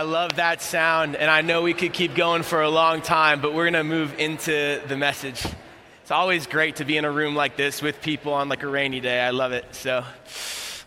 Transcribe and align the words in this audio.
I 0.00 0.04
love 0.04 0.36
that 0.36 0.62
sound, 0.62 1.14
and 1.14 1.30
I 1.30 1.42
know 1.42 1.60
we 1.60 1.74
could 1.74 1.92
keep 1.92 2.14
going 2.14 2.42
for 2.42 2.62
a 2.62 2.70
long 2.70 3.02
time, 3.02 3.42
but 3.42 3.52
we're 3.52 3.64
going 3.64 3.74
to 3.74 3.84
move 3.84 4.18
into 4.18 4.80
the 4.88 4.96
message. 4.96 5.44
It's 6.00 6.10
always 6.10 6.46
great 6.46 6.76
to 6.76 6.86
be 6.86 6.96
in 6.96 7.04
a 7.04 7.10
room 7.10 7.34
like 7.34 7.58
this 7.58 7.82
with 7.82 8.00
people 8.00 8.32
on 8.32 8.48
like 8.48 8.62
a 8.62 8.66
rainy 8.66 9.00
day. 9.00 9.20
I 9.20 9.28
love 9.28 9.52
it. 9.52 9.66
So. 9.72 10.02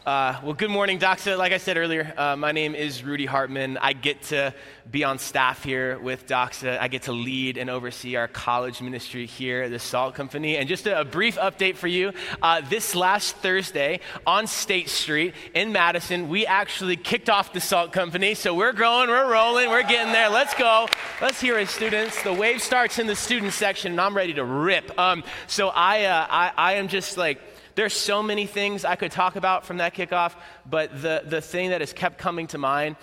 Uh, 0.06 0.38
well, 0.44 0.54
good 0.54 0.70
morning, 0.70 1.00
Doxa. 1.00 1.38
Like 1.38 1.54
I 1.54 1.58
said 1.58 1.78
earlier, 1.78 2.14
uh, 2.18 2.36
my 2.36 2.52
name 2.52 2.76
is 2.76 3.06
Rudy 3.06 3.26
Hartman. 3.26 3.78
I 3.78 3.94
get 3.94 4.22
to 4.24 4.54
be 4.92 5.06
on 5.06 5.18
staff 5.18 5.64
here 5.64 5.98
with 5.98 6.28
Doxa. 6.28 6.78
I 6.78 6.90
get 6.90 7.04
to 7.04 7.14
lead 7.14 7.58
and 7.58 7.70
oversee 7.70 8.18
our 8.18 8.28
college 8.28 8.82
ministry 8.82 9.26
here 9.26 9.62
at 9.62 9.72
the 9.72 9.80
Salt 9.80 10.14
Company. 10.14 10.58
And 10.58 10.68
just 10.68 10.88
a, 10.88 11.00
a 11.00 11.06
brief 11.06 11.38
update 11.38 11.78
for 11.78 11.88
you 11.88 12.12
uh, 12.42 12.60
this 12.70 12.96
last 12.96 13.38
Thursday 13.38 14.02
on 14.28 14.46
State 14.46 14.90
Street 14.90 15.36
in 15.54 15.72
Madison, 15.72 16.28
we 16.28 16.46
actually 16.46 16.98
kicked 16.98 17.30
off 17.30 17.54
the 17.54 17.62
Salt 17.62 17.94
Company. 17.94 18.34
So 18.34 18.54
we're 18.54 18.74
growing, 18.74 19.08
we're 19.08 19.32
rolling, 19.32 19.70
we're 19.70 19.84
getting 19.84 20.12
there. 20.12 20.30
Let's 20.30 20.54
go. 20.54 20.90
Let's 21.22 21.40
hear 21.40 21.58
it, 21.60 21.70
students. 21.70 22.22
The 22.24 22.34
wave 22.34 22.62
starts 22.62 23.00
in 23.00 23.08
the 23.08 23.16
student 23.16 23.54
section, 23.54 23.94
and 23.94 24.02
I'm 24.02 24.18
ready 24.18 24.34
to 24.34 24.44
rip. 24.44 25.00
Um, 25.00 25.24
so 25.48 25.70
I, 25.70 26.04
uh, 26.04 26.28
I, 26.30 26.52
I 26.58 26.74
am 26.74 26.90
just 26.90 27.16
like, 27.16 27.40
there's 27.76 27.94
so 27.94 28.22
many 28.24 28.46
things 28.46 28.86
I 28.86 28.96
could 28.96 29.12
talk 29.12 29.36
about 29.36 29.66
from 29.66 29.78
that 29.78 29.94
kickoff, 29.94 30.34
but 30.66 31.02
the, 31.02 31.24
the 31.26 31.42
thing 31.42 31.70
that 31.70 31.82
has 31.82 31.94
kept 31.94 32.18
coming 32.18 32.48
to 32.48 32.58
mind 32.58 32.96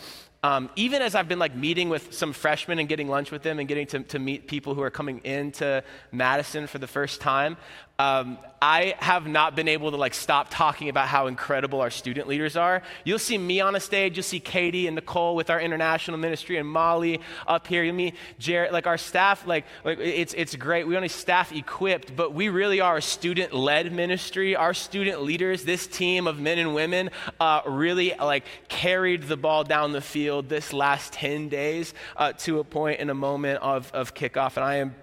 um, 0.42 0.70
even 0.74 1.02
as 1.02 1.14
I've 1.14 1.28
been 1.28 1.38
like 1.38 1.54
meeting 1.54 1.90
with 1.90 2.14
some 2.14 2.32
freshmen 2.32 2.78
and 2.78 2.88
getting 2.88 3.08
lunch 3.08 3.30
with 3.30 3.42
them 3.42 3.58
and 3.58 3.68
getting 3.68 3.86
to, 3.88 4.00
to 4.00 4.18
meet 4.18 4.48
people 4.48 4.74
who 4.74 4.80
are 4.80 4.90
coming 4.90 5.20
into 5.22 5.84
Madison 6.12 6.66
for 6.66 6.78
the 6.78 6.86
first 6.86 7.20
time, 7.20 7.58
um, 8.00 8.38
I 8.62 8.94
have 8.98 9.26
not 9.26 9.56
been 9.56 9.68
able 9.68 9.90
to 9.90 9.96
like 9.96 10.14
stop 10.14 10.48
talking 10.50 10.88
about 10.90 11.08
how 11.08 11.28
incredible 11.28 11.80
our 11.80 11.90
student 11.90 12.28
leaders 12.28 12.56
are. 12.56 12.82
You'll 13.04 13.18
see 13.30 13.38
me 13.38 13.60
on 13.60 13.74
a 13.74 13.80
stage. 13.80 14.16
You'll 14.16 14.22
see 14.36 14.40
Katie 14.40 14.86
and 14.86 14.94
Nicole 14.94 15.34
with 15.34 15.48
our 15.50 15.60
international 15.60 16.18
ministry 16.18 16.58
and 16.58 16.68
Molly 16.68 17.20
up 17.46 17.66
here. 17.66 17.82
You'll 17.82 17.94
meet 17.94 18.14
Jared. 18.38 18.72
Like 18.72 18.86
our 18.86 18.98
staff, 18.98 19.46
like, 19.46 19.64
like 19.84 19.98
it's 19.98 20.34
it's 20.34 20.54
great. 20.56 20.86
We 20.86 20.96
only 20.96 21.08
staff 21.08 21.52
equipped, 21.52 22.14
but 22.14 22.28
we 22.34 22.48
really 22.60 22.80
are 22.80 22.96
a 22.98 23.02
student-led 23.02 23.92
ministry. 23.92 24.56
Our 24.56 24.74
student 24.74 25.22
leaders, 25.22 25.64
this 25.64 25.86
team 25.86 26.26
of 26.26 26.38
men 26.38 26.58
and 26.58 26.74
women, 26.74 27.10
uh, 27.38 27.60
really 27.66 28.14
like 28.32 28.44
carried 28.68 29.22
the 29.24 29.36
ball 29.36 29.64
down 29.64 29.92
the 29.92 30.06
field 30.14 30.48
this 30.48 30.72
last 30.72 31.12
ten 31.12 31.48
days 31.48 31.94
uh, 32.16 32.32
to 32.44 32.60
a 32.60 32.64
point 32.64 33.00
in 33.00 33.10
a 33.10 33.14
moment 33.14 33.56
of 33.62 33.90
of 33.92 34.14
kickoff, 34.14 34.56
and 34.56 34.64
I 34.64 34.76
am 34.76 34.94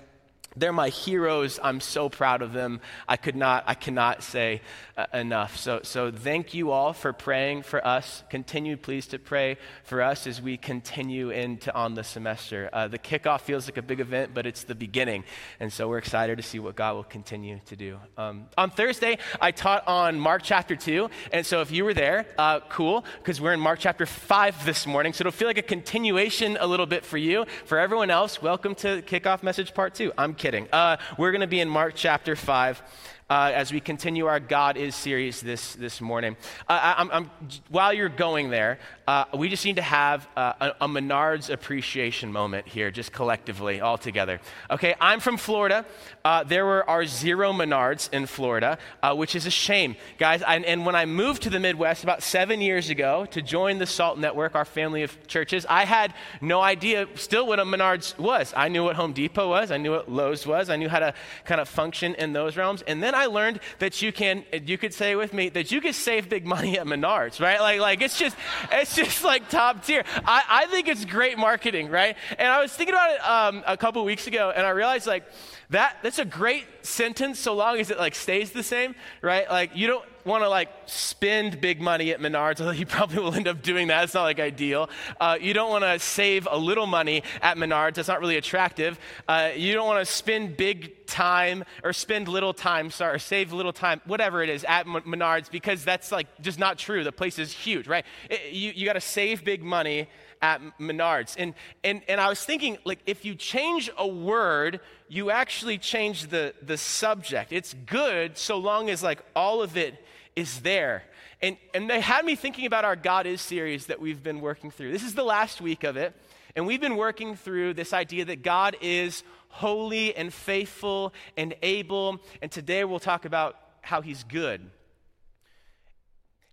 they're 0.59 0.73
my 0.73 0.89
heroes. 0.89 1.59
I'm 1.61 1.79
so 1.79 2.09
proud 2.09 2.41
of 2.41 2.53
them. 2.53 2.81
I 3.07 3.17
could 3.17 3.35
not, 3.35 3.63
I 3.67 3.75
cannot 3.75 4.23
say 4.23 4.61
uh, 4.97 5.05
enough. 5.13 5.57
So, 5.57 5.81
so 5.83 6.11
thank 6.11 6.53
you 6.53 6.71
all 6.71 6.93
for 6.93 7.13
praying 7.13 7.61
for 7.61 7.85
us. 7.85 8.23
Continue, 8.29 8.77
please, 8.77 9.05
to 9.07 9.19
pray 9.19 9.57
for 9.83 10.01
us 10.01 10.25
as 10.25 10.41
we 10.41 10.57
continue 10.57 11.29
into 11.29 11.73
on 11.75 11.93
the 11.93 12.03
semester. 12.03 12.69
Uh, 12.73 12.87
the 12.87 12.97
kickoff 12.97 13.41
feels 13.41 13.67
like 13.67 13.77
a 13.77 13.81
big 13.81 13.99
event, 13.99 14.31
but 14.33 14.47
it's 14.47 14.63
the 14.63 14.73
beginning, 14.73 15.23
and 15.59 15.71
so 15.71 15.87
we're 15.87 15.99
excited 15.99 16.37
to 16.37 16.43
see 16.43 16.57
what 16.57 16.75
God 16.75 16.95
will 16.95 17.03
continue 17.03 17.59
to 17.67 17.75
do. 17.75 17.99
Um, 18.17 18.47
on 18.57 18.71
Thursday, 18.71 19.19
I 19.39 19.51
taught 19.51 19.87
on 19.87 20.19
Mark 20.19 20.41
chapter 20.43 20.75
two, 20.75 21.11
and 21.31 21.45
so 21.45 21.61
if 21.61 21.69
you 21.69 21.85
were 21.85 21.93
there, 21.93 22.25
uh, 22.37 22.61
cool, 22.61 23.05
because 23.19 23.39
we're 23.39 23.53
in 23.53 23.59
Mark 23.59 23.79
chapter 23.79 24.07
five 24.07 24.65
this 24.65 24.87
morning, 24.87 25.13
so 25.13 25.21
it'll 25.21 25.31
feel 25.31 25.47
like 25.47 25.59
a 25.59 25.61
continuation 25.61 26.57
a 26.59 26.65
little 26.65 26.87
bit 26.87 27.05
for 27.05 27.17
you. 27.17 27.45
For 27.65 27.77
everyone 27.77 28.09
else, 28.09 28.41
welcome 28.41 28.73
to 28.75 29.03
kickoff 29.03 29.43
message 29.43 29.75
part 29.75 29.93
two. 29.93 30.11
I'm 30.17 30.33
kidding. 30.33 30.46
Uh, 30.47 30.95
we're 31.17 31.31
going 31.31 31.41
to 31.41 31.47
be 31.47 31.59
in 31.59 31.67
Mark 31.67 31.93
chapter 31.93 32.33
five 32.33 32.81
uh, 33.29 33.51
as 33.53 33.73
we 33.73 33.81
continue 33.81 34.27
our 34.27 34.39
God 34.39 34.77
is 34.77 34.95
series 34.95 35.41
this, 35.41 35.75
this 35.75 35.99
morning. 35.99 36.37
Uh, 36.69 36.95
I'm, 36.97 37.11
I'm, 37.11 37.31
while 37.67 37.91
you're 37.91 38.07
going 38.07 38.49
there, 38.49 38.79
uh, 39.07 39.23
we 39.33 39.47
just 39.47 39.63
need 39.63 39.77
to 39.77 39.81
have 39.81 40.27
uh, 40.35 40.53
a, 40.59 40.85
a, 40.85 40.87
Menards 40.87 41.49
appreciation 41.49 42.29
moment 42.29 42.67
here, 42.67 42.91
just 42.91 43.13
collectively, 43.13 43.79
all 43.79 43.97
together. 43.97 44.41
Okay, 44.69 44.95
I'm 44.99 45.21
from 45.21 45.37
Florida. 45.37 45.85
Uh, 46.25 46.43
there 46.43 46.65
were 46.65 46.87
our 46.89 47.05
zero 47.05 47.53
Menards 47.53 48.11
in 48.11 48.25
Florida, 48.25 48.77
uh, 49.01 49.15
which 49.15 49.33
is 49.33 49.45
a 49.45 49.49
shame, 49.49 49.95
guys. 50.17 50.43
I, 50.43 50.57
and 50.57 50.85
when 50.85 50.95
I 50.95 51.05
moved 51.05 51.43
to 51.43 51.49
the 51.49 51.59
Midwest 51.59 52.03
about 52.03 52.21
seven 52.21 52.59
years 52.59 52.89
ago 52.89 53.25
to 53.31 53.41
join 53.41 53.77
the 53.77 53.85
SALT 53.85 54.19
Network, 54.19 54.55
our 54.55 54.65
family 54.65 55.03
of 55.03 55.27
churches, 55.27 55.65
I 55.69 55.85
had 55.85 56.13
no 56.41 56.59
idea 56.59 57.07
still 57.15 57.47
what 57.47 57.59
a 57.61 57.63
Menards 57.63 58.17
was. 58.17 58.53
I 58.57 58.67
knew 58.67 58.83
what 58.83 58.97
Home 58.97 59.13
Depot 59.13 59.47
was, 59.47 59.71
I 59.71 59.77
knew 59.77 59.91
what 59.91 60.11
Lowe's 60.11 60.45
was, 60.45 60.69
I 60.69 60.75
knew 60.75 60.89
how 60.89 60.99
to 60.99 61.13
kind 61.45 61.61
of 61.61 61.69
function 61.69 62.13
in 62.15 62.33
those 62.33 62.57
realms. 62.57 62.81
And 62.81 63.01
then 63.01 63.15
I 63.15 63.27
learned 63.27 63.61
that 63.79 64.01
you 64.01 64.11
can, 64.11 64.43
you 64.65 64.77
could 64.77 64.93
say 64.93 65.15
with 65.15 65.33
me, 65.33 65.47
that 65.49 65.71
you 65.71 65.79
can 65.79 65.93
save 65.93 66.27
big 66.27 66.45
money 66.45 66.77
at 66.77 66.85
Menards, 66.85 67.39
right? 67.39 67.61
Like, 67.61 67.79
like 67.79 68.01
it's 68.01 68.19
just, 68.19 68.35
it's 68.69 68.96
just 68.97 69.23
like 69.23 69.49
top 69.49 69.85
tier. 69.85 70.03
I, 70.25 70.43
I 70.49 70.65
think 70.65 70.87
it's 70.87 71.05
great 71.05 71.37
marketing, 71.37 71.89
right? 71.89 72.17
And 72.37 72.47
I 72.47 72.61
was 72.61 72.73
thinking 72.73 72.95
about 72.95 73.11
it 73.11 73.19
um, 73.21 73.63
a 73.65 73.77
couple 73.77 74.03
weeks 74.03 74.27
ago, 74.27 74.51
and 74.55 74.65
I 74.65 74.71
realized 74.71 75.07
like 75.07 75.23
that 75.69 75.97
that's 76.01 76.19
a 76.19 76.25
great 76.25 76.65
sentence 76.81 77.39
so 77.39 77.53
long 77.53 77.79
as 77.79 77.91
it 77.91 77.97
like 77.97 78.15
stays 78.15 78.51
the 78.51 78.63
same, 78.63 78.95
right? 79.21 79.49
Like 79.49 79.71
you 79.75 79.87
don't 79.87 80.05
want 80.27 80.43
to 80.43 80.49
like 80.49 80.69
spend 80.85 81.59
big 81.59 81.81
money 81.81 82.11
at 82.11 82.19
Menards, 82.19 82.59
although 82.59 82.71
you 82.71 82.85
probably 82.97 83.19
will 83.19 83.33
end 83.33 83.47
up 83.47 83.63
doing 83.63 83.87
that. 83.87 84.03
It's 84.03 84.13
not 84.13 84.23
like 84.23 84.39
ideal. 84.39 84.89
Uh, 85.19 85.37
you 85.39 85.53
don't 85.53 85.71
want 85.71 85.83
to 85.83 85.97
save 85.99 86.47
a 86.49 86.57
little 86.57 86.85
money 86.85 87.23
at 87.41 87.57
Menards. 87.57 87.95
That's 87.95 88.07
not 88.07 88.19
really 88.19 88.37
attractive. 88.37 88.99
Uh, 89.27 89.51
you 89.55 89.73
don't 89.73 89.87
want 89.87 90.05
to 90.05 90.11
spend 90.11 90.57
big 90.57 91.07
time 91.07 91.63
or 91.83 91.93
spend 91.93 92.27
little 92.27 92.53
time, 92.53 92.91
sorry, 92.91 93.15
or 93.15 93.19
save 93.19 93.53
little 93.53 93.73
time, 93.73 94.01
whatever 94.05 94.43
it 94.43 94.49
is, 94.49 94.63
at 94.65 94.85
Menards 94.85 95.49
because 95.49 95.83
that's 95.83 96.11
like 96.11 96.27
just 96.41 96.59
not 96.59 96.77
true. 96.77 97.03
The 97.03 97.11
place 97.11 97.39
is 97.39 97.51
huge, 97.51 97.87
right? 97.87 98.05
It, 98.29 98.53
you 98.53 98.73
you 98.75 98.85
got 98.85 98.93
to 98.93 99.01
save 99.01 99.43
big 99.43 99.63
money 99.63 100.07
at 100.41 100.61
Menards. 100.79 101.35
And, 101.37 101.53
and, 101.83 102.01
and 102.07 102.21
I 102.21 102.29
was 102.29 102.43
thinking, 102.43 102.77
like, 102.83 102.99
if 103.05 103.25
you 103.25 103.35
change 103.35 103.89
a 103.97 104.07
word, 104.07 104.79
you 105.07 105.31
actually 105.31 105.77
change 105.77 106.27
the, 106.27 106.53
the 106.61 106.77
subject. 106.77 107.51
It's 107.51 107.73
good 107.73 108.37
so 108.37 108.57
long 108.57 108.89
as, 108.89 109.01
like, 109.03 109.23
all 109.35 109.61
of 109.61 109.77
it 109.77 110.03
is 110.37 110.59
there. 110.59 111.03
And, 111.41 111.57
and 111.73 111.89
they 111.89 111.99
had 111.99 112.23
me 112.23 112.35
thinking 112.35 112.67
about 112.67 112.85
our 112.85 112.95
God 112.95 113.25
is 113.25 113.41
series 113.41 113.87
that 113.87 113.99
we've 113.99 114.21
been 114.21 114.39
working 114.39 114.69
through. 114.69 114.91
This 114.91 115.03
is 115.03 115.15
the 115.15 115.23
last 115.23 115.59
week 115.59 115.83
of 115.83 115.97
it. 115.97 116.15
And 116.55 116.65
we've 116.67 116.79
been 116.79 116.95
working 116.95 117.35
through 117.35 117.73
this 117.73 117.91
idea 117.91 118.23
that 118.25 118.43
God 118.43 118.77
is 118.79 119.23
holy 119.49 120.15
and 120.15 120.31
faithful 120.31 121.13
and 121.35 121.55
able. 121.63 122.21
And 122.41 122.51
today 122.51 122.83
we'll 122.83 122.99
talk 122.99 123.25
about 123.25 123.57
how 123.81 124.01
he's 124.01 124.23
good. 124.23 124.61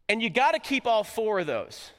And 0.08 0.22
you 0.22 0.30
got 0.30 0.52
to 0.52 0.58
keep 0.58 0.86
all 0.86 1.04
four 1.04 1.40
of 1.40 1.46
those. 1.46 1.90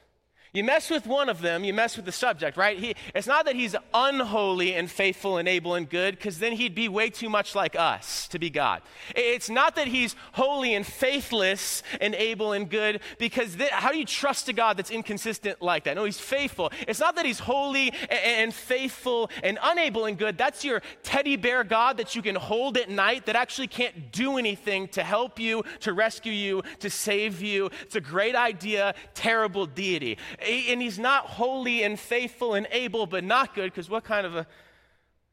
You 0.56 0.64
mess 0.64 0.88
with 0.88 1.06
one 1.06 1.28
of 1.28 1.42
them, 1.42 1.64
you 1.64 1.74
mess 1.74 1.96
with 1.96 2.06
the 2.06 2.12
subject, 2.12 2.56
right? 2.56 2.78
He, 2.78 2.94
it's 3.14 3.26
not 3.26 3.44
that 3.44 3.56
he's 3.56 3.76
unholy 3.92 4.74
and 4.74 4.90
faithful 4.90 5.36
and 5.36 5.46
able 5.46 5.74
and 5.74 5.86
good, 5.86 6.16
because 6.16 6.38
then 6.38 6.52
he'd 6.52 6.74
be 6.74 6.88
way 6.88 7.10
too 7.10 7.28
much 7.28 7.54
like 7.54 7.76
us 7.76 8.26
to 8.28 8.38
be 8.38 8.48
God. 8.48 8.80
It's 9.14 9.50
not 9.50 9.76
that 9.76 9.86
he's 9.86 10.16
holy 10.32 10.72
and 10.72 10.86
faithless 10.86 11.82
and 12.00 12.14
able 12.14 12.54
and 12.54 12.70
good, 12.70 13.02
because 13.18 13.56
th- 13.56 13.68
how 13.68 13.92
do 13.92 13.98
you 13.98 14.06
trust 14.06 14.48
a 14.48 14.54
God 14.54 14.78
that's 14.78 14.90
inconsistent 14.90 15.60
like 15.60 15.84
that? 15.84 15.94
No, 15.94 16.04
he's 16.04 16.18
faithful. 16.18 16.72
It's 16.88 17.00
not 17.00 17.16
that 17.16 17.26
he's 17.26 17.40
holy 17.40 17.92
and, 18.08 18.20
and 18.24 18.54
faithful 18.54 19.30
and 19.42 19.58
unable 19.62 20.06
and 20.06 20.16
good. 20.16 20.38
That's 20.38 20.64
your 20.64 20.80
teddy 21.02 21.36
bear 21.36 21.64
God 21.64 21.98
that 21.98 22.16
you 22.16 22.22
can 22.22 22.34
hold 22.34 22.78
at 22.78 22.88
night 22.88 23.26
that 23.26 23.36
actually 23.36 23.66
can't 23.66 24.10
do 24.10 24.38
anything 24.38 24.88
to 24.88 25.02
help 25.02 25.38
you, 25.38 25.64
to 25.80 25.92
rescue 25.92 26.32
you, 26.32 26.62
to 26.80 26.88
save 26.88 27.42
you. 27.42 27.68
It's 27.82 27.96
a 27.96 28.00
great 28.00 28.34
idea, 28.34 28.94
terrible 29.12 29.66
deity 29.66 30.16
and 30.46 30.80
he's 30.80 30.98
not 30.98 31.26
holy 31.26 31.82
and 31.82 31.98
faithful 31.98 32.54
and 32.54 32.66
able, 32.70 33.06
but 33.06 33.24
not 33.24 33.54
good, 33.54 33.70
because 33.72 33.90
what 33.90 34.04
kind 34.04 34.26
of 34.26 34.36
a 34.36 34.46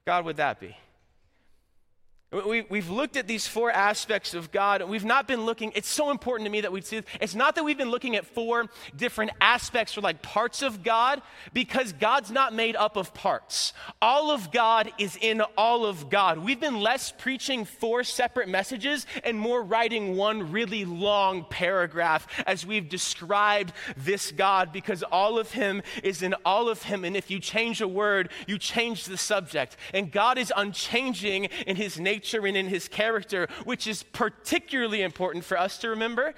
God 0.05 0.25
would 0.25 0.37
that 0.37 0.59
be? 0.59 0.75
We, 2.33 2.65
we've 2.67 2.89
looked 2.89 3.15
at 3.15 3.27
these 3.27 3.45
four 3.45 3.69
aspects 3.69 4.33
of 4.33 4.51
God, 4.51 4.81
we've 4.89 5.05
not 5.05 5.27
been 5.27 5.45
looking. 5.45 5.71
It's 5.75 5.87
so 5.87 6.09
important 6.09 6.47
to 6.47 6.51
me 6.51 6.61
that 6.61 6.71
we 6.71 6.81
see. 6.81 7.03
It's 7.21 7.35
not 7.35 7.53
that 7.55 7.63
we've 7.63 7.77
been 7.77 7.91
looking 7.91 8.15
at 8.15 8.25
four 8.25 8.65
different 8.95 9.31
aspects 9.39 9.95
or 9.95 10.01
like 10.01 10.23
parts 10.23 10.63
of 10.63 10.83
God, 10.83 11.21
because 11.53 11.93
God's 11.93 12.31
not 12.31 12.51
made 12.51 12.75
up 12.75 12.97
of 12.97 13.13
parts. 13.13 13.73
All 14.01 14.31
of 14.31 14.51
God 14.51 14.91
is 14.97 15.15
in 15.21 15.41
all 15.55 15.85
of 15.85 16.09
God. 16.09 16.39
We've 16.39 16.59
been 16.59 16.79
less 16.79 17.11
preaching 17.15 17.65
four 17.65 18.03
separate 18.03 18.49
messages 18.49 19.05
and 19.23 19.37
more 19.37 19.61
writing 19.61 20.15
one 20.17 20.51
really 20.51 20.85
long 20.85 21.45
paragraph 21.51 22.25
as 22.47 22.65
we've 22.65 22.89
described 22.89 23.73
this 23.95 24.31
God, 24.31 24.73
because 24.73 25.03
all 25.03 25.37
of 25.37 25.51
Him 25.51 25.83
is 26.01 26.23
in 26.23 26.33
all 26.45 26.67
of 26.67 26.81
Him. 26.81 27.05
And 27.05 27.15
if 27.15 27.29
you 27.29 27.39
change 27.39 27.79
a 27.79 27.87
word, 27.87 28.29
you 28.47 28.57
change 28.57 29.05
the 29.05 29.17
subject. 29.17 29.77
And 29.93 30.11
God 30.11 30.39
is 30.39 30.51
unchanging 30.55 31.45
in 31.67 31.75
His 31.75 31.99
nature 31.99 32.22
nature 32.23 32.45
and 32.47 32.55
in 32.55 32.67
his 32.67 32.87
character, 32.87 33.49
which 33.65 33.85
is 33.85 34.03
particularly 34.03 35.01
important 35.01 35.43
for 35.43 35.59
us 35.59 35.77
to 35.79 35.89
remember 35.89 36.33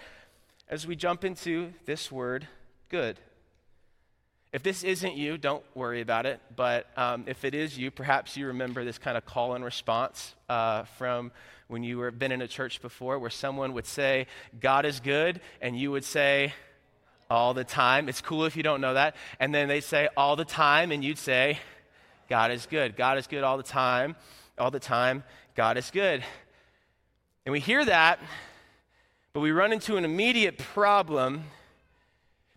as 0.68 0.88
we 0.88 0.96
jump 0.96 1.24
into 1.24 1.72
this 1.86 2.12
word, 2.12 2.48
good. 2.90 3.20
If 4.52 4.64
this 4.64 4.84
isn't 4.84 5.16
you, 5.16 5.38
don't 5.38 5.64
worry 5.76 6.02
about 6.02 6.26
it. 6.26 6.40
But 6.56 6.88
um, 6.98 7.26
if 7.28 7.46
it 7.46 7.54
is 7.54 7.78
you, 7.78 7.92
perhaps 7.92 8.36
you 8.36 8.48
remember 8.48 8.84
this 8.84 8.98
kind 8.98 9.16
of 9.16 9.26
call 9.28 9.54
and 9.54 9.64
response 9.64 10.34
uh, 10.50 10.86
from 10.98 11.32
when 11.68 11.84
you 11.84 12.00
were 12.00 12.10
been 12.10 12.32
in 12.32 12.42
a 12.42 12.48
church 12.48 12.82
before, 12.82 13.20
where 13.20 13.30
someone 13.30 13.74
would 13.74 13.86
say, 13.86 14.28
"God 14.60 14.86
is 14.86 15.00
good," 15.00 15.42
and 15.62 15.78
you 15.78 15.92
would 15.92 16.06
say, 16.06 16.54
All 17.30 17.54
the 17.54 17.64
time. 17.64 18.08
It's 18.08 18.22
cool 18.22 18.46
if 18.46 18.56
you 18.56 18.64
don't 18.64 18.82
know 18.82 18.94
that. 18.94 19.16
And 19.40 19.54
then 19.54 19.68
they 19.68 19.82
say 19.82 20.10
all 20.16 20.36
the 20.36 20.46
time, 20.46 20.92
and 20.92 21.04
you'd 21.04 21.18
say, 21.18 21.60
God 22.28 22.52
is 22.52 22.66
good. 22.66 22.96
God 22.96 23.18
is 23.18 23.28
good 23.28 23.44
all 23.44 23.58
the 23.58 23.64
time. 23.64 24.16
All 24.58 24.72
the 24.72 24.80
time. 24.80 25.24
God 25.56 25.78
is 25.78 25.92
good. 25.92 26.24
And 27.46 27.52
we 27.52 27.60
hear 27.60 27.84
that, 27.86 28.20
but 29.34 29.42
we 29.42 29.52
run 29.52 29.74
into 29.74 29.98
an 29.98 30.06
immediate 30.06 30.58
problem 30.58 31.44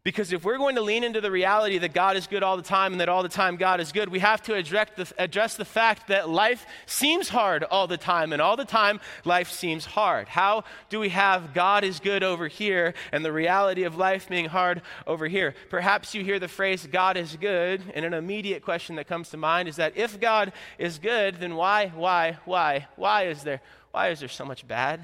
because 0.08 0.32
if 0.32 0.42
we're 0.42 0.56
going 0.56 0.76
to 0.76 0.80
lean 0.80 1.04
into 1.04 1.20
the 1.20 1.30
reality 1.30 1.76
that 1.76 1.92
God 1.92 2.16
is 2.16 2.26
good 2.26 2.42
all 2.42 2.56
the 2.56 2.62
time 2.62 2.92
and 2.92 3.00
that 3.02 3.10
all 3.10 3.22
the 3.22 3.28
time 3.28 3.56
God 3.56 3.78
is 3.78 3.92
good, 3.92 4.08
we 4.08 4.20
have 4.20 4.40
to 4.44 4.54
address 4.54 4.88
the, 4.96 5.12
address 5.18 5.54
the 5.54 5.66
fact 5.66 6.08
that 6.08 6.30
life 6.30 6.64
seems 6.86 7.28
hard 7.28 7.62
all 7.62 7.86
the 7.86 7.98
time, 7.98 8.32
and 8.32 8.40
all 8.40 8.56
the 8.56 8.64
time 8.64 9.00
life 9.26 9.50
seems 9.50 9.84
hard. 9.84 10.26
How 10.26 10.64
do 10.88 10.98
we 10.98 11.10
have 11.10 11.52
God 11.52 11.84
is 11.84 12.00
good 12.00 12.22
over 12.22 12.48
here 12.48 12.94
and 13.12 13.22
the 13.22 13.32
reality 13.32 13.82
of 13.82 13.98
life 13.98 14.30
being 14.30 14.46
hard 14.46 14.80
over 15.06 15.28
here? 15.28 15.54
Perhaps 15.68 16.14
you 16.14 16.24
hear 16.24 16.38
the 16.38 16.48
phrase 16.48 16.88
God 16.90 17.18
is 17.18 17.36
good, 17.36 17.82
and 17.94 18.06
an 18.06 18.14
immediate 18.14 18.62
question 18.62 18.96
that 18.96 19.08
comes 19.08 19.28
to 19.28 19.36
mind 19.36 19.68
is 19.68 19.76
that 19.76 19.94
if 19.94 20.18
God 20.18 20.54
is 20.78 20.98
good, 20.98 21.34
then 21.34 21.54
why, 21.54 21.88
why, 21.88 22.38
why, 22.46 22.88
why 22.96 23.24
is 23.24 23.42
there, 23.42 23.60
why 23.90 24.08
is 24.08 24.20
there 24.20 24.30
so 24.30 24.46
much 24.46 24.66
bad? 24.66 25.02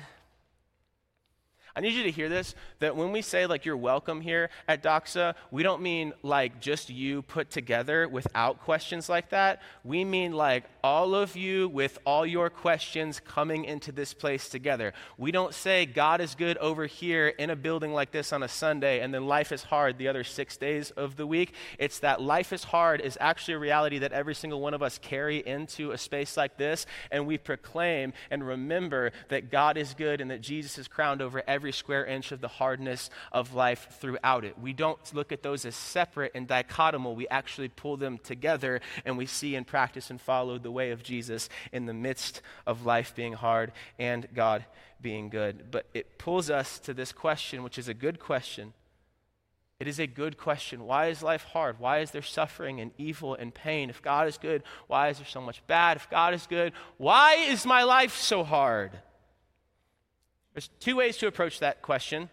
I 1.77 1.81
need 1.81 1.95
you 1.95 2.05
to 2.05 2.11
hear 2.11 2.29
this 2.29 2.55
that 2.81 2.97
when 2.97 3.13
we 3.13 3.23
say 3.23 3.47
like 3.47 3.65
you're 3.65 3.77
welcome 3.77 4.21
here 4.21 4.51
at 4.69 4.83
Doxa, 4.83 5.35
we 5.51 5.63
don't 5.63 5.83
mean 5.83 6.13
like 6.23 6.61
just 6.61 6.91
you 6.91 7.23
put 7.23 7.51
together 7.51 8.09
without 8.09 8.61
questions 8.61 9.09
like 9.09 9.31
that. 9.31 9.63
We 9.83 10.05
mean 10.05 10.33
like 10.33 10.65
all 10.83 11.15
of 11.15 11.37
you 11.37 11.69
with 11.69 11.99
all 12.05 12.25
your 12.25 12.51
questions 12.51 13.21
coming 13.21 13.65
into 13.65 13.93
this 13.93 14.15
place 14.15 14.49
together. 14.49 14.93
We 15.19 15.33
don't 15.33 15.55
say 15.55 15.87
God 15.87 16.21
is 16.21 16.35
good 16.35 16.57
over 16.59 16.87
here 16.87 17.29
in 17.29 17.51
a 17.51 17.57
building 17.57 17.93
like 17.93 18.11
this 18.13 18.33
on 18.33 18.43
a 18.43 18.49
Sunday 18.49 19.01
and 19.01 19.13
then 19.13 19.27
life 19.27 19.53
is 19.53 19.65
hard 19.65 19.99
the 19.99 20.09
other 20.09 20.25
six 20.25 20.57
days 20.57 20.91
of 20.93 21.17
the 21.17 21.27
week. 21.27 21.55
It's 21.79 21.99
that 22.01 22.21
life 22.21 22.53
is 22.53 22.65
hard 22.65 23.01
is 23.01 23.19
actually 23.21 23.55
a 23.55 23.59
reality 23.59 23.99
that 23.99 24.13
every 24.13 24.35
single 24.35 24.61
one 24.61 24.75
of 24.75 24.83
us 24.83 24.99
carry 24.99 25.39
into 25.39 25.91
a 25.91 25.99
space 25.99 26.37
like 26.37 26.57
this, 26.57 26.87
and 27.11 27.27
we 27.27 27.39
proclaim 27.39 28.13
and 28.31 28.47
remember 28.47 29.13
that 29.29 29.51
God 29.51 29.77
is 29.77 29.95
good 29.95 30.21
and 30.21 30.31
that 30.31 30.41
Jesus 30.41 30.79
is 30.79 30.89
crowned 30.89 31.23
over 31.23 31.43
every 31.47 31.64
every 31.65 31.73
square 31.73 32.05
inch 32.05 32.31
of 32.31 32.43
the 32.43 32.49
hardness 32.49 33.09
of 33.33 33.55
life 33.55 33.89
throughout 33.99 34.45
it. 34.45 34.59
We 34.59 34.75
don't 34.75 34.99
look 35.15 35.33
at 35.33 35.43
those 35.43 35.65
as 35.65 35.75
separate 35.75 36.33
and 36.35 36.47
dichotomal. 36.47 37.17
We 37.17 37.27
actually 37.29 37.69
pull 37.69 37.97
them 37.97 38.19
together 38.19 38.83
and 39.07 39.17
we 39.17 39.25
see 39.25 39.55
and 39.55 39.67
practice 39.67 40.11
and 40.11 40.21
follow 40.21 40.59
the 40.59 40.71
way 40.71 40.91
of 40.91 41.03
Jesus 41.03 41.49
in 41.73 41.87
the 41.87 41.95
midst 41.95 42.43
of 42.67 42.85
life 42.85 43.15
being 43.15 43.33
hard 43.33 43.73
and 43.99 44.29
God 44.35 44.67
being 45.01 45.31
good. 45.31 45.71
But 45.71 45.87
it 45.95 46.19
pulls 46.19 46.51
us 46.51 46.79
to 46.81 46.93
this 46.93 47.13
question, 47.13 47.63
which 47.63 47.79
is 47.79 47.89
a 47.89 47.95
good 47.95 48.21
question. 48.21 48.75
It 49.81 49.89
is 49.89 49.99
a 49.99 50.07
good 50.07 50.37
question. 50.37 50.85
Why 50.85 51.07
is 51.07 51.23
life 51.23 51.45
hard? 51.45 51.81
Why 51.81 52.01
is 52.01 52.11
there 52.11 52.21
suffering 52.21 52.79
and 52.79 52.91
evil 52.99 53.35
and 53.35 53.55
pain? 53.55 53.89
If 53.89 54.03
God 54.03 54.29
is 54.29 54.37
good, 54.37 54.65
why 54.87 55.09
is 55.09 55.17
there 55.17 55.27
so 55.27 55.41
much 55.41 55.67
bad? 55.67 55.97
If 55.97 56.11
God 56.11 56.35
is 56.35 56.47
good, 56.47 56.75
why 56.99 57.37
is 57.37 57.65
my 57.65 57.85
life 57.85 58.17
so 58.17 58.45
hard? 58.45 58.91
There's 60.55 60.71
two 60.79 60.97
ways 60.97 61.17
to 61.19 61.27
approach 61.27 61.59
that 61.59 61.83
question. 61.83 62.31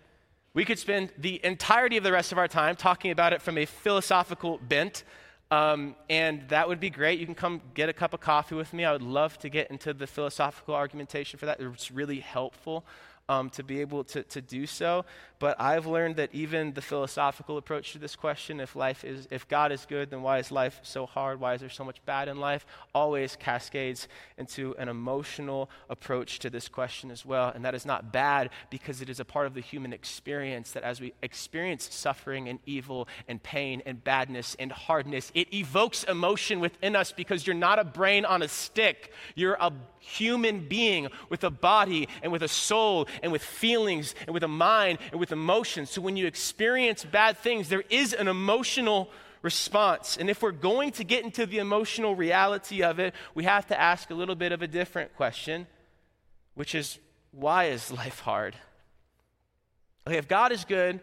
We 0.53 0.63
could 0.63 0.77
spend 0.77 1.11
the 1.17 1.43
entirety 1.43 1.97
of 1.97 2.03
the 2.03 2.11
rest 2.11 2.31
of 2.31 2.37
our 2.37 2.47
time 2.47 2.75
talking 2.75 3.09
about 3.09 3.33
it 3.33 3.41
from 3.41 3.57
a 3.57 3.65
philosophical 3.65 4.59
bent, 4.59 5.03
um, 5.49 5.95
and 6.07 6.47
that 6.49 6.67
would 6.67 6.79
be 6.79 6.91
great. 6.91 7.19
You 7.19 7.25
can 7.25 7.33
come 7.33 7.61
get 7.73 7.89
a 7.89 7.93
cup 7.93 8.13
of 8.13 8.19
coffee 8.19 8.53
with 8.53 8.73
me. 8.73 8.85
I 8.85 8.91
would 8.91 9.01
love 9.01 9.39
to 9.39 9.49
get 9.49 9.71
into 9.71 9.91
the 9.91 10.05
philosophical 10.05 10.75
argumentation 10.75 11.39
for 11.39 11.47
that. 11.47 11.59
It's 11.59 11.89
really 11.89 12.19
helpful 12.19 12.85
um, 13.31 13.49
to 13.51 13.63
be 13.63 13.79
able 13.79 14.03
to, 14.03 14.23
to 14.23 14.41
do 14.41 14.67
so. 14.67 15.05
But 15.39 15.59
I've 15.59 15.87
learned 15.87 16.17
that 16.17 16.29
even 16.33 16.73
the 16.73 16.81
philosophical 16.81 17.57
approach 17.57 17.93
to 17.93 17.97
this 17.97 18.15
question, 18.15 18.59
if 18.59 18.75
life 18.75 19.03
is, 19.03 19.27
if 19.31 19.47
God 19.47 19.71
is 19.71 19.87
good, 19.89 20.11
then 20.11 20.21
why 20.21 20.37
is 20.37 20.51
life 20.51 20.81
so 20.83 21.05
hard? 21.05 21.39
Why 21.39 21.53
is 21.53 21.61
there 21.61 21.69
so 21.69 21.85
much 21.85 22.05
bad 22.05 22.27
in 22.27 22.39
life? 22.39 22.65
Always 22.93 23.37
cascades 23.37 24.09
into 24.37 24.75
an 24.77 24.89
emotional 24.89 25.69
approach 25.89 26.39
to 26.39 26.49
this 26.49 26.67
question 26.67 27.09
as 27.09 27.25
well. 27.25 27.51
And 27.55 27.63
that 27.63 27.73
is 27.73 27.85
not 27.85 28.11
bad 28.11 28.49
because 28.69 29.01
it 29.01 29.09
is 29.09 29.19
a 29.19 29.25
part 29.25 29.47
of 29.47 29.53
the 29.53 29.61
human 29.61 29.93
experience 29.93 30.73
that 30.73 30.83
as 30.83 30.99
we 30.99 31.13
experience 31.23 31.87
suffering 31.91 32.49
and 32.49 32.59
evil 32.65 33.07
and 33.29 33.41
pain 33.41 33.81
and 33.85 34.03
badness 34.03 34.57
and 34.59 34.71
hardness, 34.71 35.31
it 35.33 35.51
evokes 35.53 36.03
emotion 36.03 36.59
within 36.59 36.95
us 36.97 37.13
because 37.13 37.47
you're 37.47 37.55
not 37.55 37.79
a 37.79 37.85
brain 37.85 38.25
on 38.25 38.43
a 38.43 38.47
stick. 38.49 39.11
You're 39.35 39.57
a 39.59 39.71
human 40.01 40.67
being 40.67 41.07
with 41.29 41.43
a 41.43 41.49
body 41.49 42.07
and 42.21 42.31
with 42.31 42.43
a 42.43 42.47
soul 42.47 43.07
and 43.21 43.31
with 43.31 43.43
feelings 43.43 44.15
and 44.25 44.33
with 44.33 44.43
a 44.43 44.47
mind 44.47 44.99
and 45.11 45.19
with 45.19 45.31
emotions. 45.31 45.89
So 45.89 46.01
when 46.01 46.17
you 46.17 46.27
experience 46.27 47.03
bad 47.03 47.37
things, 47.37 47.69
there 47.69 47.83
is 47.89 48.13
an 48.13 48.27
emotional 48.27 49.09
response. 49.41 50.17
And 50.17 50.29
if 50.29 50.41
we're 50.41 50.51
going 50.51 50.91
to 50.93 51.03
get 51.03 51.23
into 51.23 51.45
the 51.45 51.59
emotional 51.59 52.15
reality 52.15 52.83
of 52.83 52.99
it, 52.99 53.13
we 53.33 53.43
have 53.45 53.67
to 53.67 53.79
ask 53.79 54.09
a 54.09 54.13
little 54.13 54.35
bit 54.35 54.51
of 54.51 54.61
a 54.61 54.67
different 54.67 55.15
question, 55.15 55.67
which 56.55 56.75
is 56.75 56.99
why 57.31 57.65
is 57.65 57.91
life 57.91 58.19
hard? 58.19 58.55
Okay, 60.07 60.17
if 60.17 60.27
God 60.27 60.51
is 60.51 60.65
good, 60.65 60.99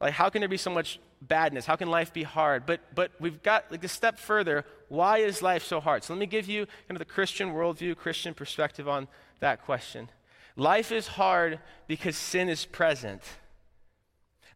like 0.00 0.12
how 0.12 0.28
can 0.28 0.40
there 0.40 0.48
be 0.48 0.56
so 0.56 0.70
much 0.70 0.98
badness? 1.20 1.64
How 1.64 1.76
can 1.76 1.88
life 1.88 2.12
be 2.12 2.24
hard? 2.24 2.66
But 2.66 2.80
but 2.94 3.12
we've 3.20 3.42
got 3.42 3.70
like 3.70 3.84
a 3.84 3.88
step 3.88 4.18
further. 4.18 4.64
Why 4.88 5.18
is 5.18 5.42
life 5.42 5.64
so 5.64 5.80
hard? 5.80 6.02
So 6.04 6.12
let 6.12 6.20
me 6.20 6.26
give 6.26 6.48
you 6.48 6.66
kind 6.66 6.92
of 6.92 6.98
the 6.98 7.04
Christian 7.04 7.52
worldview, 7.52 7.96
Christian 7.96 8.34
perspective 8.34 8.88
on 8.88 9.08
that 9.40 9.64
question. 9.64 10.08
Life 10.56 10.92
is 10.92 11.06
hard 11.06 11.58
because 11.86 12.16
sin 12.16 12.48
is 12.48 12.66
present. 12.66 13.22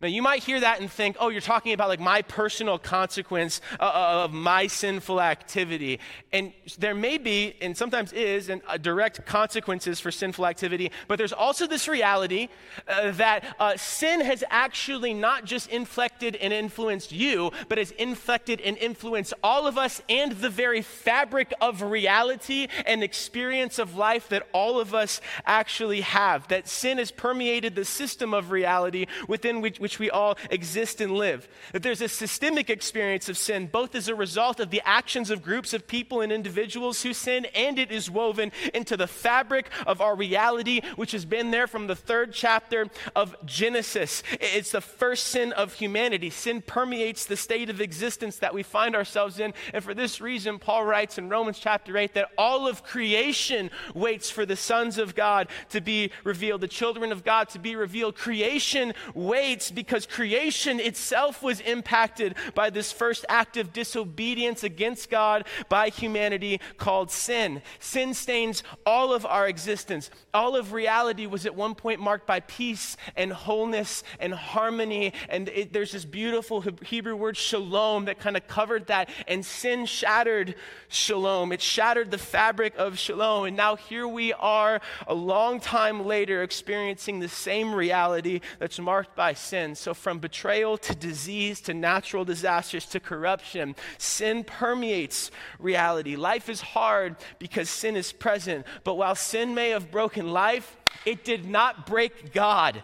Now, 0.02 0.08
you 0.08 0.20
might 0.20 0.42
hear 0.42 0.60
that 0.60 0.80
and 0.80 0.90
think, 0.90 1.16
oh, 1.18 1.30
you're 1.30 1.40
talking 1.40 1.72
about 1.72 1.88
like 1.88 2.00
my 2.00 2.20
personal 2.20 2.78
consequence 2.78 3.62
uh, 3.80 3.84
uh, 3.84 4.24
of 4.24 4.32
my 4.32 4.66
sinful 4.66 5.22
activity. 5.22 6.00
And 6.32 6.52
there 6.78 6.94
may 6.94 7.16
be, 7.16 7.54
and 7.62 7.74
sometimes 7.74 8.12
is, 8.12 8.50
and 8.50 8.60
uh, 8.68 8.76
direct 8.76 9.24
consequences 9.24 9.98
for 9.98 10.10
sinful 10.10 10.46
activity, 10.46 10.90
but 11.08 11.16
there's 11.16 11.32
also 11.32 11.66
this 11.66 11.88
reality 11.88 12.48
uh, 12.86 13.12
that 13.12 13.56
uh, 13.58 13.76
sin 13.78 14.20
has 14.20 14.44
actually 14.50 15.14
not 15.14 15.46
just 15.46 15.70
inflected 15.70 16.36
and 16.36 16.52
influenced 16.52 17.10
you, 17.10 17.50
but 17.68 17.78
has 17.78 17.92
inflected 17.92 18.60
and 18.60 18.76
influenced 18.76 19.32
all 19.42 19.66
of 19.66 19.78
us 19.78 20.02
and 20.10 20.32
the 20.32 20.50
very 20.50 20.82
fabric 20.82 21.54
of 21.60 21.80
reality 21.80 22.68
and 22.84 23.02
experience 23.02 23.78
of 23.78 23.96
life 23.96 24.28
that 24.28 24.46
all 24.52 24.78
of 24.78 24.94
us 24.94 25.22
actually 25.46 26.02
have. 26.02 26.46
That 26.48 26.68
sin 26.68 26.98
has 26.98 27.10
permeated 27.10 27.74
the 27.74 27.84
system 27.86 28.34
of 28.34 28.50
reality 28.50 29.06
within 29.26 29.62
which 29.62 29.80
which 29.86 30.00
we 30.00 30.10
all 30.10 30.36
exist 30.50 31.00
and 31.00 31.12
live. 31.12 31.48
That 31.70 31.84
there's 31.84 32.00
a 32.00 32.08
systemic 32.08 32.70
experience 32.70 33.28
of 33.28 33.38
sin, 33.38 33.68
both 33.68 33.94
as 33.94 34.08
a 34.08 34.16
result 34.16 34.58
of 34.58 34.70
the 34.70 34.82
actions 34.84 35.30
of 35.30 35.44
groups 35.44 35.72
of 35.72 35.86
people 35.86 36.22
and 36.22 36.32
individuals 36.32 37.04
who 37.04 37.12
sin, 37.12 37.46
and 37.54 37.78
it 37.78 37.92
is 37.92 38.10
woven 38.10 38.50
into 38.74 38.96
the 38.96 39.06
fabric 39.06 39.70
of 39.86 40.00
our 40.00 40.16
reality, 40.16 40.80
which 40.96 41.12
has 41.12 41.24
been 41.24 41.52
there 41.52 41.68
from 41.68 41.86
the 41.86 41.94
third 41.94 42.32
chapter 42.32 42.88
of 43.14 43.36
Genesis. 43.46 44.24
It's 44.40 44.72
the 44.72 44.80
first 44.80 45.28
sin 45.28 45.52
of 45.52 45.74
humanity. 45.74 46.30
Sin 46.30 46.62
permeates 46.62 47.24
the 47.24 47.36
state 47.36 47.70
of 47.70 47.80
existence 47.80 48.38
that 48.38 48.54
we 48.54 48.64
find 48.64 48.96
ourselves 48.96 49.38
in. 49.38 49.54
And 49.72 49.84
for 49.84 49.94
this 49.94 50.20
reason, 50.20 50.58
Paul 50.58 50.84
writes 50.84 51.16
in 51.16 51.28
Romans 51.28 51.60
chapter 51.60 51.96
8 51.96 52.14
that 52.14 52.32
all 52.36 52.66
of 52.66 52.82
creation 52.82 53.70
waits 53.94 54.30
for 54.30 54.44
the 54.44 54.56
sons 54.56 54.98
of 54.98 55.14
God 55.14 55.46
to 55.68 55.80
be 55.80 56.10
revealed, 56.24 56.60
the 56.60 56.66
children 56.66 57.12
of 57.12 57.22
God 57.22 57.48
to 57.50 57.60
be 57.60 57.76
revealed. 57.76 58.16
Creation 58.16 58.92
waits 59.14 59.70
because 59.76 60.06
creation 60.06 60.80
itself 60.80 61.42
was 61.42 61.60
impacted 61.60 62.34
by 62.54 62.70
this 62.70 62.90
first 62.90 63.24
act 63.28 63.58
of 63.58 63.72
disobedience 63.72 64.64
against 64.64 65.10
God 65.10 65.44
by 65.68 65.90
humanity 65.90 66.60
called 66.78 67.10
sin. 67.10 67.62
Sin 67.78 68.14
stains 68.14 68.64
all 68.86 69.12
of 69.12 69.26
our 69.26 69.46
existence. 69.46 70.10
All 70.32 70.56
of 70.56 70.72
reality 70.72 71.26
was 71.26 71.44
at 71.44 71.54
one 71.54 71.74
point 71.74 72.00
marked 72.00 72.26
by 72.26 72.40
peace 72.40 72.96
and 73.16 73.32
wholeness 73.32 74.02
and 74.18 74.32
harmony. 74.32 75.12
And 75.28 75.50
it, 75.50 75.74
there's 75.74 75.92
this 75.92 76.06
beautiful 76.06 76.64
Hebrew 76.82 77.14
word 77.14 77.36
shalom 77.36 78.06
that 78.06 78.18
kind 78.18 78.36
of 78.36 78.48
covered 78.48 78.86
that. 78.86 79.10
And 79.28 79.44
sin 79.44 79.84
shattered 79.84 80.54
shalom, 80.88 81.52
it 81.52 81.60
shattered 81.60 82.10
the 82.10 82.18
fabric 82.18 82.72
of 82.78 82.98
shalom. 82.98 83.44
And 83.44 83.56
now 83.56 83.76
here 83.76 84.08
we 84.08 84.32
are, 84.32 84.80
a 85.06 85.14
long 85.14 85.60
time 85.60 86.06
later, 86.06 86.42
experiencing 86.42 87.20
the 87.20 87.28
same 87.28 87.74
reality 87.74 88.40
that's 88.58 88.78
marked 88.78 89.14
by 89.14 89.34
sin 89.34 89.65
sin. 89.66 89.74
So, 89.74 89.94
from 89.94 90.18
betrayal 90.18 90.78
to 90.78 90.94
disease 90.94 91.60
to 91.62 91.74
natural 91.74 92.24
disasters 92.24 92.86
to 92.86 93.00
corruption, 93.00 93.74
sin 93.98 94.44
permeates 94.44 95.30
reality. 95.58 96.16
Life 96.16 96.48
is 96.48 96.60
hard 96.60 97.16
because 97.38 97.68
sin 97.68 97.96
is 97.96 98.12
present. 98.12 98.66
But 98.84 98.94
while 98.94 99.14
sin 99.14 99.54
may 99.54 99.70
have 99.70 99.90
broken 99.90 100.32
life, 100.32 100.76
it 101.04 101.24
did 101.24 101.46
not 101.46 101.86
break 101.86 102.32
God. 102.32 102.82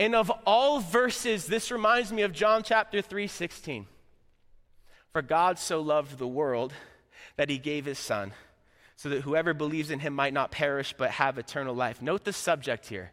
And 0.00 0.14
of 0.14 0.30
all 0.46 0.80
verses, 0.80 1.46
this 1.46 1.70
reminds 1.70 2.12
me 2.12 2.22
of 2.22 2.32
John 2.32 2.62
chapter 2.62 3.02
3 3.02 3.26
16. 3.26 3.86
For 5.12 5.22
God 5.22 5.58
so 5.58 5.80
loved 5.80 6.18
the 6.18 6.26
world 6.26 6.72
that 7.36 7.48
he 7.48 7.58
gave 7.58 7.84
his 7.84 7.98
son, 7.98 8.32
so 8.96 9.08
that 9.10 9.22
whoever 9.22 9.54
believes 9.54 9.90
in 9.90 10.00
him 10.00 10.14
might 10.14 10.32
not 10.32 10.50
perish 10.50 10.94
but 10.96 11.10
have 11.10 11.38
eternal 11.38 11.74
life. 11.74 12.02
Note 12.02 12.24
the 12.24 12.32
subject 12.32 12.88
here 12.88 13.12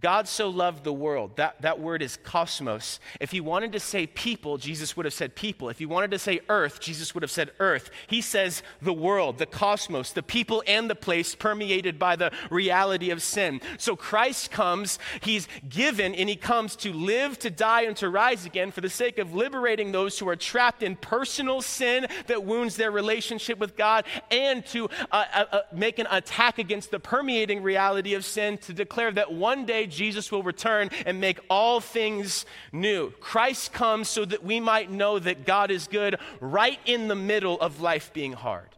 God 0.00 0.28
so 0.28 0.50
loved 0.50 0.84
the 0.84 0.92
world. 0.92 1.36
That, 1.36 1.62
that 1.62 1.80
word 1.80 2.02
is 2.02 2.18
cosmos. 2.22 3.00
If 3.18 3.30
he 3.30 3.40
wanted 3.40 3.72
to 3.72 3.80
say 3.80 4.06
people, 4.06 4.58
Jesus 4.58 4.94
would 4.94 5.06
have 5.06 5.14
said 5.14 5.34
people. 5.34 5.70
If 5.70 5.78
he 5.78 5.86
wanted 5.86 6.10
to 6.10 6.18
say 6.18 6.40
earth, 6.50 6.80
Jesus 6.80 7.14
would 7.14 7.22
have 7.22 7.30
said 7.30 7.50
earth. 7.60 7.90
He 8.06 8.20
says 8.20 8.62
the 8.82 8.92
world, 8.92 9.38
the 9.38 9.46
cosmos, 9.46 10.12
the 10.12 10.22
people 10.22 10.62
and 10.66 10.90
the 10.90 10.94
place 10.94 11.34
permeated 11.34 11.98
by 11.98 12.16
the 12.16 12.30
reality 12.50 13.10
of 13.10 13.22
sin. 13.22 13.62
So 13.78 13.96
Christ 13.96 14.50
comes, 14.50 14.98
he's 15.22 15.48
given, 15.66 16.14
and 16.14 16.28
he 16.28 16.36
comes 16.36 16.76
to 16.76 16.92
live, 16.92 17.38
to 17.38 17.50
die, 17.50 17.82
and 17.82 17.96
to 17.96 18.10
rise 18.10 18.44
again 18.44 18.72
for 18.72 18.82
the 18.82 18.90
sake 18.90 19.16
of 19.16 19.34
liberating 19.34 19.92
those 19.92 20.18
who 20.18 20.28
are 20.28 20.36
trapped 20.36 20.82
in 20.82 20.96
personal 20.96 21.62
sin 21.62 22.06
that 22.26 22.44
wounds 22.44 22.76
their 22.76 22.90
relationship 22.90 23.58
with 23.58 23.76
God 23.76 24.04
and 24.30 24.64
to 24.66 24.90
uh, 25.10 25.24
uh, 25.34 25.44
uh 25.52 25.60
make 25.72 25.98
an 25.98 26.06
attack 26.10 26.58
against 26.58 26.90
the 26.90 27.00
permeating 27.00 27.62
reality 27.62 28.12
of 28.12 28.26
sin 28.26 28.58
to 28.58 28.74
declare 28.74 29.10
that 29.10 29.32
one 29.32 29.64
day 29.64 29.85
Jesus 29.86 30.30
will 30.30 30.42
return 30.42 30.90
and 31.04 31.20
make 31.20 31.40
all 31.48 31.80
things 31.80 32.46
new. 32.72 33.10
Christ 33.20 33.72
comes 33.72 34.08
so 34.08 34.24
that 34.24 34.44
we 34.44 34.60
might 34.60 34.90
know 34.90 35.18
that 35.18 35.46
God 35.46 35.70
is 35.70 35.86
good 35.86 36.18
right 36.40 36.78
in 36.84 37.08
the 37.08 37.14
middle 37.14 37.60
of 37.60 37.80
life 37.80 38.12
being 38.12 38.32
hard. 38.32 38.68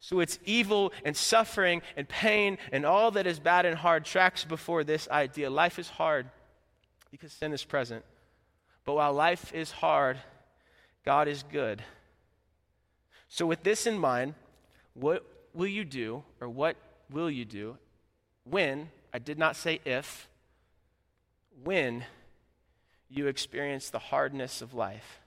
So 0.00 0.20
it's 0.20 0.38
evil 0.44 0.92
and 1.04 1.16
suffering 1.16 1.80
and 1.96 2.06
pain 2.06 2.58
and 2.72 2.84
all 2.84 3.10
that 3.12 3.26
is 3.26 3.38
bad 3.38 3.64
and 3.64 3.76
hard 3.76 4.04
tracks 4.04 4.44
before 4.44 4.84
this 4.84 5.08
idea. 5.08 5.48
Life 5.48 5.78
is 5.78 5.88
hard 5.88 6.26
because 7.10 7.32
sin 7.32 7.52
is 7.52 7.64
present. 7.64 8.04
But 8.84 8.94
while 8.94 9.14
life 9.14 9.54
is 9.54 9.70
hard, 9.70 10.18
God 11.04 11.26
is 11.26 11.42
good. 11.42 11.82
So, 13.28 13.46
with 13.46 13.62
this 13.62 13.86
in 13.86 13.98
mind, 13.98 14.34
what 14.92 15.24
will 15.54 15.66
you 15.66 15.84
do, 15.84 16.22
or 16.40 16.48
what 16.48 16.76
will 17.10 17.30
you 17.30 17.44
do 17.44 17.78
when 18.44 18.90
I 19.14 19.20
did 19.20 19.38
not 19.38 19.54
say 19.54 19.80
if, 19.84 20.28
when 21.62 22.04
you 23.08 23.28
experience 23.28 23.90
the 23.90 24.00
hardness 24.00 24.60
of 24.60 24.74
life. 24.74 25.20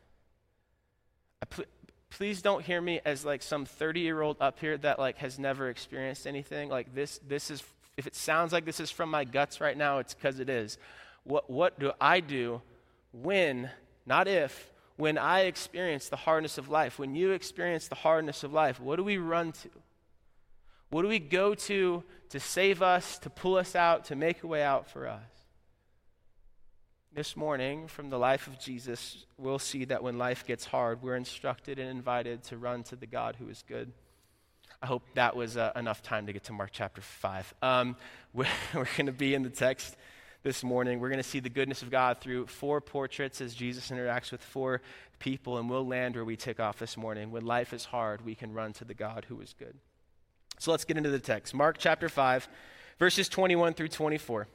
Pl- 1.49 1.65
please 2.09 2.41
don't 2.41 2.63
hear 2.63 2.81
me 2.81 2.99
as 3.05 3.23
like 3.23 3.41
some 3.41 3.65
30 3.65 4.01
year 4.01 4.21
old 4.21 4.35
up 4.41 4.59
here 4.59 4.77
that 4.79 4.99
like 4.99 5.17
has 5.19 5.39
never 5.39 5.69
experienced 5.69 6.27
anything. 6.27 6.67
Like 6.69 6.93
this 6.93 7.21
this 7.25 7.49
is 7.49 7.63
if 7.95 8.05
it 8.05 8.15
sounds 8.15 8.51
like 8.51 8.65
this 8.65 8.81
is 8.81 8.91
from 8.91 9.09
my 9.09 9.23
guts 9.23 9.61
right 9.61 9.77
now 9.77 9.99
it's 9.99 10.13
because 10.13 10.41
it 10.41 10.49
is. 10.49 10.77
What 11.23 11.49
what 11.49 11.79
do 11.79 11.93
i 12.01 12.19
do 12.19 12.61
when 13.13 13.69
not 14.05 14.27
if 14.27 14.71
when 14.97 15.17
i 15.17 15.41
experience 15.41 16.09
the 16.09 16.17
hardness 16.17 16.57
of 16.57 16.67
life? 16.69 16.99
When 16.99 17.15
you 17.15 17.31
experience 17.31 17.87
the 17.87 17.95
hardness 17.95 18.43
of 18.43 18.51
life 18.51 18.81
what 18.81 18.97
do 18.97 19.03
we 19.03 19.17
run 19.17 19.53
to 19.53 19.69
what 20.89 21.01
do 21.01 21.07
we 21.07 21.19
go 21.19 21.53
to 21.53 22.03
to 22.29 22.39
save 22.39 22.81
us, 22.81 23.17
to 23.19 23.29
pull 23.29 23.57
us 23.57 23.75
out, 23.75 24.05
to 24.05 24.15
make 24.15 24.43
a 24.43 24.47
way 24.47 24.63
out 24.63 24.89
for 24.89 25.07
us? 25.07 25.21
This 27.13 27.35
morning, 27.35 27.87
from 27.87 28.09
the 28.09 28.19
life 28.19 28.47
of 28.47 28.59
Jesus, 28.59 29.25
we'll 29.37 29.59
see 29.59 29.85
that 29.85 30.03
when 30.03 30.17
life 30.17 30.45
gets 30.45 30.65
hard, 30.65 31.01
we're 31.01 31.15
instructed 31.15 31.79
and 31.79 31.89
invited 31.89 32.43
to 32.43 32.57
run 32.57 32.83
to 32.83 32.95
the 32.95 33.07
God 33.07 33.35
who 33.37 33.49
is 33.49 33.63
good. 33.67 33.91
I 34.81 34.85
hope 34.85 35.01
that 35.15 35.35
was 35.35 35.57
uh, 35.57 35.71
enough 35.75 36.03
time 36.03 36.27
to 36.27 36.33
get 36.33 36.43
to 36.45 36.53
Mark 36.53 36.69
chapter 36.71 37.01
5. 37.01 37.53
Um, 37.61 37.95
we're, 38.33 38.45
we're 38.73 38.87
going 38.95 39.07
to 39.07 39.11
be 39.11 39.33
in 39.33 39.41
the 39.41 39.49
text 39.49 39.95
this 40.43 40.63
morning. 40.63 40.99
We're 40.99 41.09
going 41.09 41.23
to 41.23 41.27
see 41.27 41.39
the 41.39 41.49
goodness 41.49 41.81
of 41.81 41.89
God 41.89 42.19
through 42.19 42.47
four 42.47 42.79
portraits 42.81 43.41
as 43.41 43.55
Jesus 43.55 43.89
interacts 43.89 44.31
with 44.31 44.41
four 44.41 44.81
people, 45.19 45.57
and 45.57 45.69
we'll 45.69 45.87
land 45.87 46.15
where 46.15 46.25
we 46.25 46.35
take 46.35 46.59
off 46.59 46.77
this 46.77 46.95
morning. 46.95 47.31
When 47.31 47.45
life 47.45 47.73
is 47.73 47.85
hard, 47.85 48.23
we 48.23 48.35
can 48.35 48.53
run 48.53 48.73
to 48.73 48.85
the 48.85 48.93
God 48.93 49.25
who 49.27 49.41
is 49.41 49.55
good. 49.57 49.75
So 50.59 50.71
let's 50.71 50.85
get 50.85 50.97
into 50.97 51.09
the 51.09 51.19
text. 51.19 51.53
Mark 51.53 51.77
chapter 51.77 52.09
5, 52.09 52.47
verses 52.99 53.29
21 53.29 53.73
through 53.73 53.89
24. 53.89 54.47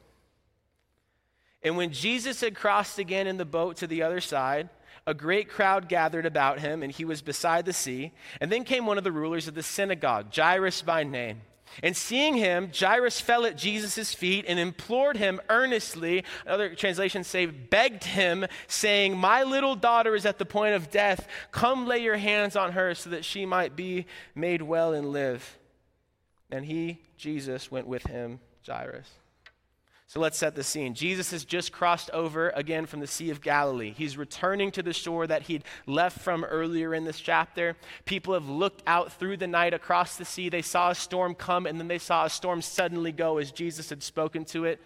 And 1.63 1.77
when 1.77 1.93
Jesus 1.93 2.41
had 2.41 2.55
crossed 2.55 2.99
again 2.99 3.27
in 3.27 3.37
the 3.37 3.45
boat 3.45 3.77
to 3.79 3.87
the 3.87 4.03
other 4.03 4.21
side, 4.21 4.69
a 5.07 5.15
great 5.15 5.49
crowd 5.49 5.89
gathered 5.89 6.27
about 6.27 6.61
him, 6.61 6.83
and 6.83 6.93
he 6.93 7.05
was 7.05 7.23
beside 7.23 7.65
the 7.65 7.73
sea. 7.73 8.13
And 8.41 8.51
then 8.51 8.65
came 8.65 8.87
one 8.87 8.99
of 8.99 9.05
the 9.05 9.13
rulers 9.13 9.49
of 9.49 9.55
the 9.55 9.63
synagogue, 9.63 10.35
Jairus 10.35 10.83
by 10.83 11.05
name. 11.05 11.43
And 11.83 11.97
seeing 11.97 12.37
him, 12.37 12.71
Jairus 12.77 13.21
fell 13.21 13.47
at 13.47 13.57
Jesus' 13.57 14.13
feet 14.13 14.45
and 14.47 14.59
implored 14.59 15.17
him 15.17 15.41
earnestly. 15.49 16.25
Other 16.47 16.75
translations 16.75 17.27
say, 17.27 17.47
begged 17.47 18.05
him, 18.05 18.47
saying, 18.67 19.17
My 19.17 19.43
little 19.43 19.75
daughter 19.75 20.15
is 20.15 20.27
at 20.27 20.39
the 20.39 20.45
point 20.45 20.75
of 20.75 20.91
death. 20.91 21.27
Come 21.51 21.87
lay 21.87 22.01
your 22.01 22.19
hands 22.19 22.57
on 22.57 22.73
her 22.73 22.95
so 22.95 23.11
that 23.11 23.25
she 23.25 23.47
might 23.47 23.75
be 23.75 24.07
made 24.35 24.61
well 24.61 24.93
and 24.93 25.13
live. 25.13 25.59
And 26.53 26.67
he, 26.67 27.01
Jesus, 27.17 27.71
went 27.71 27.87
with 27.87 28.07
him, 28.07 28.39
Jairus. 28.65 29.09
So 30.07 30.21
let's 30.21 30.37
set 30.37 30.55
the 30.55 30.63
scene. 30.63 30.93
Jesus 30.93 31.31
has 31.31 31.47
just 31.47 31.73
crossed 31.73 32.11
over 32.11 32.51
again 32.51 32.85
from 32.85 33.01
the 33.01 33.07
Sea 33.07 33.31
of 33.31 33.41
Galilee. 33.41 33.95
He's 33.97 34.19
returning 34.19 34.71
to 34.73 34.83
the 34.83 34.93
shore 34.93 35.27
that 35.27 35.45
he'd 35.45 35.65
left 35.87 36.21
from 36.21 36.45
earlier 36.45 36.95
in 36.95 37.05
this 37.05 37.19
chapter. 37.19 37.75
People 38.05 38.35
have 38.35 38.47
looked 38.47 38.83
out 38.87 39.11
through 39.15 39.39
the 39.39 39.47
night 39.47 39.73
across 39.73 40.17
the 40.17 40.27
sea. 40.27 40.51
They 40.51 40.61
saw 40.61 40.91
a 40.91 40.95
storm 40.95 41.35
come, 41.35 41.65
and 41.65 41.81
then 41.81 41.89
they 41.89 41.97
saw 41.97 42.27
a 42.27 42.31
storm 42.31 42.61
suddenly 42.61 43.11
go 43.11 43.39
as 43.39 43.51
Jesus 43.51 43.89
had 43.89 44.03
spoken 44.03 44.45
to 44.47 44.67
it. 44.67 44.79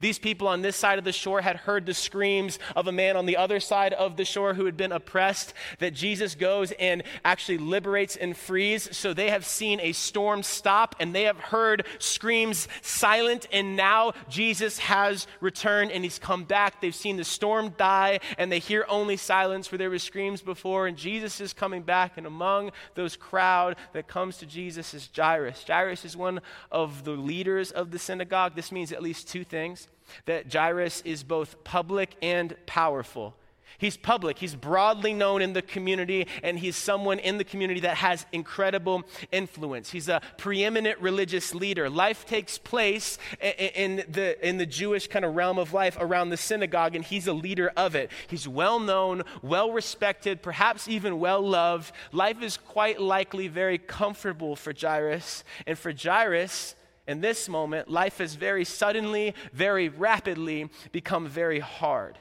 These 0.00 0.18
people 0.18 0.48
on 0.48 0.62
this 0.62 0.76
side 0.76 0.98
of 0.98 1.04
the 1.04 1.12
shore 1.12 1.40
had 1.40 1.56
heard 1.56 1.86
the 1.86 1.94
screams 1.94 2.58
of 2.76 2.86
a 2.86 2.92
man 2.92 3.16
on 3.16 3.26
the 3.26 3.36
other 3.36 3.60
side 3.60 3.92
of 3.92 4.16
the 4.16 4.24
shore 4.24 4.54
who 4.54 4.64
had 4.64 4.76
been 4.76 4.92
oppressed, 4.92 5.54
that 5.78 5.94
Jesus 5.94 6.34
goes 6.34 6.72
and 6.72 7.02
actually 7.24 7.58
liberates 7.58 8.16
and 8.16 8.36
frees. 8.36 8.96
So 8.96 9.12
they 9.12 9.30
have 9.30 9.44
seen 9.44 9.80
a 9.80 9.92
storm 9.92 10.42
stop 10.42 10.96
and 11.00 11.14
they 11.14 11.24
have 11.24 11.38
heard 11.38 11.86
screams 11.98 12.68
silent. 12.82 13.46
And 13.52 13.76
now 13.76 14.12
Jesus 14.28 14.78
has 14.78 15.26
returned 15.40 15.90
and 15.92 16.04
he's 16.04 16.18
come 16.18 16.44
back. 16.44 16.80
They've 16.80 16.94
seen 16.94 17.16
the 17.16 17.24
storm 17.24 17.70
die 17.76 18.20
and 18.36 18.50
they 18.50 18.58
hear 18.58 18.84
only 18.88 19.16
silence 19.16 19.70
where 19.70 19.78
there 19.78 19.90
were 19.90 19.98
screams 19.98 20.42
before. 20.42 20.86
And 20.86 20.96
Jesus 20.96 21.40
is 21.40 21.52
coming 21.52 21.82
back. 21.82 22.16
And 22.16 22.26
among 22.26 22.72
those 22.94 23.16
crowd 23.16 23.76
that 23.92 24.08
comes 24.08 24.38
to 24.38 24.46
Jesus 24.46 24.94
is 24.94 25.08
Jairus. 25.14 25.64
Jairus 25.66 26.04
is 26.04 26.16
one 26.16 26.40
of 26.70 27.04
the 27.04 27.12
leaders 27.12 27.70
of 27.70 27.90
the 27.90 27.98
synagogue. 27.98 28.54
This 28.54 28.72
means 28.72 28.92
at 28.92 29.02
least 29.02 29.28
two 29.28 29.44
things 29.44 29.77
that 30.26 30.52
Jairus 30.52 31.02
is 31.04 31.22
both 31.22 31.62
public 31.64 32.16
and 32.22 32.56
powerful. 32.66 33.34
He's 33.78 33.96
public, 33.96 34.38
he's 34.38 34.56
broadly 34.56 35.14
known 35.14 35.40
in 35.40 35.52
the 35.52 35.62
community, 35.62 36.26
and 36.42 36.58
he's 36.58 36.74
someone 36.74 37.20
in 37.20 37.38
the 37.38 37.44
community 37.44 37.80
that 37.80 37.98
has 37.98 38.26
incredible 38.32 39.04
influence. 39.30 39.90
He's 39.90 40.08
a 40.08 40.20
preeminent 40.36 40.98
religious 40.98 41.54
leader. 41.54 41.88
Life 41.88 42.26
takes 42.26 42.58
place 42.58 43.18
in 43.40 44.04
the, 44.08 44.36
in 44.46 44.56
the 44.58 44.66
Jewish 44.66 45.06
kind 45.06 45.24
of 45.24 45.36
realm 45.36 45.58
of 45.58 45.72
life 45.72 45.96
around 46.00 46.30
the 46.30 46.36
synagogue, 46.36 46.96
and 46.96 47.04
he's 47.04 47.28
a 47.28 47.32
leader 47.32 47.70
of 47.76 47.94
it. 47.94 48.10
He's 48.26 48.48
well 48.48 48.80
known, 48.80 49.22
well 49.42 49.70
respected, 49.70 50.42
perhaps 50.42 50.88
even 50.88 51.20
well 51.20 51.46
loved. 51.46 51.92
Life 52.10 52.42
is 52.42 52.56
quite 52.56 53.00
likely 53.00 53.46
very 53.46 53.78
comfortable 53.78 54.56
for 54.56 54.72
Jairus, 54.78 55.44
and 55.68 55.78
for 55.78 55.92
Jairus, 55.92 56.74
in 57.08 57.22
this 57.22 57.48
moment, 57.48 57.88
life 57.88 58.18
has 58.18 58.34
very 58.34 58.66
suddenly, 58.66 59.34
very 59.54 59.88
rapidly 59.88 60.68
become 60.92 61.26
very 61.26 61.58
hard. 61.58 62.18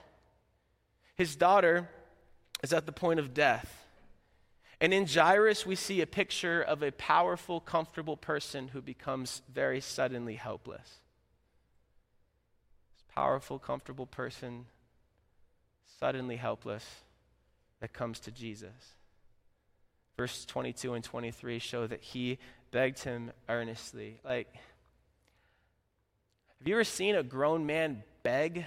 His 1.16 1.36
daughter 1.36 1.90
is 2.64 2.72
at 2.72 2.86
the 2.86 2.94
point 2.94 3.20
of 3.20 3.34
death. 3.34 3.86
And 4.80 4.94
in 4.94 5.06
Jairus, 5.06 5.66
we 5.66 5.76
see 5.76 6.00
a 6.00 6.08
picture 6.08 6.62
of 6.62 6.82
a 6.82 6.92
powerful, 6.92 7.60
comfortable 7.60 8.16
person 8.16 8.70
who 8.70 8.82
becomes 8.82 9.42
very 9.54 9.82
suddenly 9.82 10.36
helpless. 10.36 11.02
This 12.96 13.04
powerful, 13.14 13.60
comfortable 13.60 14.06
person, 14.06 14.68
suddenly 16.00 16.38
helpless, 16.38 16.86
that 17.82 17.92
comes 17.92 18.22
to 18.22 18.32
Jesus. 18.32 18.96
Verses 20.16 20.46
22 20.46 20.94
and 20.94 21.04
23 21.04 21.60
show 21.60 21.88
that 21.88 22.02
he 22.02 22.40
begged 22.72 23.04
him 23.04 23.32
earnestly. 23.50 24.20
Like, 24.24 24.56
have 26.60 26.68
you 26.68 26.76
ever 26.76 26.84
seen 26.84 27.16
a 27.16 27.24
grown 27.24 27.66
man 27.66 28.04
beg? 28.24 28.66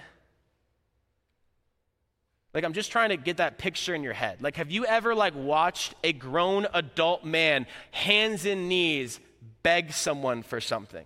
Like 2.53 2.63
I'm 2.63 2.73
just 2.73 2.91
trying 2.91 3.09
to 3.09 3.17
get 3.17 3.37
that 3.37 3.57
picture 3.57 3.95
in 3.95 4.03
your 4.03 4.13
head. 4.13 4.41
Like 4.41 4.57
have 4.57 4.71
you 4.71 4.85
ever 4.85 5.15
like 5.15 5.35
watched 5.35 5.95
a 6.03 6.13
grown 6.13 6.67
adult 6.73 7.23
man 7.23 7.65
hands 7.91 8.45
and 8.45 8.67
knees 8.67 9.19
beg 9.63 9.93
someone 9.93 10.43
for 10.43 10.59
something? 10.59 11.05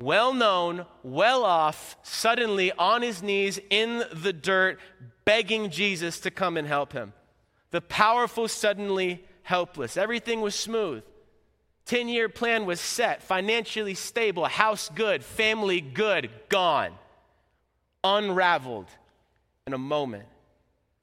Well 0.00 0.32
known, 0.32 0.86
well 1.02 1.44
off, 1.44 1.96
suddenly 2.02 2.70
on 2.72 3.02
his 3.02 3.22
knees 3.22 3.58
in 3.68 4.04
the 4.12 4.32
dirt 4.32 4.78
begging 5.24 5.70
Jesus 5.70 6.20
to 6.20 6.30
come 6.30 6.56
and 6.56 6.68
help 6.68 6.92
him. 6.92 7.12
The 7.72 7.80
powerful 7.80 8.46
suddenly 8.46 9.24
helpless. 9.42 9.96
Everything 9.96 10.40
was 10.40 10.54
smooth. 10.54 11.02
10 11.88 12.08
year 12.08 12.28
plan 12.28 12.66
was 12.66 12.80
set, 12.80 13.22
financially 13.22 13.94
stable, 13.94 14.44
house 14.44 14.90
good, 14.94 15.24
family 15.24 15.80
good, 15.80 16.30
gone, 16.50 16.92
unraveled 18.04 18.88
in 19.66 19.72
a 19.72 19.78
moment. 19.78 20.26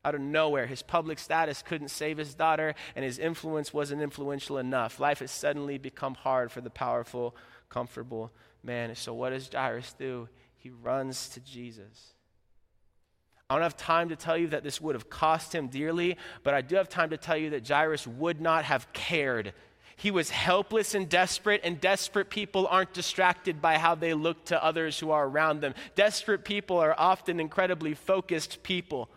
out 0.05 0.13
of 0.13 0.21
nowhere. 0.21 0.67
His 0.67 0.83
public 0.83 1.17
status 1.17 1.63
couldn't 1.63 1.87
save 1.87 2.19
his 2.19 2.35
daughter, 2.35 2.75
and 2.95 3.03
his 3.03 3.17
influence 3.17 3.73
wasn't 3.73 4.03
influential 4.03 4.59
enough. 4.59 4.99
Life 4.99 5.17
has 5.17 5.31
suddenly 5.31 5.79
become 5.79 6.13
hard 6.13 6.51
for 6.51 6.61
the 6.61 6.69
powerful, 6.69 7.35
comfortable 7.69 8.31
man. 8.61 8.93
So, 8.93 9.15
what 9.15 9.31
does 9.31 9.49
Jairus 9.51 9.93
do? 9.93 10.29
He 10.57 10.69
runs 10.69 11.29
to 11.29 11.39
Jesus. 11.39 12.13
I 13.49 13.55
don't 13.55 13.63
have 13.63 13.77
time 13.77 14.09
to 14.09 14.15
tell 14.15 14.37
you 14.37 14.49
that 14.49 14.63
this 14.63 14.79
would 14.79 14.93
have 14.93 15.09
cost 15.09 15.53
him 15.53 15.69
dearly, 15.69 16.17
but 16.43 16.53
I 16.53 16.61
do 16.61 16.75
have 16.75 16.89
time 16.89 17.09
to 17.09 17.17
tell 17.17 17.37
you 17.37 17.49
that 17.51 17.67
Jairus 17.67 18.05
would 18.05 18.39
not 18.39 18.65
have 18.65 18.93
cared. 18.93 19.53
He 19.95 20.11
was 20.11 20.29
helpless 20.29 20.93
and 20.93 21.07
desperate, 21.07 21.61
and 21.63 21.79
desperate 21.79 22.29
people 22.29 22.67
aren't 22.67 22.93
distracted 22.93 23.61
by 23.61 23.77
how 23.77 23.95
they 23.95 24.13
look 24.13 24.45
to 24.45 24.63
others 24.63 24.99
who 24.99 25.11
are 25.11 25.25
around 25.25 25.61
them. 25.61 25.73
Desperate 25.95 26.43
people 26.43 26.77
are 26.77 26.95
often 26.97 27.39
incredibly 27.39 27.93
focused 27.93 28.61
people. 28.61 29.09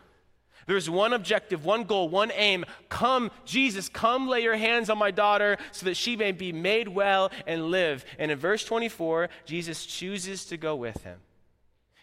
There's 0.67 0.91
one 0.91 1.15
objective, 1.15 1.65
one 1.65 1.85
goal, 1.85 2.11
one 2.11 2.31
aim. 2.35 2.67
Come, 2.91 3.31
Jesus, 3.47 3.89
come 3.89 4.29
lay 4.29 4.43
your 4.43 4.57
hands 4.57 4.91
on 4.91 4.99
my 4.99 5.11
daughter 5.11 5.57
so 5.73 5.87
that 5.87 5.97
she 5.97 6.15
may 6.15 6.31
be 6.31 6.53
made 6.53 6.89
well 6.89 7.31
and 7.47 7.71
live. 7.71 8.05
And 8.19 8.31
in 8.31 8.39
verse 8.39 8.65
24, 8.65 9.31
Jesus 9.47 9.87
chooses 9.87 10.45
to 10.45 10.59
go 10.59 10.77
with 10.77 11.03
him. 11.05 11.21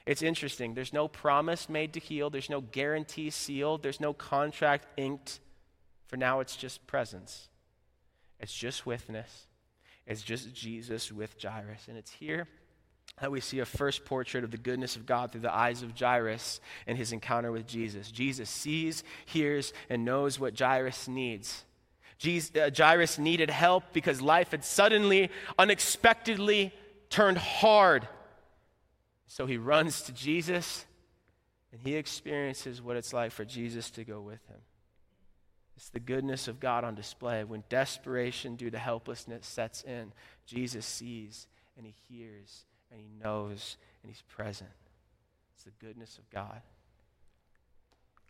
It's 0.08 0.24
interesting. 0.24 0.74
There's 0.74 0.94
no 0.94 1.08
promise 1.08 1.70
made 1.70 1.94
to 1.94 2.00
heal, 2.00 2.29
there's 2.29 2.50
no 2.50 2.62
guarantee 2.62 3.29
sealed, 3.29 3.84
there's 3.84 4.00
no 4.00 4.13
contract 4.13 4.88
inked. 4.98 5.39
For 6.08 6.17
now, 6.17 6.39
it's 6.39 6.55
just 6.55 6.86
presence, 6.88 7.50
it's 8.45 8.53
just 8.53 8.85
witness, 8.85 9.47
it's 10.05 10.21
just 10.21 10.53
Jesus 10.53 11.11
with 11.11 11.35
Jairus. 11.41 11.87
And 11.87 11.97
it's 11.97 12.11
here 12.11 12.47
that 13.19 13.31
we 13.31 13.41
see 13.41 13.57
a 13.57 13.65
first 13.65 14.05
portrait 14.05 14.43
of 14.43 14.51
the 14.51 14.57
goodness 14.59 14.95
of 14.95 15.07
God 15.07 15.31
through 15.31 15.41
the 15.41 15.53
eyes 15.53 15.81
of 15.81 15.97
Jairus 15.97 16.59
and 16.85 16.95
his 16.95 17.11
encounter 17.11 17.51
with 17.51 17.65
Jesus. 17.65 18.11
Jesus 18.11 18.47
sees, 18.47 19.03
hears, 19.25 19.73
and 19.89 20.05
knows 20.05 20.39
what 20.39 20.59
Jairus 20.59 21.07
needs. 21.07 21.63
Jesus, 22.19 22.55
uh, 22.55 22.69
Jairus 22.69 23.17
needed 23.17 23.49
help 23.49 23.83
because 23.93 24.21
life 24.21 24.51
had 24.51 24.63
suddenly, 24.63 25.31
unexpectedly 25.57 26.71
turned 27.09 27.39
hard. 27.39 28.07
So 29.25 29.47
he 29.47 29.57
runs 29.57 30.03
to 30.03 30.11
Jesus 30.11 30.85
and 31.71 31.81
he 31.81 31.95
experiences 31.95 32.79
what 32.79 32.95
it's 32.95 33.11
like 33.11 33.31
for 33.31 33.43
Jesus 33.43 33.89
to 33.89 34.03
go 34.03 34.21
with 34.21 34.45
him. 34.47 34.59
It's 35.75 35.89
the 35.89 36.00
goodness 36.00 36.48
of 36.48 36.60
God 36.60 36.84
on 36.84 36.96
display. 36.96 37.44
When 37.44 37.63
desperation 37.70 38.55
due 38.55 38.70
to 38.70 38.77
helplessness 38.77 39.46
sets 39.46 39.84
in, 39.84 40.13
Jesus 40.46 40.86
sees 40.86 41.48
and 41.77 41.86
he 41.86 41.94
hears 42.08 42.65
and 42.91 43.00
he 43.00 43.08
knows 43.22 43.77
and 44.01 44.12
he's 44.12 44.24
present. 44.24 44.70
It's 45.55 45.65
the 45.65 45.86
goodness 45.86 46.17
of 46.17 46.29
God. 46.29 46.62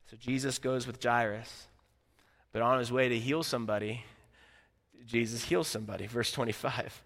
So 0.09 0.17
Jesus 0.17 0.59
goes 0.59 0.87
with 0.87 1.03
Jairus, 1.03 1.67
but 2.51 2.61
on 2.61 2.79
his 2.79 2.91
way 2.91 3.09
to 3.09 3.19
heal 3.19 3.43
somebody, 3.43 4.03
Jesus 5.05 5.43
heals 5.43 5.67
somebody. 5.67 6.07
Verse 6.07 6.31
25. 6.31 7.03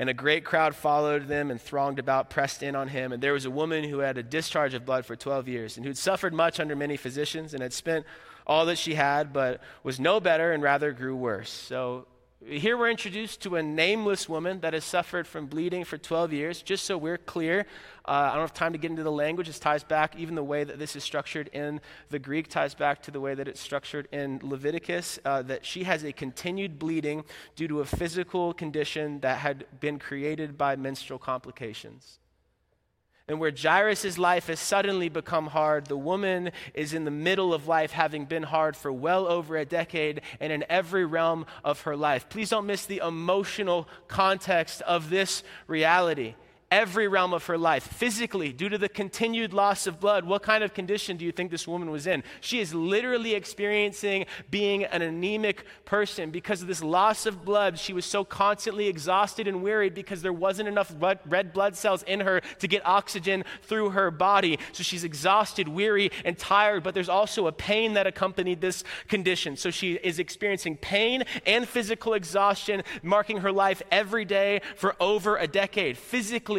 And 0.00 0.08
a 0.08 0.14
great 0.14 0.44
crowd 0.44 0.76
followed 0.76 1.26
them 1.26 1.50
and 1.50 1.60
thronged 1.60 1.98
about, 1.98 2.30
pressed 2.30 2.62
in 2.62 2.76
on 2.76 2.86
him. 2.86 3.12
And 3.12 3.20
there 3.20 3.32
was 3.32 3.46
a 3.46 3.50
woman 3.50 3.82
who 3.82 3.98
had 3.98 4.16
a 4.16 4.22
discharge 4.22 4.74
of 4.74 4.86
blood 4.86 5.04
for 5.04 5.16
12 5.16 5.48
years, 5.48 5.76
and 5.76 5.84
who'd 5.84 5.98
suffered 5.98 6.32
much 6.32 6.60
under 6.60 6.76
many 6.76 6.96
physicians, 6.96 7.52
and 7.52 7.62
had 7.62 7.72
spent 7.72 8.06
all 8.48 8.66
that 8.66 8.78
she 8.78 8.94
had, 8.94 9.32
but 9.32 9.60
was 9.82 10.00
no 10.00 10.20
better 10.20 10.52
and 10.52 10.62
rather 10.62 10.92
grew 10.92 11.14
worse. 11.14 11.50
So 11.50 12.06
here 12.46 12.76
we're 12.76 12.90
introduced 12.90 13.42
to 13.42 13.56
a 13.56 13.62
nameless 13.62 14.28
woman 14.28 14.60
that 14.60 14.72
has 14.72 14.84
suffered 14.84 15.26
from 15.26 15.46
bleeding 15.46 15.84
for 15.84 15.98
12 15.98 16.32
years. 16.32 16.62
Just 16.62 16.84
so 16.84 16.96
we're 16.96 17.18
clear, 17.18 17.66
uh, 18.06 18.30
I 18.30 18.32
don't 18.32 18.42
have 18.42 18.54
time 18.54 18.72
to 18.72 18.78
get 18.78 18.90
into 18.90 19.02
the 19.02 19.12
language. 19.12 19.48
This 19.48 19.58
ties 19.58 19.82
back, 19.82 20.16
even 20.16 20.34
the 20.34 20.44
way 20.44 20.62
that 20.62 20.78
this 20.78 20.94
is 20.94 21.02
structured 21.02 21.48
in 21.48 21.80
the 22.10 22.18
Greek 22.18 22.48
ties 22.48 22.74
back 22.74 23.02
to 23.02 23.10
the 23.10 23.20
way 23.20 23.34
that 23.34 23.48
it's 23.48 23.60
structured 23.60 24.08
in 24.12 24.40
Leviticus, 24.42 25.18
uh, 25.24 25.42
that 25.42 25.66
she 25.66 25.84
has 25.84 26.04
a 26.04 26.12
continued 26.12 26.78
bleeding 26.78 27.24
due 27.56 27.68
to 27.68 27.80
a 27.80 27.84
physical 27.84 28.54
condition 28.54 29.20
that 29.20 29.38
had 29.38 29.66
been 29.80 29.98
created 29.98 30.56
by 30.56 30.76
menstrual 30.76 31.18
complications. 31.18 32.20
And 33.28 33.38
where 33.38 33.52
Jairus' 33.54 34.16
life 34.16 34.46
has 34.46 34.58
suddenly 34.58 35.10
become 35.10 35.48
hard, 35.48 35.86
the 35.86 35.98
woman 35.98 36.50
is 36.72 36.94
in 36.94 37.04
the 37.04 37.10
middle 37.10 37.52
of 37.52 37.68
life, 37.68 37.92
having 37.92 38.24
been 38.24 38.42
hard 38.42 38.74
for 38.74 38.90
well 38.90 39.26
over 39.26 39.56
a 39.56 39.66
decade 39.66 40.22
and 40.40 40.50
in 40.50 40.64
every 40.70 41.04
realm 41.04 41.44
of 41.62 41.82
her 41.82 41.94
life. 41.94 42.30
Please 42.30 42.48
don't 42.48 42.66
miss 42.66 42.86
the 42.86 43.02
emotional 43.06 43.86
context 44.08 44.80
of 44.82 45.10
this 45.10 45.42
reality 45.66 46.34
every 46.70 47.08
realm 47.08 47.32
of 47.32 47.46
her 47.46 47.56
life. 47.56 47.82
Physically, 47.82 48.52
due 48.52 48.68
to 48.68 48.76
the 48.76 48.88
continued 48.88 49.54
loss 49.54 49.86
of 49.86 49.98
blood, 49.98 50.24
what 50.24 50.42
kind 50.42 50.62
of 50.62 50.74
condition 50.74 51.16
do 51.16 51.24
you 51.24 51.32
think 51.32 51.50
this 51.50 51.66
woman 51.66 51.90
was 51.90 52.06
in? 52.06 52.22
She 52.40 52.60
is 52.60 52.74
literally 52.74 53.34
experiencing 53.34 54.26
being 54.50 54.84
an 54.84 55.00
anemic 55.00 55.64
person. 55.86 56.30
Because 56.30 56.60
of 56.60 56.68
this 56.68 56.82
loss 56.82 57.24
of 57.24 57.44
blood, 57.44 57.78
she 57.78 57.94
was 57.94 58.04
so 58.04 58.22
constantly 58.22 58.86
exhausted 58.86 59.48
and 59.48 59.62
wearied 59.62 59.94
because 59.94 60.20
there 60.20 60.32
wasn't 60.32 60.68
enough 60.68 60.94
red 61.00 61.52
blood 61.54 61.74
cells 61.74 62.02
in 62.02 62.20
her 62.20 62.42
to 62.58 62.68
get 62.68 62.84
oxygen 62.84 63.44
through 63.62 63.90
her 63.90 64.10
body. 64.10 64.58
So 64.72 64.82
she's 64.82 65.04
exhausted, 65.04 65.68
weary, 65.68 66.10
and 66.24 66.36
tired, 66.36 66.82
but 66.82 66.92
there's 66.92 67.08
also 67.08 67.46
a 67.46 67.52
pain 67.52 67.94
that 67.94 68.06
accompanied 68.06 68.60
this 68.60 68.84
condition. 69.08 69.56
So 69.56 69.70
she 69.70 69.94
is 69.94 70.18
experiencing 70.18 70.76
pain 70.76 71.24
and 71.46 71.66
physical 71.66 72.12
exhaustion, 72.12 72.82
marking 73.02 73.38
her 73.38 73.52
life 73.52 73.82
every 73.90 74.26
day 74.26 74.60
for 74.76 74.94
over 75.00 75.36
a 75.36 75.46
decade. 75.46 75.96
Physically, 75.96 76.57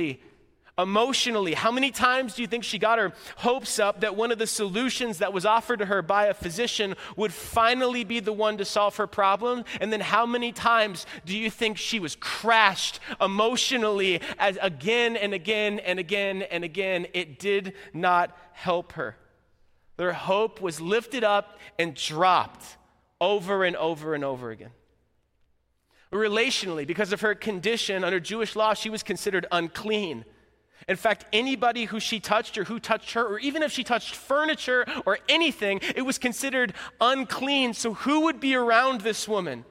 emotionally. 0.80 1.54
How 1.54 1.72
many 1.72 1.92
times 1.92 2.36
do 2.36 2.42
you 2.42 2.48
think 2.48 2.64
she 2.64 2.80
got 2.80 3.00
her 3.00 3.14
hopes 3.38 3.80
up 3.80 4.02
that 4.02 4.16
one 4.16 4.32
of 4.32 4.40
the 4.40 4.48
solutions 4.48 5.18
that 5.18 5.34
was 5.34 5.46
offered 5.46 5.80
to 5.80 5.86
her 5.86 6.02
by 6.02 6.28
a 6.28 6.34
physician 6.34 6.96
would 7.18 7.34
finally 7.34 8.04
be 8.04 8.20
the 8.20 8.34
one 8.34 8.58
to 8.58 8.66
solve 8.66 8.96
her 8.96 9.08
problem? 9.08 9.66
And 9.82 9.92
then 9.92 10.00
how 10.00 10.26
many 10.26 10.52
times 10.52 11.06
do 11.26 11.38
you 11.38 11.50
think 11.50 11.78
she 11.78 12.00
was 12.00 12.16
crashed 12.16 13.00
emotionally 13.20 14.22
as 14.38 14.58
again 14.62 15.18
and 15.18 15.34
again 15.34 15.80
and 15.80 16.00
again 16.00 16.44
and 16.44 16.64
again 16.64 17.08
it 17.14 17.40
did 17.40 17.74
not 17.94 18.36
help 18.54 18.94
her? 18.94 19.18
Their 19.98 20.14
hope 20.14 20.62
was 20.62 20.80
lifted 20.80 21.26
up 21.26 21.60
and 21.78 21.94
dropped 21.94 22.78
over 23.20 23.66
and 23.66 23.76
over 23.76 24.16
and 24.16 24.24
over 24.24 24.50
again. 24.50 24.72
Relationally, 26.12 26.88
because 26.88 27.13
of 27.13 27.22
her 27.22 27.36
condition 27.36 28.04
under 28.04 28.19
Jewish 28.19 28.56
law, 28.56 28.74
she 28.74 28.89
was 28.89 29.04
considered 29.04 29.45
unclean. 29.52 30.26
In 30.88 30.95
fact, 30.95 31.26
anybody 31.32 31.86
who 31.86 32.00
she 32.00 32.19
touched 32.19 32.58
or 32.58 32.63
who 32.63 32.80
touched 32.80 33.13
her, 33.13 33.24
or 33.24 33.38
even 33.39 33.62
if 33.62 33.72
she 33.72 33.84
touched 33.84 34.15
furniture 34.15 34.86
or 35.06 35.19
anything, 35.30 35.82
it 35.95 36.02
was 36.02 36.17
considered 36.17 36.74
unclean. 37.00 37.76
So, 37.76 37.93
who 37.93 38.22
would 38.22 38.39
be 38.39 38.56
around 38.56 39.02
this 39.02 39.28
woman? 39.28 39.65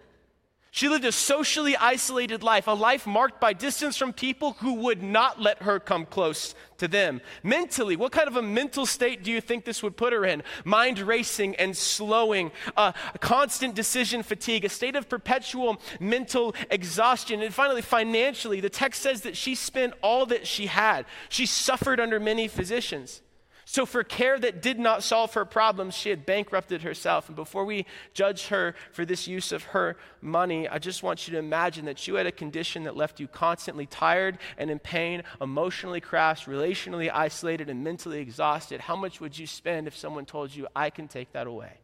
She 0.70 0.88
lived 0.88 1.07
a 1.07 1.12
socially 1.12 1.76
isolated 1.76 2.42
life, 2.42 2.66
a 2.66 2.72
life 2.72 3.07
marked 3.07 3.40
by 3.40 3.54
distance 3.54 3.96
from 3.96 4.12
people 4.12 4.52
who 4.61 4.74
would 4.74 5.02
not 5.02 5.40
let 5.40 5.62
her 5.62 5.81
come 5.81 6.04
close 6.04 6.54
to 6.76 6.87
them. 6.87 7.22
Mentally, 7.42 7.96
what 7.96 8.12
kind 8.12 8.28
of 8.28 8.37
a 8.37 8.42
mental 8.42 8.85
state 8.85 9.24
do 9.24 9.33
you 9.33 9.40
think 9.40 9.64
this 9.64 9.83
would 9.83 9.96
put 9.96 10.12
her 10.12 10.26
in? 10.26 10.42
Mind 10.64 10.98
racing 10.98 11.57
and 11.57 11.74
slowing, 11.74 12.52
uh, 12.76 12.92
constant 13.20 13.74
decision 13.74 14.22
fatigue, 14.22 14.64
a 14.66 14.68
state 14.68 14.94
of 14.94 15.09
perpetual 15.09 15.81
mental 16.00 16.54
exhaustion. 16.70 17.40
And 17.40 17.54
finally, 17.54 17.83
financially, 17.83 18.61
the 18.61 18.70
text 18.70 19.00
says 19.00 19.22
that 19.22 19.37
she 19.37 19.54
spent 19.54 19.94
all 20.02 20.26
that 20.26 20.46
she 20.46 20.66
had. 20.66 21.07
She 21.31 21.46
suffered 21.46 21.98
under 21.98 22.20
many 22.20 22.46
physicians. 22.46 23.22
So, 23.70 23.85
for 23.85 24.02
care 24.02 24.38
that 24.38 24.62
did 24.62 24.78
not 24.78 25.02
solve 25.02 25.35
her 25.35 25.44
problems, 25.44 25.94
she 25.94 26.09
had 26.09 26.24
bankrupted 26.24 26.81
herself. 26.81 27.28
And 27.28 27.37
before 27.37 27.66
we 27.66 27.85
judge 28.14 28.46
her 28.46 28.74
for 28.92 29.04
this 29.04 29.28
use 29.28 29.52
of 29.52 29.62
her 29.62 29.98
money, 30.22 30.66
I 30.66 30.78
just 30.78 31.02
want 31.02 31.28
you 31.28 31.33
to 31.33 31.38
imagine 31.38 31.85
that 31.85 32.09
you 32.09 32.14
had 32.14 32.26
a 32.26 32.33
condition 32.33 32.85
that 32.85 32.96
left 32.96 33.20
you 33.20 33.28
constantly 33.28 33.85
tired 33.85 34.38
and 34.57 34.70
in 34.70 34.78
pain, 34.78 35.22
emotionally 35.38 36.00
crashed, 36.00 36.46
relationally 36.46 37.11
isolated, 37.12 37.68
and 37.68 37.85
mentally 37.85 38.20
exhausted. 38.20 38.81
How 38.81 38.96
much 38.96 39.20
would 39.20 39.38
you 39.38 39.46
spend 39.46 39.87
if 39.87 39.94
someone 39.94 40.24
told 40.24 40.54
you, 40.54 40.66
I 40.74 40.88
can 40.88 41.07
take 41.07 41.33
that 41.33 41.46
away? 41.46 41.74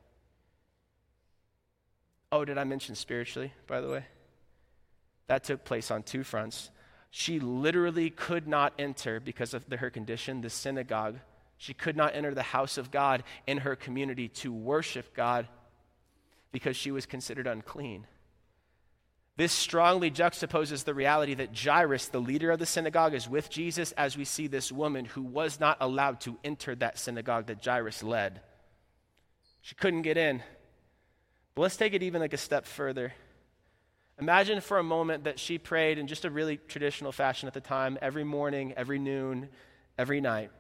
Oh, 2.33 2.47
did 2.47 2.57
I 2.57 2.65
mention 2.65 2.95
spiritually, 2.95 3.53
by 3.67 3.83
the 3.83 3.91
way? 3.91 4.07
That 5.27 5.45
took 5.45 5.67
place 5.67 5.91
on 5.91 6.03
two 6.03 6.25
fronts. 6.25 6.71
She 7.11 7.41
literally 7.41 8.09
could 8.09 8.49
not 8.49 8.73
enter 8.79 9.21
because 9.21 9.53
of 9.53 9.69
the, 9.69 9.77
her 9.77 9.91
condition, 9.91 10.41
the 10.41 10.49
synagogue 10.49 11.17
she 11.57 11.75
could 11.75 11.97
not 11.97 12.15
enter 12.15 12.35
the 12.35 12.43
house 12.43 12.79
of 12.79 12.91
God 12.91 13.25
in 13.47 13.59
her 13.59 13.77
community 13.77 14.29
to 14.29 14.53
worship 14.53 15.15
God 15.15 15.49
because 16.53 16.77
she 16.77 16.91
was 16.91 17.07
considered 17.07 17.47
unclean. 17.47 18.07
This 19.37 19.53
strongly 19.53 20.13
juxtaposes 20.13 20.85
the 20.85 20.95
reality 20.95 21.35
that 21.35 21.59
Jairus, 21.59 22.07
the 22.07 22.21
leader 22.21 22.53
of 22.53 22.61
the 22.61 22.67
synagogue, 22.67 23.15
is 23.15 23.29
with 23.29 23.51
Jesus 23.51 23.91
as 23.93 24.17
we 24.17 24.25
see 24.25 24.47
this 24.47 24.71
woman 24.71 25.05
who 25.05 25.23
was 25.23 25.59
not 25.59 25.79
allowed 25.81 26.21
to 26.21 26.39
enter 26.45 26.75
that 26.77 26.99
synagogue 26.99 27.47
that 27.47 27.65
Jairus 27.65 28.05
led. 28.05 28.41
She 29.61 29.75
couldn't 29.75 30.03
get 30.03 30.17
in. 30.17 30.43
But 31.55 31.63
let's 31.63 31.77
take 31.77 31.95
it 31.95 32.03
even 32.03 32.21
like 32.21 32.33
a 32.33 32.39
step 32.39 32.65
further. 32.65 33.13
Imagine 34.21 34.61
for 34.61 34.79
a 34.79 34.85
moment 34.85 35.25
that 35.25 35.41
she 35.41 35.59
prayed 35.59 35.99
in 35.99 36.07
just 36.07 36.25
a 36.25 36.31
really 36.31 36.57
traditional 36.57 37.11
fashion 37.11 37.49
at 37.49 37.55
the 37.55 37.61
time, 37.61 37.99
every 38.01 38.23
morning, 38.23 38.73
every 38.77 39.01
noon, 39.01 39.49
every 39.99 40.21
night. 40.21 40.53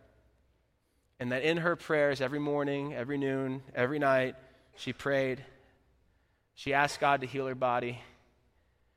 And 1.25 1.33
that 1.33 1.43
in 1.43 1.57
her 1.57 1.75
prayers, 1.75 2.21
every 2.21 2.39
morning, 2.39 2.93
every 2.93 3.17
noon, 3.17 3.63
every 3.75 3.99
night, 3.99 4.37
she 4.77 4.93
prayed. 4.93 5.43
She 6.55 6.75
asked 6.75 7.01
God 7.01 7.23
to 7.23 7.27
heal 7.27 7.47
her 7.47 7.55
body. 7.55 7.99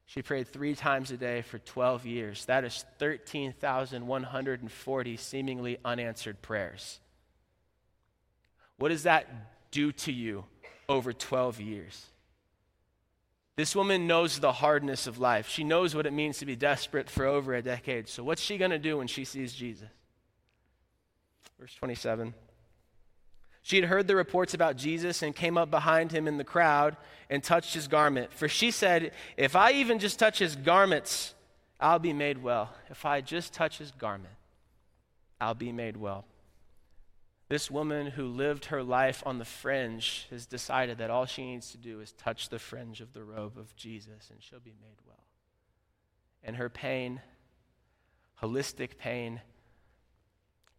She 0.07 0.21
prayed 0.21 0.49
three 0.49 0.75
times 0.75 1.09
a 1.09 1.15
day 1.15 1.41
for 1.41 1.57
12 1.57 2.05
years. 2.05 2.43
That 2.43 2.65
is 2.65 2.83
13,140 2.99 5.15
seemingly 5.15 5.77
unanswered 5.85 6.41
prayers. 6.41 6.99
What 8.75 8.89
does 8.89 9.03
that 9.03 9.71
do 9.71 9.93
to 9.93 10.11
you 10.11 10.43
over 10.89 11.13
12 11.13 11.61
years? 11.61 12.07
This 13.55 13.73
woman 13.73 14.05
knows 14.05 14.41
the 14.41 14.51
hardness 14.51 15.07
of 15.07 15.17
life. 15.17 15.47
She 15.47 15.63
knows 15.63 15.95
what 15.95 16.05
it 16.05 16.11
means 16.11 16.39
to 16.39 16.45
be 16.45 16.57
desperate 16.57 17.09
for 17.09 17.25
over 17.25 17.55
a 17.55 17.61
decade. 17.61 18.09
So, 18.09 18.21
what's 18.21 18.41
she 18.41 18.57
going 18.57 18.71
to 18.71 18.79
do 18.79 18.97
when 18.97 19.07
she 19.07 19.23
sees 19.23 19.53
Jesus? 19.53 19.87
Verse 21.59 21.73
27. 21.75 22.33
She 23.61 23.75
had 23.75 23.89
heard 23.89 24.07
the 24.07 24.15
reports 24.15 24.53
about 24.53 24.77
Jesus 24.77 25.21
and 25.21 25.35
came 25.35 25.57
up 25.57 25.69
behind 25.69 26.11
him 26.11 26.27
in 26.27 26.37
the 26.37 26.43
crowd 26.43 26.95
and 27.29 27.43
touched 27.43 27.73
his 27.73 27.87
garment. 27.87 28.31
For 28.31 28.47
she 28.47 28.71
said, 28.71 29.11
If 29.35 29.55
I 29.55 29.73
even 29.73 29.99
just 29.99 30.19
touch 30.19 30.39
his 30.39 30.55
garments, 30.55 31.33
I'll 31.79 31.99
be 31.99 32.13
made 32.13 32.41
well. 32.41 32.73
If 32.89 33.05
I 33.05 33.21
just 33.21 33.53
touch 33.53 33.77
his 33.77 33.91
garment, 33.91 34.33
I'll 35.41 35.53
be 35.53 35.71
made 35.71 35.97
well. 35.97 36.25
This 37.49 37.71
woman 37.71 38.07
who 38.07 38.27
lived 38.27 38.65
her 38.65 38.83
life 38.83 39.23
on 39.25 39.37
the 39.37 39.45
fringe 39.45 40.27
has 40.29 40.45
decided 40.45 40.97
that 40.97 41.09
all 41.09 41.25
she 41.25 41.45
needs 41.45 41.71
to 41.71 41.77
do 41.77 42.01
is 42.01 42.11
touch 42.13 42.49
the 42.49 42.59
fringe 42.59 42.99
of 42.99 43.13
the 43.13 43.23
robe 43.23 43.57
of 43.57 43.75
Jesus 43.75 44.29
and 44.29 44.41
she'll 44.41 44.59
be 44.59 44.75
made 44.81 44.97
well. 45.05 45.23
And 46.43 46.57
her 46.57 46.69
pain, 46.69 47.21
holistic 48.41 48.97
pain, 48.97 49.41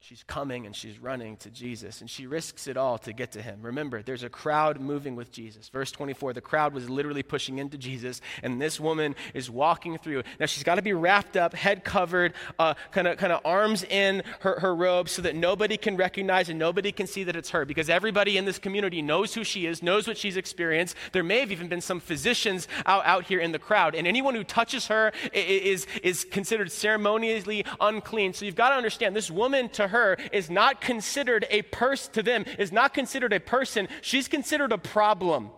She's 0.00 0.22
coming 0.22 0.64
and 0.64 0.76
she's 0.76 1.00
running 1.00 1.36
to 1.38 1.50
Jesus, 1.50 2.00
and 2.00 2.08
she 2.08 2.28
risks 2.28 2.68
it 2.68 2.76
all 2.76 2.98
to 2.98 3.12
get 3.12 3.32
to 3.32 3.42
him. 3.42 3.58
Remember, 3.62 4.00
there's 4.00 4.22
a 4.22 4.28
crowd 4.28 4.80
moving 4.80 5.16
with 5.16 5.32
Jesus. 5.32 5.68
Verse 5.68 5.90
24 5.90 6.34
the 6.34 6.40
crowd 6.40 6.72
was 6.72 6.88
literally 6.88 7.24
pushing 7.24 7.58
into 7.58 7.76
Jesus, 7.76 8.20
and 8.44 8.62
this 8.62 8.78
woman 8.78 9.16
is 9.34 9.50
walking 9.50 9.98
through. 9.98 10.22
Now, 10.38 10.46
she's 10.46 10.62
got 10.62 10.76
to 10.76 10.82
be 10.82 10.92
wrapped 10.92 11.36
up, 11.36 11.52
head 11.52 11.82
covered, 11.82 12.34
kind 12.58 13.08
of 13.08 13.16
kind 13.16 13.32
of 13.32 13.40
arms 13.44 13.82
in 13.82 14.22
her, 14.40 14.60
her 14.60 14.74
robe 14.74 15.08
so 15.08 15.20
that 15.22 15.34
nobody 15.34 15.76
can 15.76 15.96
recognize 15.96 16.48
and 16.48 16.60
nobody 16.60 16.92
can 16.92 17.08
see 17.08 17.24
that 17.24 17.34
it's 17.34 17.50
her, 17.50 17.64
because 17.64 17.90
everybody 17.90 18.38
in 18.38 18.44
this 18.44 18.58
community 18.58 19.02
knows 19.02 19.34
who 19.34 19.42
she 19.42 19.66
is, 19.66 19.82
knows 19.82 20.06
what 20.06 20.16
she's 20.16 20.36
experienced. 20.36 20.94
There 21.10 21.24
may 21.24 21.40
have 21.40 21.50
even 21.50 21.66
been 21.66 21.80
some 21.80 21.98
physicians 21.98 22.68
out, 22.86 23.04
out 23.04 23.24
here 23.24 23.40
in 23.40 23.50
the 23.50 23.58
crowd, 23.58 23.96
and 23.96 24.06
anyone 24.06 24.36
who 24.36 24.44
touches 24.44 24.86
her 24.86 25.12
is, 25.32 25.88
is 26.04 26.24
considered 26.24 26.70
ceremonially 26.70 27.64
unclean. 27.80 28.32
So 28.32 28.44
you've 28.44 28.54
got 28.54 28.70
to 28.70 28.76
understand 28.76 29.16
this 29.16 29.28
woman 29.28 29.68
to 29.70 29.87
her 29.88 30.16
is 30.32 30.48
not 30.48 30.80
considered 30.80 31.46
a 31.50 31.62
person, 31.62 32.12
to 32.14 32.22
them, 32.22 32.44
is 32.58 32.72
not 32.72 32.94
considered 32.94 33.32
a 33.32 33.40
person. 33.40 33.88
She's 34.00 34.28
considered 34.28 34.72
a 34.72 34.78
problem. 34.78 35.50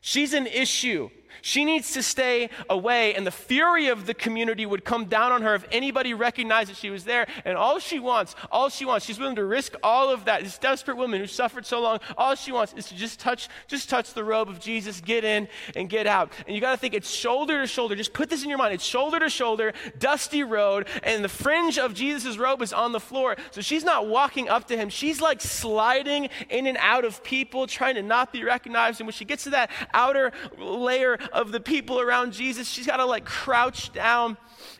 She's 0.00 0.34
an 0.34 0.46
issue. 0.46 1.10
She 1.40 1.64
needs 1.64 1.92
to 1.92 2.02
stay 2.02 2.50
away, 2.68 3.14
and 3.14 3.26
the 3.26 3.30
fury 3.30 3.88
of 3.88 4.06
the 4.06 4.14
community 4.14 4.66
would 4.66 4.84
come 4.84 5.06
down 5.06 5.32
on 5.32 5.42
her 5.42 5.54
if 5.54 5.64
anybody 5.72 6.14
recognized 6.14 6.70
that 6.70 6.76
she 6.76 6.90
was 6.90 7.04
there. 7.04 7.26
And 7.44 7.56
all 7.56 7.78
she 7.78 7.98
wants, 7.98 8.34
all 8.50 8.68
she 8.68 8.84
wants, 8.84 9.06
she's 9.06 9.18
willing 9.18 9.36
to 9.36 9.44
risk 9.44 9.74
all 9.82 10.10
of 10.10 10.26
that. 10.26 10.42
This 10.42 10.58
desperate 10.58 10.96
woman 10.96 11.20
who 11.20 11.26
suffered 11.26 11.66
so 11.66 11.80
long, 11.80 12.00
all 12.16 12.34
she 12.34 12.52
wants 12.52 12.74
is 12.74 12.86
to 12.88 12.94
just 12.94 13.18
touch, 13.18 13.48
just 13.66 13.88
touch 13.88 14.14
the 14.14 14.24
robe 14.24 14.48
of 14.48 14.60
Jesus, 14.60 15.00
get 15.00 15.24
in 15.24 15.48
and 15.74 15.88
get 15.88 16.06
out. 16.06 16.32
And 16.46 16.54
you 16.54 16.60
got 16.60 16.72
to 16.72 16.76
think 16.76 16.94
it's 16.94 17.10
shoulder 17.10 17.60
to 17.60 17.66
shoulder. 17.66 17.96
Just 17.96 18.12
put 18.12 18.28
this 18.28 18.42
in 18.42 18.48
your 18.48 18.58
mind. 18.58 18.74
It's 18.74 18.84
shoulder 18.84 19.18
to 19.18 19.30
shoulder, 19.30 19.72
dusty 19.98 20.42
road, 20.42 20.88
and 21.02 21.24
the 21.24 21.28
fringe 21.28 21.78
of 21.78 21.94
Jesus' 21.94 22.36
robe 22.36 22.62
is 22.62 22.72
on 22.72 22.92
the 22.92 23.00
floor. 23.00 23.36
So 23.50 23.60
she's 23.60 23.84
not 23.84 24.06
walking 24.06 24.48
up 24.48 24.68
to 24.68 24.76
him. 24.76 24.88
She's 24.88 25.20
like 25.20 25.40
sliding 25.40 26.28
in 26.50 26.66
and 26.66 26.78
out 26.78 27.04
of 27.04 27.22
people, 27.22 27.66
trying 27.66 27.94
to 27.94 28.02
not 28.02 28.32
be 28.32 28.44
recognized. 28.44 29.00
And 29.00 29.06
when 29.06 29.14
she 29.14 29.24
gets 29.24 29.44
to 29.44 29.50
that 29.50 29.70
outer 29.94 30.32
layer 30.58 31.18
of 31.32 31.52
the 31.52 31.60
people 31.60 32.00
around 32.00 32.32
Jesus. 32.32 32.68
She's 32.68 32.86
got 32.86 32.96
to 32.96 33.06
like 33.06 33.24
crouch 33.24 33.92
down 33.92 34.36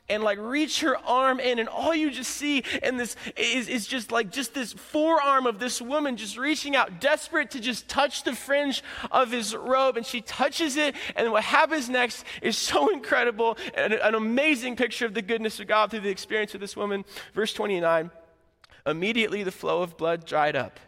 and 0.09 0.22
like 0.22 0.38
reach 0.38 0.81
her 0.81 0.96
arm 0.98 1.40
in 1.40 1.59
and 1.59 1.68
all 1.68 1.94
you 1.94 2.11
just 2.11 2.31
see 2.31 2.62
in 2.83 2.96
this 2.96 3.16
is, 3.37 3.68
is 3.68 3.87
just 3.87 4.12
like 4.12 4.31
just 4.31 4.55
this 4.55 4.72
forearm 4.72 5.46
of 5.46 5.59
this 5.59 5.81
woman 5.81 6.16
just 6.16 6.37
reaching 6.37 6.76
out 6.76 7.00
desperate 7.00 7.50
to 7.50 7.61
just 7.61 7.88
touch 7.88 8.24
the 8.24 8.35
fringe 8.35 8.83
of 9.11 9.31
his 9.31 9.55
robe 9.55 9.96
and 9.96 10.05
she 10.05 10.20
touches 10.20 10.76
it 10.76 10.94
and 11.16 11.31
what 11.31 11.44
happens 11.44 11.88
next 11.88 12.24
is 12.42 12.57
so 12.57 12.88
incredible 12.92 13.57
and 13.74 13.92
an 13.92 14.14
amazing 14.14 14.76
picture 14.76 15.07
of 15.07 15.14
the 15.14 15.22
goodness 15.22 15.61
of 15.61 15.66
god 15.66 15.90
through 15.90 16.00
the 16.00 16.11
experience 16.11 16.55
of 16.55 16.61
this 16.61 16.76
woman 16.76 17.05
verse 17.35 17.52
29 17.52 18.11
immediately 18.87 19.42
the 19.42 19.52
flow 19.52 19.83
of 19.83 19.96
blood 19.96 20.26
dried 20.26 20.57
up 20.57 20.78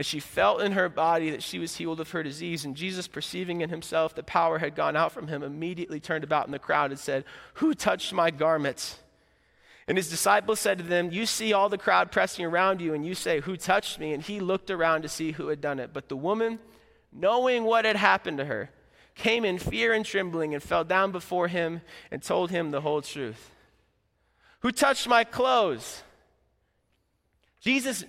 and 0.00 0.06
she 0.06 0.18
felt 0.18 0.62
in 0.62 0.72
her 0.72 0.88
body 0.88 1.28
that 1.28 1.42
she 1.42 1.58
was 1.58 1.76
healed 1.76 2.00
of 2.00 2.12
her 2.12 2.22
disease. 2.22 2.64
And 2.64 2.74
Jesus, 2.74 3.06
perceiving 3.06 3.60
in 3.60 3.68
himself 3.68 4.14
that 4.14 4.24
power 4.24 4.56
had 4.56 4.74
gone 4.74 4.96
out 4.96 5.12
from 5.12 5.28
him, 5.28 5.42
immediately 5.42 6.00
turned 6.00 6.24
about 6.24 6.46
in 6.46 6.52
the 6.52 6.58
crowd 6.58 6.90
and 6.90 6.98
said, 6.98 7.22
Who 7.56 7.74
touched 7.74 8.14
my 8.14 8.30
garments? 8.30 8.98
And 9.86 9.98
his 9.98 10.08
disciples 10.08 10.58
said 10.58 10.78
to 10.78 10.84
them, 10.84 11.10
You 11.12 11.26
see 11.26 11.52
all 11.52 11.68
the 11.68 11.76
crowd 11.76 12.10
pressing 12.10 12.46
around 12.46 12.80
you, 12.80 12.94
and 12.94 13.04
you 13.04 13.14
say, 13.14 13.40
Who 13.40 13.58
touched 13.58 13.98
me? 13.98 14.14
And 14.14 14.22
he 14.22 14.40
looked 14.40 14.70
around 14.70 15.02
to 15.02 15.08
see 15.10 15.32
who 15.32 15.48
had 15.48 15.60
done 15.60 15.78
it. 15.78 15.90
But 15.92 16.08
the 16.08 16.16
woman, 16.16 16.60
knowing 17.12 17.64
what 17.64 17.84
had 17.84 17.96
happened 17.96 18.38
to 18.38 18.46
her, 18.46 18.70
came 19.16 19.44
in 19.44 19.58
fear 19.58 19.92
and 19.92 20.06
trembling 20.06 20.54
and 20.54 20.62
fell 20.62 20.82
down 20.82 21.12
before 21.12 21.48
him 21.48 21.82
and 22.10 22.22
told 22.22 22.50
him 22.50 22.70
the 22.70 22.80
whole 22.80 23.02
truth. 23.02 23.50
Who 24.60 24.72
touched 24.72 25.06
my 25.06 25.24
clothes? 25.24 26.02
Jesus 27.60 28.02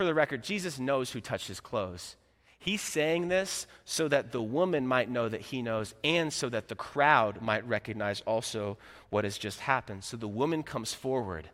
for 0.00 0.06
the 0.06 0.14
record, 0.14 0.42
Jesus 0.42 0.78
knows 0.78 1.10
who 1.10 1.20
touched 1.20 1.46
his 1.46 1.60
clothes. 1.60 2.16
He's 2.58 2.80
saying 2.80 3.28
this 3.28 3.66
so 3.84 4.08
that 4.08 4.32
the 4.32 4.40
woman 4.40 4.86
might 4.86 5.10
know 5.10 5.28
that 5.28 5.42
he 5.42 5.60
knows 5.60 5.94
and 6.02 6.32
so 6.32 6.48
that 6.48 6.68
the 6.68 6.74
crowd 6.74 7.42
might 7.42 7.68
recognize 7.68 8.22
also 8.22 8.78
what 9.10 9.24
has 9.24 9.36
just 9.36 9.60
happened. 9.60 10.02
So 10.02 10.16
the 10.16 10.26
woman 10.26 10.62
comes 10.62 10.94
forward. 10.94 11.50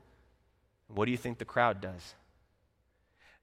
What 0.87 1.07
do 1.07 1.11
you 1.11 1.17
think 1.17 1.39
the 1.39 1.45
crowd 1.45 1.81
does? 1.81 2.15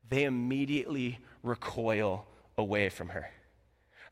They 0.07 0.23
immediately 0.23 1.19
recoil 1.43 2.25
away 2.57 2.87
from 2.87 3.09
her. 3.09 3.29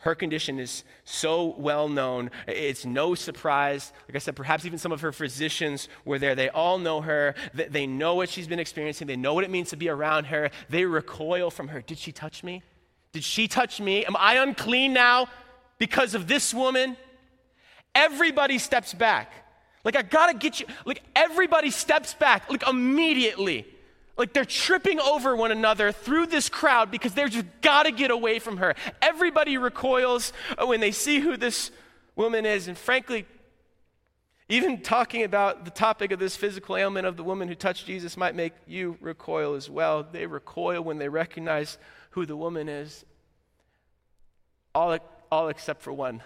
Her 0.02 0.16
condition 0.16 0.60
is 0.60 0.84
so 1.04 1.56
well 1.58 1.88
known. 1.88 2.32
It's 2.48 2.86
no 2.86 3.14
surprise. 3.14 3.94
Like 4.08 4.16
I 4.16 4.20
said, 4.20 4.36
perhaps 4.36 4.66
even 4.66 4.80
some 4.80 4.92
of 4.92 5.02
her 5.02 5.12
physicians 5.12 5.90
were 6.06 6.18
there. 6.18 6.34
They 6.34 6.50
all 6.50 6.80
know 6.80 7.02
her. 7.02 7.36
They 7.54 7.86
know 7.86 8.16
what 8.16 8.28
she's 8.28 8.48
been 8.48 8.60
experiencing. 8.60 9.06
They 9.06 9.16
know 9.16 9.36
what 9.36 9.44
it 9.44 9.52
means 9.52 9.70
to 9.70 9.76
be 9.76 9.90
around 9.90 10.26
her. 10.26 10.50
They 10.70 10.86
recoil 10.86 11.52
from 11.52 11.68
her. 11.68 11.82
Did 11.82 12.00
she 12.00 12.12
touch 12.12 12.44
me? 12.44 12.64
Did 13.12 13.24
she 13.24 13.48
touch 13.48 13.80
me? 13.80 14.04
Am 14.06 14.16
I 14.18 14.36
unclean 14.36 14.94
now 14.94 15.28
because 15.78 16.16
of 16.16 16.28
this 16.28 16.52
woman? 16.52 16.98
Everybody 17.94 18.58
steps 18.58 18.96
back. 18.96 19.32
Like, 19.84 19.96
I 19.96 20.02
gotta 20.02 20.34
get 20.34 20.60
you. 20.60 20.66
Like, 20.86 21.04
everybody 21.16 21.70
steps 21.70 22.14
back, 22.16 22.50
like, 22.50 22.68
immediately. 22.68 23.68
Like 24.18 24.34
they're 24.34 24.46
tripping 24.46 25.00
over 25.00 25.36
one 25.36 25.52
another 25.52 25.92
through 25.92 26.28
this 26.28 26.50
crowd 26.50 26.92
because 26.92 27.14
they're 27.14 27.30
just 27.30 27.48
got 27.62 27.84
to 27.84 27.92
get 27.92 28.12
away 28.12 28.40
from 28.40 28.58
her. 28.58 28.76
Everybody 29.02 29.58
recoils 29.58 30.34
when 30.64 30.80
they 30.80 30.92
see 30.92 31.20
who 31.20 31.38
this 31.38 31.72
woman 32.16 32.46
is. 32.46 32.68
And 32.68 32.78
frankly, 32.78 33.26
even 34.50 34.82
talking 34.82 35.24
about 35.24 35.64
the 35.64 35.72
topic 35.72 36.12
of 36.12 36.20
this 36.20 36.36
physical 36.36 36.76
ailment 36.76 37.08
of 37.08 37.16
the 37.16 37.24
woman 37.24 37.48
who 37.48 37.56
touched 37.56 37.86
Jesus 37.86 38.18
might 38.18 38.36
make 38.36 38.52
you 38.68 38.98
recoil 39.00 39.56
as 39.56 39.70
well. 39.70 40.04
They 40.04 40.26
recoil 40.26 40.82
when 40.82 40.98
they 40.98 41.08
recognize 41.08 41.78
who 42.12 42.26
the 42.26 42.36
woman 42.36 42.68
is, 42.68 43.06
all, 44.76 44.98
all 45.32 45.48
except 45.48 45.82
for 45.82 45.94
one, 45.94 46.22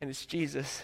and 0.00 0.10
it's 0.10 0.26
Jesus. 0.26 0.82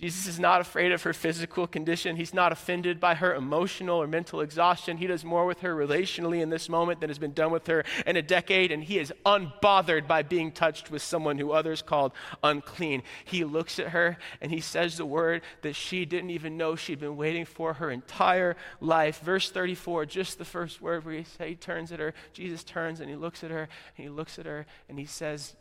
Jesus 0.00 0.28
is 0.28 0.38
not 0.38 0.60
afraid 0.60 0.92
of 0.92 1.02
her 1.02 1.12
physical 1.12 1.66
condition. 1.66 2.14
He's 2.14 2.32
not 2.32 2.52
offended 2.52 3.00
by 3.00 3.16
her 3.16 3.34
emotional 3.34 4.00
or 4.00 4.06
mental 4.06 4.40
exhaustion. 4.40 4.98
He 4.98 5.08
does 5.08 5.24
more 5.24 5.44
with 5.44 5.58
her 5.62 5.74
relationally 5.74 6.40
in 6.40 6.50
this 6.50 6.68
moment 6.68 7.00
than 7.00 7.10
has 7.10 7.18
been 7.18 7.32
done 7.32 7.50
with 7.50 7.66
her 7.66 7.82
in 8.06 8.16
a 8.16 8.22
decade, 8.22 8.70
and 8.70 8.84
he 8.84 9.00
is 9.00 9.12
unbothered 9.26 10.06
by 10.06 10.22
being 10.22 10.52
touched 10.52 10.92
with 10.92 11.02
someone 11.02 11.36
who 11.36 11.50
others 11.50 11.82
called 11.82 12.12
unclean. 12.44 13.02
He 13.24 13.42
looks 13.42 13.80
at 13.80 13.88
her 13.88 14.18
and 14.40 14.52
he 14.52 14.60
says 14.60 14.96
the 14.96 15.04
word 15.04 15.42
that 15.62 15.74
she 15.74 16.04
didn't 16.04 16.30
even 16.30 16.56
know 16.56 16.76
she'd 16.76 17.00
been 17.00 17.16
waiting 17.16 17.44
for 17.44 17.72
her 17.72 17.90
entire 17.90 18.56
life. 18.80 19.18
Verse 19.18 19.50
34, 19.50 20.06
just 20.06 20.38
the 20.38 20.44
first 20.44 20.80
word 20.80 21.04
where 21.04 21.14
he, 21.16 21.26
he 21.44 21.56
turns 21.56 21.90
at 21.90 21.98
her. 21.98 22.14
Jesus 22.32 22.62
turns 22.62 23.00
and 23.00 23.10
he 23.10 23.16
looks 23.16 23.42
at 23.42 23.50
her 23.50 23.68
and 23.96 24.04
he 24.04 24.08
looks 24.08 24.38
at 24.38 24.46
her 24.46 24.64
and 24.88 24.96
he 24.96 25.06
says, 25.06 25.56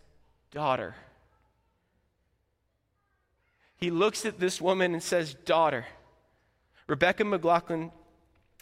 Daughter 0.51 0.93
he 3.77 3.91
looks 3.91 4.25
at 4.25 4.39
this 4.39 4.59
woman 4.59 4.93
and 4.93 5.03
says, 5.03 5.33
Daughter. 5.33 5.85
Rebecca 6.87 7.23
McLaughlin 7.23 7.91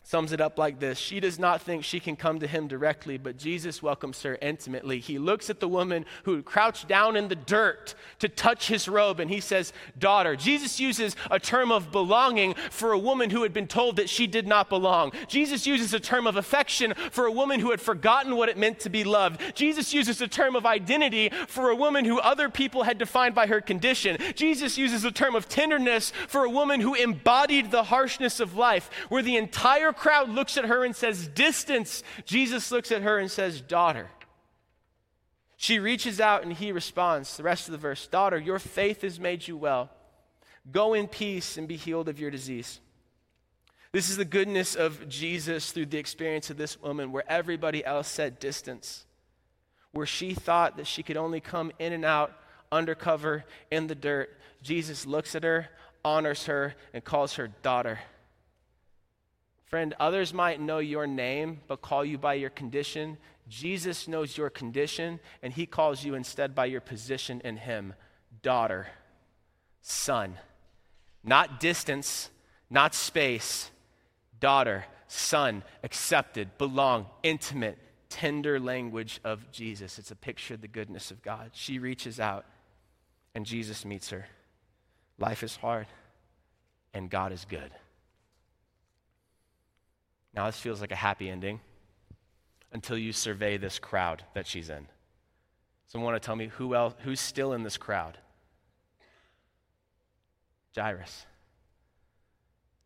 sums 0.06 0.32
it 0.32 0.40
up 0.40 0.60
like 0.60 0.80
this 0.80 1.00
She 1.00 1.20
does 1.20 1.40
not 1.40 1.62
think 1.62 1.84
she 1.84 2.00
can 2.00 2.16
come 2.16 2.40
to 2.40 2.48
him 2.48 2.68
directly, 2.68 3.18
but 3.18 3.38
Jesus 3.38 3.82
welcomes 3.82 4.22
her 4.22 4.38
intimately. 4.42 5.00
He 5.00 5.18
looks 5.18 5.50
at 5.50 5.60
the 5.60 5.68
woman 5.68 6.06
who 6.24 6.44
crouched 6.44 6.88
down 6.88 7.16
in 7.16 7.28
the 7.28 7.36
dirt 7.36 7.96
to 8.20 8.30
touch 8.30 8.68
his 8.68 8.88
robe, 8.88 9.20
and 9.20 9.30
he 9.30 9.40
says, 9.42 9.74
Daughter. 9.98 10.36
Jesus 10.36 10.80
uses 10.80 11.16
a 11.32 11.40
term 11.40 11.72
of 11.72 11.92
belonging 11.92 12.54
for 12.70 12.92
a 12.92 13.00
woman 13.00 13.32
who 13.32 13.42
had 13.42 13.52
been 13.52 13.68
told 13.68 13.96
that 13.96 14.10
she 14.10 14.28
did 14.28 14.46
not 14.48 14.70
belong. 14.70 15.12
Jesus 15.28 15.66
uses 15.66 15.94
a 15.94 16.00
term 16.00 16.28
of 16.28 16.38
affection 16.38 16.94
for 17.10 17.26
a 17.26 17.32
woman 17.32 17.60
who 17.60 17.72
had 17.72 17.82
forgotten 17.82 18.36
what 18.36 18.50
it 18.50 18.58
meant 18.58 18.80
to 18.82 18.90
be 18.90 19.04
loved. 19.04 19.42
Jesus 19.56 19.92
uses 19.92 20.22
a 20.22 20.28
term 20.28 20.56
of 20.56 20.68
identity 20.68 21.32
for 21.48 21.72
a 21.72 21.76
woman 21.76 22.06
who 22.06 22.20
other 22.20 22.48
people 22.50 22.84
had 22.84 23.00
defined 23.00 23.34
by 23.34 23.48
her 23.48 23.60
condition. 23.60 24.18
Jesus 24.36 24.78
uses 24.78 25.04
a 25.04 25.12
term 25.12 25.34
of 25.34 25.50
tenderness 25.50 26.12
for 26.28 26.46
a 26.46 26.50
woman 26.50 26.80
who 26.80 26.94
embodied 26.94 27.72
the 27.72 27.86
harshness 27.86 28.40
of 28.40 28.56
life, 28.56 28.92
where 29.10 29.24
the 29.24 29.38
entire 29.38 29.95
crowd 29.96 30.30
looks 30.30 30.58
at 30.58 30.66
her 30.66 30.84
and 30.84 30.96
says, 30.96 31.28
Distance. 31.28 32.04
Jesus 32.26 32.72
looks 32.72 32.92
at 32.92 33.02
her 33.02 33.18
and 33.18 33.30
says, 33.30 33.62
Daughter. 33.62 34.10
She 35.58 35.80
reaches 35.80 36.20
out 36.20 36.44
and 36.44 36.54
he 36.54 36.72
responds. 36.72 37.38
The 37.38 37.44
rest 37.44 37.68
of 37.68 37.72
the 37.72 37.78
verse 37.78 38.08
Daughter, 38.08 38.38
your 38.38 38.60
faith 38.60 39.02
has 39.02 39.20
made 39.20 39.48
you 39.48 39.58
well. 39.58 39.90
Go 40.72 40.94
in 40.94 41.08
peace 41.08 41.58
and 41.58 41.68
be 41.68 41.78
healed 41.78 42.10
of 42.10 42.20
your 42.20 42.32
disease. 42.32 42.80
This 43.92 44.10
is 44.10 44.18
the 44.18 44.26
goodness 44.26 44.76
of 44.76 45.08
Jesus 45.08 45.72
through 45.72 45.86
the 45.86 45.98
experience 45.98 46.50
of 46.50 46.58
this 46.58 46.82
woman, 46.82 47.12
where 47.12 47.24
everybody 47.30 47.86
else 47.86 48.10
said 48.10 48.40
distance, 48.40 49.06
where 49.92 50.06
she 50.06 50.34
thought 50.34 50.76
that 50.78 50.88
she 50.88 51.02
could 51.02 51.16
only 51.16 51.40
come 51.40 51.72
in 51.80 51.94
and 51.94 52.04
out 52.04 52.34
undercover 52.72 53.46
in 53.72 53.88
the 53.88 53.96
dirt. 53.96 54.36
Jesus 54.62 55.06
looks 55.06 55.34
at 55.34 55.44
her, 55.44 55.70
honors 56.04 56.46
her, 56.48 56.76
and 56.94 57.06
calls 57.06 57.36
her 57.36 57.48
daughter. 57.48 58.00
Friend, 59.66 59.94
others 60.00 60.34
might 60.34 60.62
know 60.62 60.78
your 60.78 61.08
name 61.08 61.62
but 61.68 61.82
call 61.82 62.06
you 62.06 62.18
by 62.18 62.36
your 62.36 62.52
condition. 62.52 63.18
Jesus 63.48 64.08
knows 64.08 64.38
your 64.38 64.50
condition 64.50 65.20
and 65.42 65.54
he 65.54 65.66
calls 65.66 66.04
you 66.04 66.16
instead 66.16 66.54
by 66.56 66.66
your 66.66 66.82
position 66.82 67.42
in 67.44 67.58
him 67.58 67.94
daughter, 68.42 68.88
son. 69.82 70.38
Not 71.24 71.60
distance, 71.60 72.30
not 72.70 72.94
space. 72.94 73.72
Daughter, 74.40 74.86
son, 75.08 75.64
accepted, 75.84 76.56
belong, 76.60 77.08
intimate, 77.24 77.80
tender 78.10 78.60
language 78.60 79.20
of 79.24 79.52
Jesus. 79.52 79.98
It's 79.98 80.12
a 80.12 80.16
picture 80.16 80.54
of 80.54 80.62
the 80.62 80.68
goodness 80.68 81.10
of 81.10 81.24
God. 81.24 81.52
She 81.54 81.80
reaches 81.80 82.20
out 82.20 82.46
and 83.34 83.46
Jesus 83.46 83.84
meets 83.84 84.12
her. 84.12 84.28
Life 85.18 85.42
is 85.42 85.56
hard 85.56 85.88
and 86.94 87.10
God 87.10 87.32
is 87.32 87.46
good. 87.50 87.72
Now, 90.36 90.48
this 90.48 90.60
feels 90.60 90.82
like 90.82 90.92
a 90.92 90.96
happy 90.96 91.30
ending 91.30 91.62
until 92.74 92.98
you 92.98 93.14
survey 93.14 93.58
this 93.58 93.80
crowd 93.80 94.24
that 94.34 94.46
she's 94.46 94.70
in. 94.70 94.88
Someone 95.88 96.12
want 96.12 96.22
to 96.22 96.26
tell 96.26 96.36
me 96.36 96.48
who 96.48 96.76
else, 96.76 96.94
who's 97.04 97.22
still 97.22 97.54
in 97.54 97.64
this 97.64 97.78
crowd? 97.78 98.18
Jairus. 100.76 101.26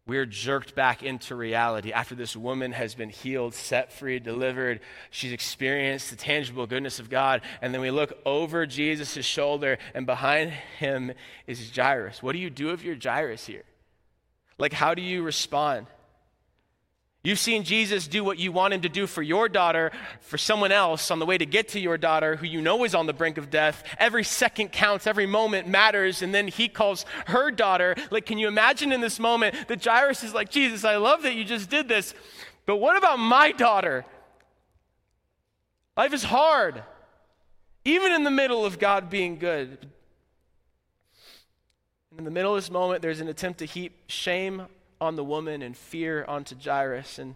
We're 0.05 0.25
jerked 0.25 0.75
back 0.75 1.03
into 1.03 1.35
reality 1.35 1.91
after 1.91 2.15
this 2.15 2.35
woman 2.35 2.71
has 2.71 2.95
been 2.95 3.09
healed, 3.09 3.53
set 3.53 3.93
free, 3.93 4.19
delivered. 4.19 4.79
She's 5.11 5.31
experienced 5.31 6.09
the 6.09 6.15
tangible 6.15 6.65
goodness 6.65 6.99
of 6.99 7.09
God. 7.09 7.41
And 7.61 7.73
then 7.73 7.81
we 7.81 7.91
look 7.91 8.13
over 8.25 8.65
Jesus' 8.65 9.23
shoulder, 9.23 9.77
and 9.93 10.05
behind 10.07 10.51
him 10.79 11.13
is 11.45 11.71
Jairus. 11.75 12.23
What 12.23 12.33
do 12.33 12.39
you 12.39 12.49
do 12.49 12.71
if 12.71 12.83
you're 12.83 12.97
Jairus 13.01 13.45
here? 13.45 13.65
Like, 14.57 14.73
how 14.73 14.93
do 14.95 15.01
you 15.01 15.21
respond? 15.21 15.87
You've 17.21 17.39
seen 17.39 17.63
Jesus 17.63 18.07
do 18.07 18.23
what 18.23 18.39
you 18.39 18.53
want 18.53 18.73
him 18.73 18.81
to 18.81 18.89
do 18.89 19.05
for 19.05 19.21
your 19.21 19.49
daughter, 19.49 19.91
for 20.21 20.37
someone 20.37 20.71
else 20.71 21.11
on 21.11 21.19
the 21.19 21.25
way 21.25 21.37
to 21.37 21.45
get 21.45 21.67
to 21.69 21.79
your 21.79 21.97
daughter 21.97 22.37
who 22.37 22.45
you 22.45 22.61
know 22.61 22.85
is 22.85 22.95
on 22.95 23.07
the 23.07 23.13
brink 23.13 23.37
of 23.37 23.49
death. 23.49 23.83
Every 23.97 24.23
second 24.23 24.71
counts, 24.71 25.05
every 25.05 25.25
moment 25.25 25.67
matters. 25.67 26.21
And 26.21 26.33
then 26.33 26.47
he 26.47 26.69
calls 26.69 27.05
her 27.27 27.51
daughter. 27.51 27.95
Like, 28.09 28.25
can 28.25 28.37
you 28.37 28.47
imagine 28.47 28.93
in 28.93 29.01
this 29.01 29.19
moment 29.19 29.67
that 29.67 29.83
Jairus 29.83 30.23
is 30.23 30.33
like, 30.33 30.49
Jesus, 30.49 30.85
I 30.85 30.95
love 30.95 31.23
that 31.23 31.35
you 31.35 31.43
just 31.43 31.69
did 31.69 31.89
this, 31.89 32.13
but 32.65 32.77
what 32.77 32.95
about 32.95 33.19
my 33.19 33.51
daughter? 33.51 34.05
Life 35.97 36.13
is 36.13 36.23
hard, 36.23 36.81
even 37.83 38.13
in 38.13 38.23
the 38.23 38.31
middle 38.31 38.63
of 38.63 38.79
God 38.79 39.09
being 39.09 39.37
good. 39.37 39.89
In 42.17 42.23
the 42.23 42.31
middle 42.31 42.55
of 42.55 42.61
this 42.61 42.71
moment, 42.71 43.01
there's 43.01 43.19
an 43.19 43.27
attempt 43.27 43.59
to 43.59 43.65
heap 43.65 43.93
shame 44.07 44.67
on 45.01 45.15
the 45.15 45.23
woman 45.23 45.61
and 45.61 45.75
fear 45.75 46.25
onto 46.27 46.55
Jairus. 46.55 47.19
And 47.19 47.35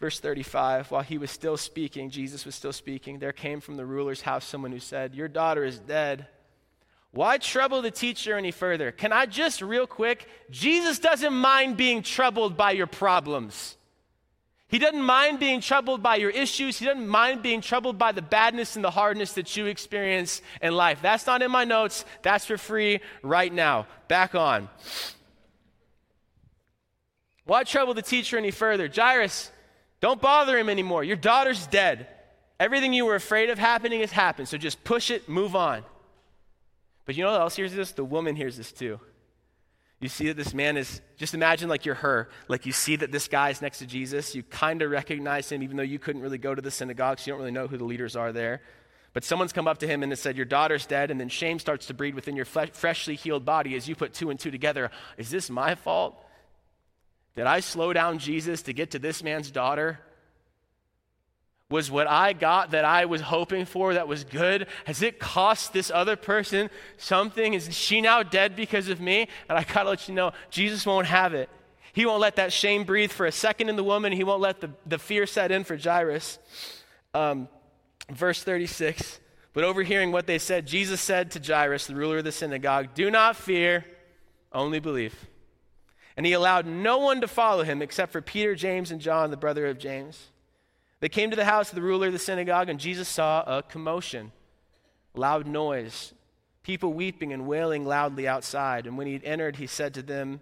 verse 0.00 0.20
35, 0.20 0.90
while 0.90 1.02
he 1.02 1.18
was 1.18 1.30
still 1.30 1.56
speaking, 1.56 2.10
Jesus 2.10 2.44
was 2.44 2.54
still 2.54 2.72
speaking, 2.72 3.18
there 3.18 3.32
came 3.32 3.60
from 3.60 3.76
the 3.76 3.86
ruler's 3.86 4.22
house 4.22 4.44
someone 4.44 4.72
who 4.72 4.80
said, 4.80 5.14
Your 5.14 5.28
daughter 5.28 5.64
is 5.64 5.78
dead. 5.78 6.26
Why 7.12 7.38
trouble 7.38 7.80
the 7.80 7.90
teacher 7.90 8.36
any 8.36 8.50
further? 8.50 8.92
Can 8.92 9.10
I 9.10 9.24
just, 9.24 9.62
real 9.62 9.86
quick, 9.86 10.28
Jesus 10.50 10.98
doesn't 10.98 11.32
mind 11.32 11.78
being 11.78 12.02
troubled 12.02 12.56
by 12.58 12.72
your 12.72 12.86
problems. 12.86 13.76
He 14.68 14.78
doesn't 14.78 15.02
mind 15.02 15.38
being 15.38 15.60
troubled 15.60 16.02
by 16.02 16.16
your 16.16 16.30
issues. 16.30 16.78
He 16.78 16.86
doesn't 16.86 17.06
mind 17.06 17.40
being 17.40 17.60
troubled 17.60 17.98
by 17.98 18.12
the 18.12 18.20
badness 18.20 18.74
and 18.74 18.84
the 18.84 18.90
hardness 18.90 19.32
that 19.34 19.56
you 19.56 19.66
experience 19.66 20.42
in 20.60 20.74
life. 20.74 20.98
That's 21.00 21.26
not 21.26 21.40
in 21.40 21.52
my 21.52 21.64
notes. 21.64 22.04
That's 22.22 22.44
for 22.44 22.58
free 22.58 23.00
right 23.22 23.52
now. 23.52 23.86
Back 24.08 24.34
on. 24.34 24.68
Why 27.46 27.64
trouble 27.64 27.94
the 27.94 28.02
teacher 28.02 28.36
any 28.36 28.50
further? 28.50 28.90
Jairus, 28.94 29.50
don't 30.00 30.20
bother 30.20 30.58
him 30.58 30.68
anymore. 30.68 31.02
Your 31.04 31.16
daughter's 31.16 31.66
dead. 31.66 32.08
Everything 32.58 32.92
you 32.92 33.06
were 33.06 33.14
afraid 33.14 33.50
of 33.50 33.58
happening 33.58 34.00
has 34.00 34.12
happened, 34.12 34.48
so 34.48 34.58
just 34.58 34.82
push 34.82 35.10
it, 35.10 35.28
move 35.28 35.54
on. 35.54 35.84
But 37.04 37.16
you 37.16 37.22
know 37.22 37.30
what 37.30 37.40
else 37.40 37.56
hears 37.56 37.72
this? 37.72 37.92
The 37.92 38.04
woman 38.04 38.34
hears 38.34 38.56
this 38.56 38.72
too. 38.72 39.00
You 40.00 40.08
see 40.08 40.26
that 40.26 40.36
this 40.36 40.52
man 40.52 40.76
is, 40.76 41.00
just 41.16 41.34
imagine 41.34 41.68
like 41.68 41.86
you're 41.86 41.94
her. 41.94 42.28
Like 42.48 42.66
you 42.66 42.72
see 42.72 42.96
that 42.96 43.12
this 43.12 43.28
guy 43.28 43.50
is 43.50 43.62
next 43.62 43.78
to 43.78 43.86
Jesus. 43.86 44.34
You 44.34 44.42
kind 44.42 44.82
of 44.82 44.90
recognize 44.90 45.50
him, 45.50 45.62
even 45.62 45.76
though 45.76 45.82
you 45.82 45.98
couldn't 45.98 46.20
really 46.20 46.38
go 46.38 46.54
to 46.54 46.60
the 46.60 46.70
synagogue, 46.70 47.18
so 47.18 47.26
you 47.26 47.32
don't 47.32 47.40
really 47.40 47.52
know 47.52 47.66
who 47.66 47.78
the 47.78 47.84
leaders 47.84 48.16
are 48.16 48.32
there. 48.32 48.60
But 49.14 49.24
someone's 49.24 49.54
come 49.54 49.66
up 49.66 49.78
to 49.78 49.86
him 49.86 50.02
and 50.02 50.12
has 50.12 50.20
said, 50.20 50.36
Your 50.36 50.44
daughter's 50.44 50.84
dead. 50.84 51.10
And 51.10 51.18
then 51.18 51.30
shame 51.30 51.58
starts 51.58 51.86
to 51.86 51.94
breed 51.94 52.14
within 52.14 52.36
your 52.36 52.44
freshly 52.44 53.14
healed 53.14 53.46
body 53.46 53.74
as 53.74 53.88
you 53.88 53.94
put 53.94 54.12
two 54.12 54.28
and 54.28 54.38
two 54.38 54.50
together. 54.50 54.90
Is 55.16 55.30
this 55.30 55.48
my 55.48 55.74
fault? 55.74 56.22
Did 57.36 57.46
I 57.46 57.60
slow 57.60 57.92
down 57.92 58.18
Jesus 58.18 58.62
to 58.62 58.72
get 58.72 58.92
to 58.92 58.98
this 58.98 59.22
man's 59.22 59.50
daughter? 59.50 60.00
Was 61.68 61.90
what 61.90 62.06
I 62.06 62.32
got 62.32 62.70
that 62.70 62.84
I 62.84 63.04
was 63.04 63.20
hoping 63.20 63.66
for 63.66 63.94
that 63.94 64.08
was 64.08 64.24
good? 64.24 64.68
Has 64.84 65.02
it 65.02 65.18
cost 65.18 65.72
this 65.72 65.90
other 65.90 66.16
person 66.16 66.70
something? 66.96 67.54
Is 67.54 67.76
she 67.76 68.00
now 68.00 68.22
dead 68.22 68.56
because 68.56 68.88
of 68.88 69.00
me? 69.00 69.28
And 69.48 69.58
I 69.58 69.64
gotta 69.64 69.90
let 69.90 70.08
you 70.08 70.14
know, 70.14 70.32
Jesus 70.48 70.86
won't 70.86 71.08
have 71.08 71.34
it. 71.34 71.50
He 71.92 72.06
won't 72.06 72.20
let 72.20 72.36
that 72.36 72.52
shame 72.52 72.84
breathe 72.84 73.10
for 73.10 73.26
a 73.26 73.32
second 73.32 73.68
in 73.68 73.76
the 73.76 73.84
woman. 73.84 74.12
He 74.12 74.24
won't 74.24 74.40
let 74.40 74.60
the, 74.60 74.70
the 74.86 74.98
fear 74.98 75.26
set 75.26 75.50
in 75.50 75.64
for 75.64 75.76
Jairus. 75.76 76.38
Um, 77.14 77.48
verse 78.10 78.42
36. 78.42 79.18
But 79.52 79.64
overhearing 79.64 80.12
what 80.12 80.26
they 80.26 80.38
said, 80.38 80.66
Jesus 80.66 81.00
said 81.00 81.30
to 81.32 81.40
Jairus, 81.40 81.86
the 81.86 81.94
ruler 81.94 82.18
of 82.18 82.24
the 82.24 82.32
synagogue, 82.32 82.88
Do 82.94 83.10
not 83.10 83.36
fear, 83.36 83.84
only 84.52 84.78
believe. 84.78 85.14
And 86.16 86.24
he 86.24 86.32
allowed 86.32 86.66
no 86.66 86.98
one 86.98 87.20
to 87.20 87.28
follow 87.28 87.62
him 87.62 87.82
except 87.82 88.12
for 88.12 88.22
Peter, 88.22 88.54
James, 88.54 88.90
and 88.90 89.00
John, 89.00 89.30
the 89.30 89.36
brother 89.36 89.66
of 89.66 89.78
James. 89.78 90.28
They 91.00 91.10
came 91.10 91.30
to 91.30 91.36
the 91.36 91.44
house 91.44 91.68
of 91.68 91.74
the 91.74 91.82
ruler 91.82 92.06
of 92.06 92.12
the 92.12 92.18
synagogue, 92.18 92.68
and 92.70 92.80
Jesus 92.80 93.08
saw 93.08 93.42
a 93.42 93.62
commotion, 93.62 94.32
loud 95.14 95.46
noise, 95.46 96.14
people 96.62 96.94
weeping 96.94 97.32
and 97.32 97.46
wailing 97.46 97.84
loudly 97.84 98.26
outside. 98.26 98.86
And 98.86 98.96
when 98.96 99.06
he 99.06 99.12
had 99.12 99.24
entered, 99.24 99.56
he 99.56 99.66
said 99.66 99.92
to 99.94 100.02
them, 100.02 100.40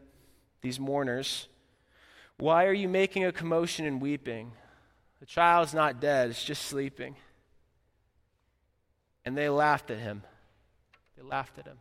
these 0.64 0.80
mourners, 0.80 1.46
Why 2.38 2.64
are 2.64 2.72
you 2.72 2.88
making 2.88 3.24
a 3.24 3.30
commotion 3.30 3.84
and 3.84 4.00
weeping? 4.00 4.52
The 5.20 5.26
child's 5.26 5.74
not 5.74 6.00
dead, 6.00 6.30
it's 6.30 6.42
just 6.42 6.62
sleeping. 6.62 7.16
And 9.24 9.36
they 9.36 9.48
laughed 9.48 9.90
at 9.90 9.98
him. 9.98 10.22
They 11.16 11.22
laughed 11.22 11.58
at 11.58 11.66
him. 11.66 11.78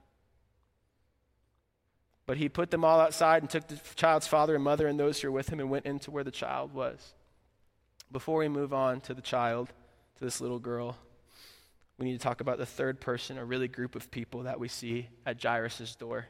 But 2.26 2.38
he 2.38 2.48
put 2.48 2.72
them 2.72 2.86
all 2.86 3.00
outside 3.00 3.44
and 3.44 3.50
took 3.50 3.68
the 3.68 3.80
child's 3.96 4.28
father 4.28 4.56
and 4.56 4.64
mother 4.64 4.88
and 4.88 5.00
those 5.00 5.20
who 5.20 5.28
were 5.28 5.38
with 5.38 5.50
him 5.50 5.60
and 5.60 5.70
went 5.70 5.86
into 5.86 6.12
where 6.12 6.24
the 6.24 6.32
child 6.32 6.74
was. 6.74 7.14
Before 8.12 8.40
we 8.40 8.48
move 8.48 8.74
on 8.74 9.02
to 9.02 9.14
the 9.14 9.22
child, 9.22 9.70
to 10.18 10.24
this 10.24 10.40
little 10.40 10.60
girl, 10.60 10.98
we 11.98 12.06
need 12.06 12.14
to 12.14 12.24
talk 12.24 12.42
about 12.42 12.58
the 12.58 12.66
third 12.66 13.02
person, 13.02 13.38
a 13.38 13.46
really 13.46 13.68
group 13.68 13.96
of 13.96 14.10
people 14.10 14.44
that 14.44 14.60
we 14.60 14.68
see 14.68 15.10
at 15.26 15.42
Jairus' 15.42 15.96
door. 15.96 16.28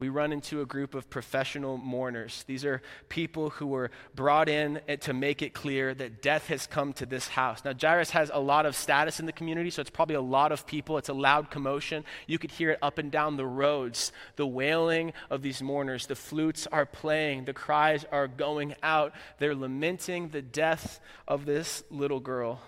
We 0.00 0.08
run 0.08 0.32
into 0.32 0.62
a 0.62 0.66
group 0.66 0.94
of 0.94 1.10
professional 1.10 1.76
mourners. 1.76 2.42
These 2.46 2.64
are 2.64 2.80
people 3.10 3.50
who 3.50 3.66
were 3.66 3.90
brought 4.14 4.48
in 4.48 4.80
to 5.00 5.12
make 5.12 5.42
it 5.42 5.52
clear 5.52 5.92
that 5.94 6.22
death 6.22 6.48
has 6.48 6.66
come 6.66 6.94
to 6.94 7.06
this 7.06 7.28
house. 7.28 7.62
Now, 7.64 7.74
Jairus 7.78 8.10
has 8.10 8.30
a 8.32 8.40
lot 8.40 8.64
of 8.64 8.74
status 8.74 9.20
in 9.20 9.26
the 9.26 9.32
community, 9.32 9.68
so 9.68 9.82
it's 9.82 9.90
probably 9.90 10.16
a 10.16 10.20
lot 10.22 10.52
of 10.52 10.66
people. 10.66 10.96
It's 10.96 11.10
a 11.10 11.14
loud 11.14 11.50
commotion. 11.50 12.04
You 12.26 12.38
could 12.38 12.50
hear 12.50 12.70
it 12.70 12.78
up 12.80 12.96
and 12.96 13.12
down 13.12 13.36
the 13.36 13.46
roads. 13.46 14.10
The 14.36 14.46
wailing 14.46 15.12
of 15.28 15.42
these 15.42 15.62
mourners. 15.62 16.06
The 16.06 16.16
flutes 16.16 16.66
are 16.66 16.86
playing, 16.86 17.44
the 17.44 17.52
cries 17.52 18.06
are 18.10 18.26
going 18.26 18.74
out. 18.82 19.12
They're 19.38 19.54
lamenting 19.54 20.30
the 20.30 20.42
death 20.42 20.98
of 21.28 21.44
this 21.44 21.84
little 21.90 22.20
girl. 22.20 22.62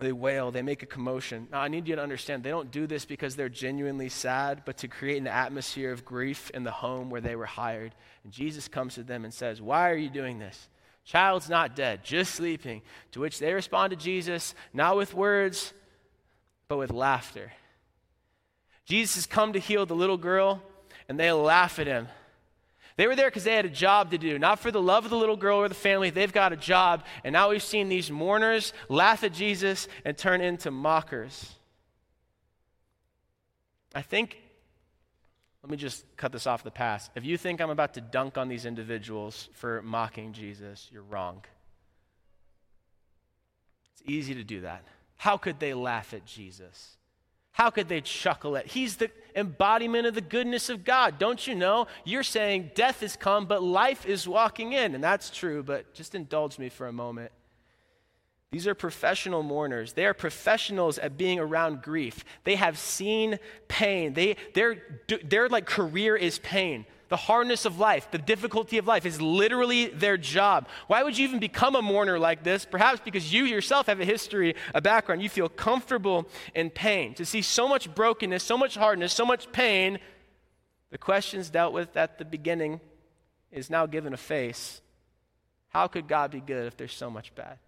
They 0.00 0.12
wail, 0.12 0.52
they 0.52 0.62
make 0.62 0.84
a 0.84 0.86
commotion. 0.86 1.48
Now, 1.50 1.60
I 1.60 1.66
need 1.66 1.88
you 1.88 1.96
to 1.96 2.02
understand, 2.02 2.44
they 2.44 2.50
don't 2.50 2.70
do 2.70 2.86
this 2.86 3.04
because 3.04 3.34
they're 3.34 3.48
genuinely 3.48 4.08
sad, 4.08 4.62
but 4.64 4.76
to 4.78 4.88
create 4.88 5.16
an 5.16 5.26
atmosphere 5.26 5.90
of 5.90 6.04
grief 6.04 6.50
in 6.50 6.62
the 6.62 6.70
home 6.70 7.10
where 7.10 7.20
they 7.20 7.34
were 7.34 7.46
hired. 7.46 7.96
And 8.22 8.32
Jesus 8.32 8.68
comes 8.68 8.94
to 8.94 9.02
them 9.02 9.24
and 9.24 9.34
says, 9.34 9.60
Why 9.60 9.90
are 9.90 9.96
you 9.96 10.08
doing 10.08 10.38
this? 10.38 10.68
Child's 11.04 11.48
not 11.48 11.74
dead, 11.74 12.04
just 12.04 12.34
sleeping. 12.34 12.82
To 13.12 13.20
which 13.20 13.40
they 13.40 13.52
respond 13.52 13.90
to 13.90 13.96
Jesus, 13.96 14.54
not 14.72 14.96
with 14.96 15.14
words, 15.14 15.72
but 16.68 16.76
with 16.76 16.92
laughter. 16.92 17.52
Jesus 18.84 19.16
has 19.16 19.26
come 19.26 19.54
to 19.54 19.58
heal 19.58 19.84
the 19.84 19.96
little 19.96 20.16
girl, 20.16 20.62
and 21.08 21.18
they 21.18 21.32
laugh 21.32 21.78
at 21.80 21.88
him. 21.88 22.06
They 22.98 23.06
were 23.06 23.14
there 23.14 23.28
because 23.28 23.44
they 23.44 23.54
had 23.54 23.64
a 23.64 23.70
job 23.70 24.10
to 24.10 24.18
do, 24.18 24.40
not 24.40 24.58
for 24.58 24.72
the 24.72 24.82
love 24.82 25.04
of 25.04 25.10
the 25.10 25.16
little 25.16 25.36
girl 25.36 25.58
or 25.58 25.68
the 25.68 25.74
family. 25.74 26.10
They've 26.10 26.32
got 26.32 26.52
a 26.52 26.56
job. 26.56 27.04
And 27.22 27.32
now 27.32 27.50
we've 27.50 27.62
seen 27.62 27.88
these 27.88 28.10
mourners 28.10 28.72
laugh 28.88 29.22
at 29.22 29.32
Jesus 29.32 29.86
and 30.04 30.18
turn 30.18 30.40
into 30.40 30.72
mockers. 30.72 31.54
I 33.94 34.02
think, 34.02 34.36
let 35.62 35.70
me 35.70 35.76
just 35.76 36.04
cut 36.16 36.32
this 36.32 36.48
off 36.48 36.64
the 36.64 36.72
pass. 36.72 37.08
If 37.14 37.24
you 37.24 37.38
think 37.38 37.60
I'm 37.60 37.70
about 37.70 37.94
to 37.94 38.00
dunk 38.00 38.36
on 38.36 38.48
these 38.48 38.66
individuals 38.66 39.48
for 39.52 39.80
mocking 39.82 40.32
Jesus, 40.32 40.88
you're 40.92 41.02
wrong. 41.02 41.44
It's 43.92 44.02
easy 44.10 44.34
to 44.34 44.42
do 44.42 44.62
that. 44.62 44.82
How 45.18 45.36
could 45.36 45.60
they 45.60 45.72
laugh 45.72 46.14
at 46.14 46.26
Jesus? 46.26 46.97
How 47.52 47.70
could 47.70 47.88
they 47.88 48.00
chuckle 48.00 48.56
at? 48.56 48.66
He's 48.66 48.96
the 48.96 49.10
embodiment 49.34 50.06
of 50.06 50.14
the 50.14 50.20
goodness 50.20 50.68
of 50.68 50.84
God. 50.84 51.18
Don't 51.18 51.46
you 51.46 51.54
know? 51.54 51.86
You're 52.04 52.22
saying 52.22 52.72
death 52.74 53.00
has 53.00 53.16
come, 53.16 53.46
but 53.46 53.62
life 53.62 54.06
is 54.06 54.28
walking 54.28 54.72
in. 54.72 54.94
And 54.94 55.02
that's 55.02 55.30
true, 55.30 55.62
but 55.62 55.92
just 55.94 56.14
indulge 56.14 56.58
me 56.58 56.68
for 56.68 56.86
a 56.86 56.92
moment. 56.92 57.32
These 58.50 58.66
are 58.66 58.74
professional 58.74 59.42
mourners. 59.42 59.92
They 59.92 60.06
are 60.06 60.14
professionals 60.14 60.98
at 60.98 61.18
being 61.18 61.38
around 61.38 61.82
grief. 61.82 62.24
They 62.44 62.54
have 62.54 62.78
seen 62.78 63.38
pain. 63.66 64.14
They, 64.14 64.36
their, 64.54 64.82
their 65.24 65.48
like 65.48 65.66
career 65.66 66.16
is 66.16 66.38
pain 66.38 66.86
the 67.08 67.16
hardness 67.16 67.64
of 67.64 67.78
life, 67.78 68.10
the 68.10 68.18
difficulty 68.18 68.78
of 68.78 68.86
life 68.86 69.06
is 69.06 69.20
literally 69.20 69.86
their 69.86 70.16
job. 70.16 70.68
Why 70.86 71.02
would 71.02 71.16
you 71.16 71.24
even 71.24 71.38
become 71.38 71.74
a 71.74 71.82
mourner 71.82 72.18
like 72.18 72.44
this? 72.44 72.64
Perhaps 72.64 73.00
because 73.04 73.32
you 73.32 73.44
yourself 73.44 73.86
have 73.86 74.00
a 74.00 74.04
history, 74.04 74.54
a 74.74 74.80
background. 74.80 75.22
You 75.22 75.28
feel 75.28 75.48
comfortable 75.48 76.28
in 76.54 76.70
pain. 76.70 77.14
To 77.14 77.24
see 77.24 77.42
so 77.42 77.68
much 77.68 77.94
brokenness, 77.94 78.42
so 78.42 78.58
much 78.58 78.74
hardness, 78.76 79.12
so 79.12 79.24
much 79.24 79.50
pain, 79.52 79.98
the 80.90 80.98
questions 80.98 81.50
dealt 81.50 81.72
with 81.72 81.96
at 81.96 82.18
the 82.18 82.24
beginning 82.24 82.80
is 83.50 83.70
now 83.70 83.86
given 83.86 84.12
a 84.12 84.18
face. 84.18 84.80
How 85.68 85.86
could 85.86 86.08
God 86.08 86.30
be 86.30 86.40
good 86.40 86.66
if 86.66 86.76
there's 86.76 86.94
so 86.94 87.10
much 87.10 87.34
bad? 87.34 87.58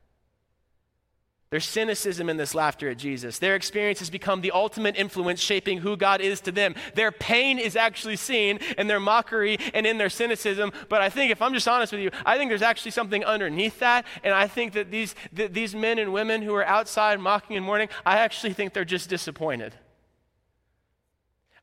There's 1.51 1.65
cynicism 1.65 2.29
in 2.29 2.37
this 2.37 2.55
laughter 2.55 2.91
at 2.91 2.97
Jesus. 2.97 3.41
Their 3.41 3.57
experience 3.57 3.99
has 3.99 4.09
become 4.09 4.41
the 4.41 4.53
ultimate 4.53 4.95
influence 4.97 5.41
shaping 5.41 5.79
who 5.79 5.97
God 5.97 6.21
is 6.21 6.41
to 6.43 6.53
them. 6.53 6.77
Their 6.95 7.11
pain 7.11 7.59
is 7.59 7.75
actually 7.75 8.15
seen 8.15 8.61
in 8.79 8.87
their 8.87 9.01
mockery 9.01 9.59
and 9.75 9.85
in 9.85 9.99
their 9.99 10.11
cynicism. 10.11 10.71
But 10.89 11.01
I 11.03 11.11
think, 11.11 11.33
if 11.33 11.43
I'm 11.43 11.53
just 11.53 11.67
honest 11.67 11.93
with 11.93 12.03
you, 12.03 12.13
I 12.25 12.39
think 12.39 12.53
there's 12.53 12.63
actually 12.63 12.93
something 12.93 13.25
underneath 13.25 13.81
that. 13.81 14.07
And 14.23 14.33
I 14.33 14.47
think 14.47 14.75
that 14.75 14.93
these, 14.93 15.17
these 15.33 15.75
men 15.75 15.99
and 15.99 16.13
women 16.13 16.43
who 16.43 16.55
are 16.55 16.65
outside 16.65 17.19
mocking 17.19 17.57
and 17.57 17.67
mourning, 17.67 17.89
I 18.07 18.19
actually 18.19 18.53
think 18.53 18.73
they're 18.73 18.85
just 18.85 19.11
disappointed. 19.11 19.75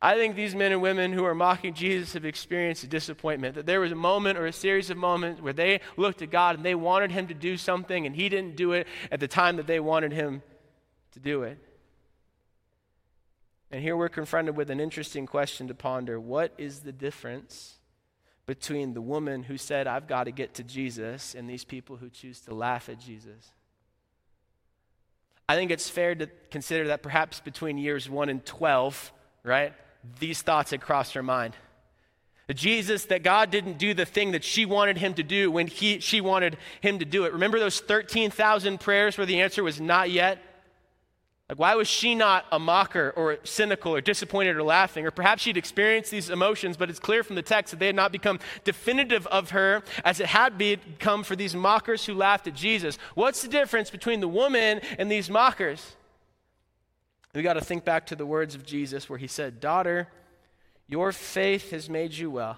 I 0.02 0.16
think 0.16 0.36
these 0.36 0.54
men 0.54 0.72
and 0.72 0.82
women 0.82 1.12
who 1.12 1.26
are 1.26 1.34
mocking 1.34 1.74
Jesus 1.74 2.14
have 2.14 2.26
experienced 2.26 2.84
a 2.84 2.88
disappointment. 2.88 3.56
That 3.56 3.66
there 3.66 3.80
was 3.80 3.92
a 3.92 3.96
moment 3.96 4.38
or 4.38 4.46
a 4.46 4.54
series 4.54 4.92
of 4.92 4.98
moments 4.98 5.42
where 5.42 5.54
they 5.54 5.82
looked 5.96 6.22
at 6.22 6.30
God 6.30 6.56
and 6.56 6.64
they 6.64 6.76
wanted 6.76 7.12
Him 7.12 7.28
to 7.28 7.34
do 7.34 7.58
something, 7.58 8.06
and 8.06 8.16
He 8.16 8.30
didn't 8.30 8.56
do 8.56 8.74
it 8.74 8.88
at 9.12 9.20
the 9.20 9.28
time 9.28 9.58
that 9.58 9.66
they 9.66 9.80
wanted 9.80 10.12
Him 10.12 10.44
to 11.14 11.20
do 11.20 11.42
it. 11.44 11.58
And 13.72 13.82
here 13.82 13.98
we're 13.98 14.08
confronted 14.08 14.56
with 14.56 14.70
an 14.70 14.80
interesting 14.80 15.26
question 15.26 15.68
to 15.68 15.74
ponder 15.74 16.20
What 16.20 16.54
is 16.60 16.82
the 16.82 16.92
difference 16.92 17.80
between 18.46 18.94
the 18.94 19.02
woman 19.02 19.44
who 19.44 19.58
said, 19.58 19.88
I've 19.88 20.08
got 20.08 20.26
to 20.26 20.32
get 20.32 20.54
to 20.56 20.64
Jesus, 20.64 21.34
and 21.34 21.50
these 21.50 21.64
people 21.64 21.98
who 21.98 22.10
choose 22.10 22.40
to 22.42 22.54
laugh 22.54 22.88
at 22.88 23.00
Jesus? 23.00 23.52
I 25.50 25.56
think 25.56 25.72
it's 25.72 25.90
fair 25.90 26.14
to 26.14 26.28
consider 26.52 26.88
that 26.88 27.02
perhaps 27.02 27.40
between 27.40 27.78
years 27.78 28.10
1 28.10 28.30
and 28.30 28.46
12, 28.46 29.12
right? 29.44 29.74
These 30.20 30.42
thoughts 30.42 30.72
had 30.72 30.82
crossed 30.82 31.14
her 31.14 31.24
mind. 31.24 31.56
Jesus, 32.54 33.06
that 33.06 33.24
God 33.24 33.52
didn't 33.52 33.78
do 33.78 33.94
the 33.94 34.06
thing 34.06 34.32
that 34.32 34.44
she 34.44 34.66
wanted 34.66 34.98
him 34.98 35.14
to 35.16 35.24
do 35.24 35.52
when 35.52 35.68
he, 35.68 36.00
she 36.00 36.22
wanted 36.22 36.58
him 36.80 37.00
to 37.00 37.06
do 37.06 37.26
it. 37.26 37.34
Remember 37.34 37.60
those 37.60 37.82
13,000 37.82 38.80
prayers 38.80 39.18
where 39.18 39.26
the 39.26 39.42
answer 39.42 39.64
was 39.64 39.82
not 39.82 40.10
yet? 40.10 40.42
Like, 41.50 41.60
why 41.60 41.76
was 41.76 41.88
she 41.88 42.14
not 42.16 42.46
a 42.52 42.60
mocker 42.60 43.14
or 43.16 43.38
cynical 43.44 43.96
or 43.96 44.02
disappointed 44.02 44.56
or 44.58 44.64
laughing? 44.64 45.06
Or 45.06 45.12
perhaps 45.12 45.42
she'd 45.42 45.58
experienced 45.58 46.12
these 46.12 46.30
emotions, 46.30 46.76
but 46.76 46.90
it's 46.90 47.00
clear 47.00 47.24
from 47.24 47.36
the 47.36 47.42
text 47.42 47.72
that 47.72 47.80
they 47.80 47.88
had 47.88 47.96
not 47.96 48.12
become 48.12 48.40
definitive 48.64 49.28
of 49.28 49.52
her 49.52 49.84
as 50.04 50.20
it 50.20 50.28
had 50.28 50.58
become 50.58 51.24
for 51.24 51.36
these 51.36 51.56
mockers 51.56 52.06
who 52.06 52.14
laughed 52.14 52.48
at 52.48 52.54
Jesus. 52.54 52.98
What's 53.16 53.42
the 53.42 53.48
difference 53.48 53.90
between 53.90 54.20
the 54.20 54.28
woman 54.28 54.82
and 54.98 55.10
these 55.10 55.30
mockers? 55.30 55.96
We 57.34 57.44
got 57.44 57.54
to 57.54 57.62
think 57.62 57.86
back 57.86 58.08
to 58.08 58.16
the 58.16 58.26
words 58.26 58.56
of 58.56 58.66
Jesus 58.66 59.10
where 59.10 59.20
he 59.20 59.28
said, 59.28 59.60
Daughter, 59.60 60.08
your 60.88 61.12
faith 61.12 61.72
has 61.72 61.90
made 61.90 62.14
you 62.14 62.32
well. 62.32 62.58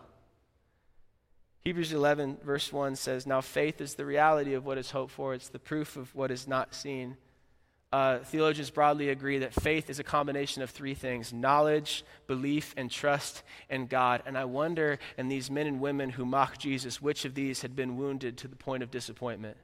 Hebrews 1.62 1.92
11, 1.92 2.38
verse 2.44 2.72
1 2.72 2.96
says, 2.96 3.28
Now 3.28 3.42
faith 3.42 3.82
is 3.82 3.96
the 3.96 4.06
reality 4.06 4.54
of 4.54 4.66
what 4.66 4.78
is 4.78 4.92
hoped 4.92 5.12
for, 5.12 5.34
it's 5.34 5.50
the 5.50 5.60
proof 5.60 5.98
of 5.98 6.14
what 6.16 6.32
is 6.32 6.48
not 6.48 6.74
seen. 6.74 7.18
Uh, 7.92 8.20
theologians 8.20 8.70
broadly 8.70 9.10
agree 9.10 9.40
that 9.40 9.52
faith 9.52 9.90
is 9.90 9.98
a 9.98 10.04
combination 10.04 10.62
of 10.62 10.70
three 10.70 10.94
things 10.94 11.34
knowledge, 11.34 12.06
belief, 12.28 12.76
and 12.78 12.92
trust 12.92 13.42
in 13.68 13.88
God. 13.88 14.22
And 14.28 14.38
I 14.38 14.46
wonder, 14.46 15.00
in 15.18 15.28
these 15.28 15.50
men 15.50 15.66
and 15.66 15.82
women 15.82 16.12
who 16.12 16.24
mock 16.24 16.60
Jesus, 16.60 17.02
which 17.02 17.26
of 17.26 17.34
these 17.34 17.64
had 17.64 17.76
been 17.76 17.98
wounded 17.98 18.38
to 18.38 18.48
the 18.48 18.56
point 18.56 18.84
of 18.84 18.92
disappointment? 18.92 19.58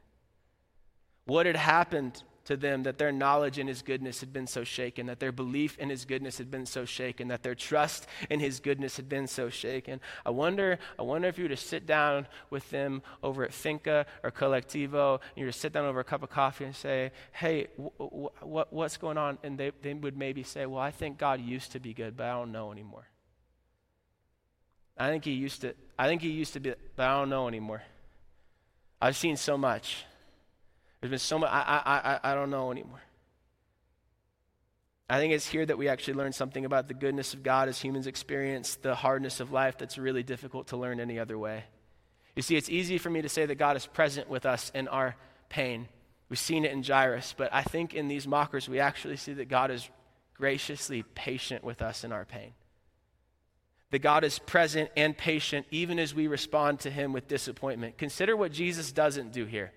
What 1.25 1.45
had 1.45 1.55
happened 1.55 2.23
to 2.45 2.55
them 2.55 2.84
that 2.84 2.97
their 2.97 3.12
knowledge 3.12 3.60
in 3.60 3.67
his 3.67 3.81
goodness 3.81 4.19
had 4.19 4.31
been 4.31 4.47
so 4.47 4.63
shaken, 4.63 5.08
that 5.08 5.19
their 5.19 5.31
belief 5.31 5.77
in 5.77 5.89
his 5.89 6.05
goodness 6.05 6.38
had 6.38 6.49
been 6.49 6.65
so 6.65 6.86
shaken, 6.86 7.27
that 7.27 7.43
their 7.43 7.55
trust 7.55 8.08
in 8.29 8.39
his 8.39 8.60
goodness 8.60 8.95
had 8.95 9.10
been 9.10 9.27
so 9.27 9.49
shaken. 9.49 9.99
I 10.25 10.29
wonder, 10.29 10.79
I 10.97 11.01
wonder 11.01 11.27
if 11.27 11.38
you 11.38 11.45
were 11.45 11.49
to 11.49 11.58
sit 11.58 11.86
down 11.86 12.27
with 12.49 12.69
them 12.69 13.01
over 13.23 13.43
at 13.43 13.53
Finca 13.53 14.05
or 14.23 14.31
Colectivo, 14.31 15.15
and 15.15 15.38
you 15.38 15.45
were 15.45 15.51
to 15.51 15.58
sit 15.58 15.73
down 15.73 15.86
over 15.86 15.99
a 15.99 16.03
cup 16.03 16.23
of 16.23 16.29
coffee 16.29 16.65
and 16.65 16.75
say, 16.75 17.12
hey, 17.34 17.67
what's 18.39 18.97
going 18.97 19.17
on? 19.17 19.38
And 19.43 19.58
they, 19.58 19.71
they 19.81 19.93
would 19.93 20.17
maybe 20.17 20.43
say, 20.43 20.65
well, 20.65 20.81
I 20.81 20.91
think 20.91 21.17
God 21.17 21.41
used 21.41 21.71
to 21.73 21.79
be 21.79 21.93
good, 21.93 22.15
but 22.15 22.27
I 22.27 22.34
don't 22.34 22.51
know 22.51 22.71
anymore. 22.71 23.08
I 24.97 25.10
think 25.10 25.25
he 25.25 25.31
used 25.31 25.62
to, 25.62 25.73
I 25.99 26.08
think 26.08 26.21
he 26.21 26.29
used 26.29 26.53
to 26.53 26.60
be, 26.60 26.73
but 26.95 27.05
I 27.05 27.17
don't 27.17 27.29
know 27.29 27.47
anymore. 27.47 27.84
I've 29.01 29.17
seen 29.17 29.36
so 29.36 29.58
much. 29.58 30.05
There's 31.05 31.11
been 31.11 31.19
so 31.19 31.37
much, 31.37 31.51
I, 31.51 31.59
I, 31.85 32.29
I, 32.31 32.31
I 32.31 32.33
don't 32.33 32.49
know 32.49 32.71
anymore. 32.71 33.03
I 35.07 35.19
think 35.19 35.33
it's 35.33 35.47
here 35.47 35.63
that 35.63 35.77
we 35.77 35.87
actually 35.87 36.15
learn 36.15 36.33
something 36.33 36.65
about 36.65 36.87
the 36.87 36.95
goodness 36.95 37.35
of 37.35 37.43
God 37.43 37.69
as 37.69 37.79
humans 37.79 38.07
experience 38.07 38.73
the 38.73 38.95
hardness 38.95 39.39
of 39.39 39.51
life 39.51 39.77
that's 39.77 39.99
really 39.99 40.23
difficult 40.23 40.69
to 40.69 40.77
learn 40.77 40.99
any 40.99 41.19
other 41.19 41.37
way. 41.37 41.65
You 42.35 42.41
see, 42.41 42.55
it's 42.55 42.71
easy 42.71 42.97
for 42.97 43.11
me 43.11 43.21
to 43.21 43.29
say 43.29 43.45
that 43.45 43.53
God 43.53 43.77
is 43.77 43.85
present 43.85 44.31
with 44.31 44.47
us 44.47 44.71
in 44.73 44.87
our 44.87 45.15
pain. 45.47 45.89
We've 46.27 46.39
seen 46.39 46.65
it 46.65 46.71
in 46.71 46.81
Jairus, 46.81 47.35
but 47.37 47.53
I 47.53 47.61
think 47.61 47.93
in 47.93 48.07
these 48.07 48.27
mockers, 48.27 48.67
we 48.67 48.79
actually 48.79 49.17
see 49.17 49.33
that 49.33 49.47
God 49.47 49.69
is 49.69 49.87
graciously 50.33 51.03
patient 51.13 51.63
with 51.63 51.83
us 51.83 52.03
in 52.03 52.11
our 52.13 52.25
pain. 52.25 52.53
That 53.91 53.99
God 53.99 54.23
is 54.23 54.39
present 54.39 54.89
and 54.97 55.15
patient 55.15 55.67
even 55.69 55.99
as 55.99 56.15
we 56.15 56.25
respond 56.25 56.79
to 56.79 56.89
Him 56.89 57.13
with 57.13 57.27
disappointment. 57.27 57.99
Consider 57.99 58.35
what 58.35 58.51
Jesus 58.51 58.91
doesn't 58.91 59.33
do 59.33 59.45
here. 59.45 59.71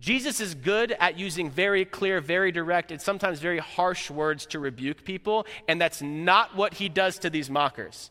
Jesus 0.00 0.40
is 0.40 0.54
good 0.54 0.92
at 0.92 1.18
using 1.18 1.50
very 1.50 1.84
clear, 1.84 2.20
very 2.20 2.50
direct, 2.50 2.90
and 2.90 3.00
sometimes 3.00 3.38
very 3.38 3.58
harsh 3.58 4.10
words 4.10 4.46
to 4.46 4.58
rebuke 4.58 5.04
people, 5.04 5.46
and 5.68 5.78
that's 5.78 6.00
not 6.00 6.56
what 6.56 6.74
he 6.74 6.88
does 6.88 7.18
to 7.18 7.30
these 7.30 7.50
mockers. 7.50 8.10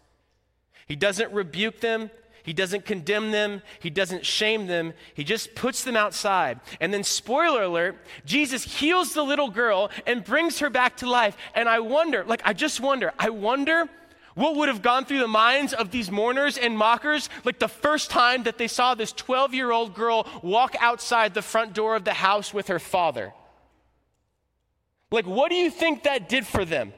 He 0.88 0.96
doesn't 0.96 1.34
rebuke 1.34 1.80
them, 1.80 2.12
he 2.44 2.54
doesn't 2.54 2.86
condemn 2.86 3.32
them, 3.32 3.64
he 3.80 3.90
doesn't 3.90 4.26
shame 4.26 4.68
them, 4.68 4.94
he 5.16 5.24
just 5.24 5.56
puts 5.56 5.84
them 5.84 5.98
outside. 5.98 6.60
And 6.80 6.94
then, 6.94 7.04
spoiler 7.04 7.64
alert, 7.64 7.98
Jesus 8.24 8.64
heals 8.64 9.14
the 9.14 9.24
little 9.24 9.50
girl 9.50 9.90
and 10.06 10.24
brings 10.24 10.60
her 10.60 10.70
back 10.70 10.98
to 10.98 11.10
life. 11.10 11.36
And 11.56 11.68
I 11.68 11.80
wonder, 11.80 12.24
like, 12.24 12.42
I 12.46 12.54
just 12.54 12.80
wonder, 12.80 13.14
I 13.18 13.30
wonder 13.30 13.90
What 14.40 14.56
would 14.56 14.70
have 14.70 14.82
gone 14.82 15.04
through 15.04 15.20
the 15.20 15.28
minds 15.28 15.74
of 15.74 15.92
these 15.92 16.10
mourners 16.10 16.58
and 16.58 16.78
mockers 16.78 17.28
like 17.44 17.60
the 17.60 17.68
first 17.68 18.10
time 18.10 18.44
that 18.44 18.58
they 18.58 18.70
saw 18.70 18.96
this 18.96 19.12
12 19.12 19.54
year 19.54 19.70
old 19.70 19.94
girl 19.94 20.26
walk 20.42 20.78
outside 20.80 21.34
the 21.34 21.42
front 21.42 21.74
door 21.74 21.98
of 21.98 22.06
the 22.06 22.14
house 22.14 22.54
with 22.54 22.70
her 22.70 22.80
father? 22.80 23.34
Like, 25.12 25.28
what 25.28 25.50
do 25.50 25.56
you 25.56 25.70
think 25.70 26.04
that 26.04 26.30
did 26.30 26.48
for 26.48 26.64
them? 26.64 26.94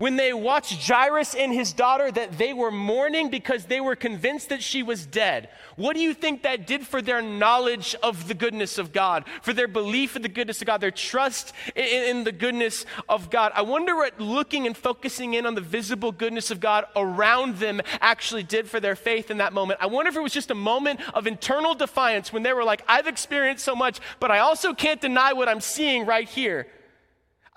When 0.00 0.16
they 0.16 0.32
watched 0.32 0.88
Jairus 0.88 1.34
and 1.34 1.52
his 1.52 1.74
daughter, 1.74 2.10
that 2.10 2.38
they 2.38 2.54
were 2.54 2.70
mourning 2.70 3.28
because 3.28 3.66
they 3.66 3.82
were 3.82 3.94
convinced 3.94 4.48
that 4.48 4.62
she 4.62 4.82
was 4.82 5.04
dead. 5.04 5.50
What 5.76 5.94
do 5.94 6.00
you 6.00 6.14
think 6.14 6.42
that 6.42 6.66
did 6.66 6.86
for 6.86 7.02
their 7.02 7.20
knowledge 7.20 7.94
of 8.02 8.26
the 8.26 8.32
goodness 8.32 8.78
of 8.78 8.94
God, 8.94 9.26
for 9.42 9.52
their 9.52 9.68
belief 9.68 10.16
in 10.16 10.22
the 10.22 10.30
goodness 10.30 10.62
of 10.62 10.66
God, 10.66 10.80
their 10.80 10.90
trust 10.90 11.52
in, 11.76 11.84
in 11.84 12.24
the 12.24 12.32
goodness 12.32 12.86
of 13.10 13.28
God? 13.28 13.52
I 13.54 13.60
wonder 13.60 13.94
what 13.94 14.18
looking 14.18 14.66
and 14.66 14.74
focusing 14.74 15.34
in 15.34 15.44
on 15.44 15.54
the 15.54 15.60
visible 15.60 16.12
goodness 16.12 16.50
of 16.50 16.60
God 16.60 16.86
around 16.96 17.56
them 17.56 17.82
actually 18.00 18.42
did 18.42 18.70
for 18.70 18.80
their 18.80 18.96
faith 18.96 19.30
in 19.30 19.36
that 19.36 19.52
moment. 19.52 19.80
I 19.82 19.86
wonder 19.86 20.08
if 20.08 20.16
it 20.16 20.22
was 20.22 20.32
just 20.32 20.50
a 20.50 20.54
moment 20.54 21.00
of 21.12 21.26
internal 21.26 21.74
defiance 21.74 22.32
when 22.32 22.42
they 22.42 22.54
were 22.54 22.64
like, 22.64 22.82
I've 22.88 23.06
experienced 23.06 23.66
so 23.66 23.76
much, 23.76 24.00
but 24.18 24.30
I 24.30 24.38
also 24.38 24.72
can't 24.72 25.02
deny 25.02 25.34
what 25.34 25.46
I'm 25.46 25.60
seeing 25.60 26.06
right 26.06 26.26
here. 26.26 26.68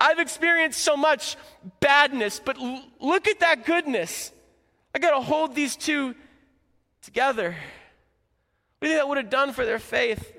I've 0.00 0.18
experienced 0.18 0.80
so 0.80 0.96
much 0.96 1.36
badness, 1.80 2.40
but 2.44 2.58
l- 2.58 2.84
look 3.00 3.28
at 3.28 3.40
that 3.40 3.64
goodness. 3.64 4.32
I 4.94 4.98
got 4.98 5.16
to 5.16 5.20
hold 5.20 5.54
these 5.54 5.76
two 5.76 6.14
together. 7.02 7.50
What 7.50 8.86
do 8.86 8.88
you 8.88 8.94
think 8.94 9.00
that 9.00 9.08
would 9.08 9.18
have 9.18 9.30
done 9.30 9.52
for 9.52 9.64
their 9.64 9.78
faith? 9.78 10.32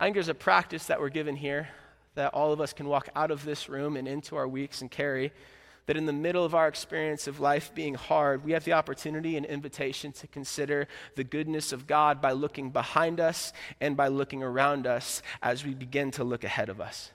I 0.00 0.04
think 0.04 0.14
there's 0.14 0.28
a 0.28 0.34
practice 0.34 0.86
that 0.86 1.00
we're 1.00 1.08
given 1.08 1.36
here 1.36 1.68
that 2.14 2.34
all 2.34 2.52
of 2.52 2.60
us 2.60 2.72
can 2.72 2.88
walk 2.88 3.08
out 3.14 3.30
of 3.30 3.44
this 3.44 3.68
room 3.68 3.96
and 3.96 4.08
into 4.08 4.36
our 4.36 4.46
weeks 4.46 4.80
and 4.80 4.90
carry. 4.90 5.32
That 5.86 5.96
in 5.96 6.04
the 6.04 6.12
middle 6.12 6.44
of 6.44 6.54
our 6.54 6.68
experience 6.68 7.26
of 7.26 7.40
life 7.40 7.72
being 7.74 7.94
hard, 7.94 8.44
we 8.44 8.52
have 8.52 8.64
the 8.64 8.74
opportunity 8.74 9.36
and 9.36 9.46
invitation 9.46 10.12
to 10.12 10.26
consider 10.26 10.86
the 11.16 11.24
goodness 11.24 11.72
of 11.72 11.86
God 11.86 12.20
by 12.20 12.32
looking 12.32 12.70
behind 12.70 13.20
us 13.20 13.54
and 13.80 13.96
by 13.96 14.08
looking 14.08 14.42
around 14.42 14.86
us 14.86 15.22
as 15.42 15.64
we 15.64 15.72
begin 15.72 16.10
to 16.10 16.24
look 16.24 16.44
ahead 16.44 16.68
of 16.68 16.80
us. 16.80 17.10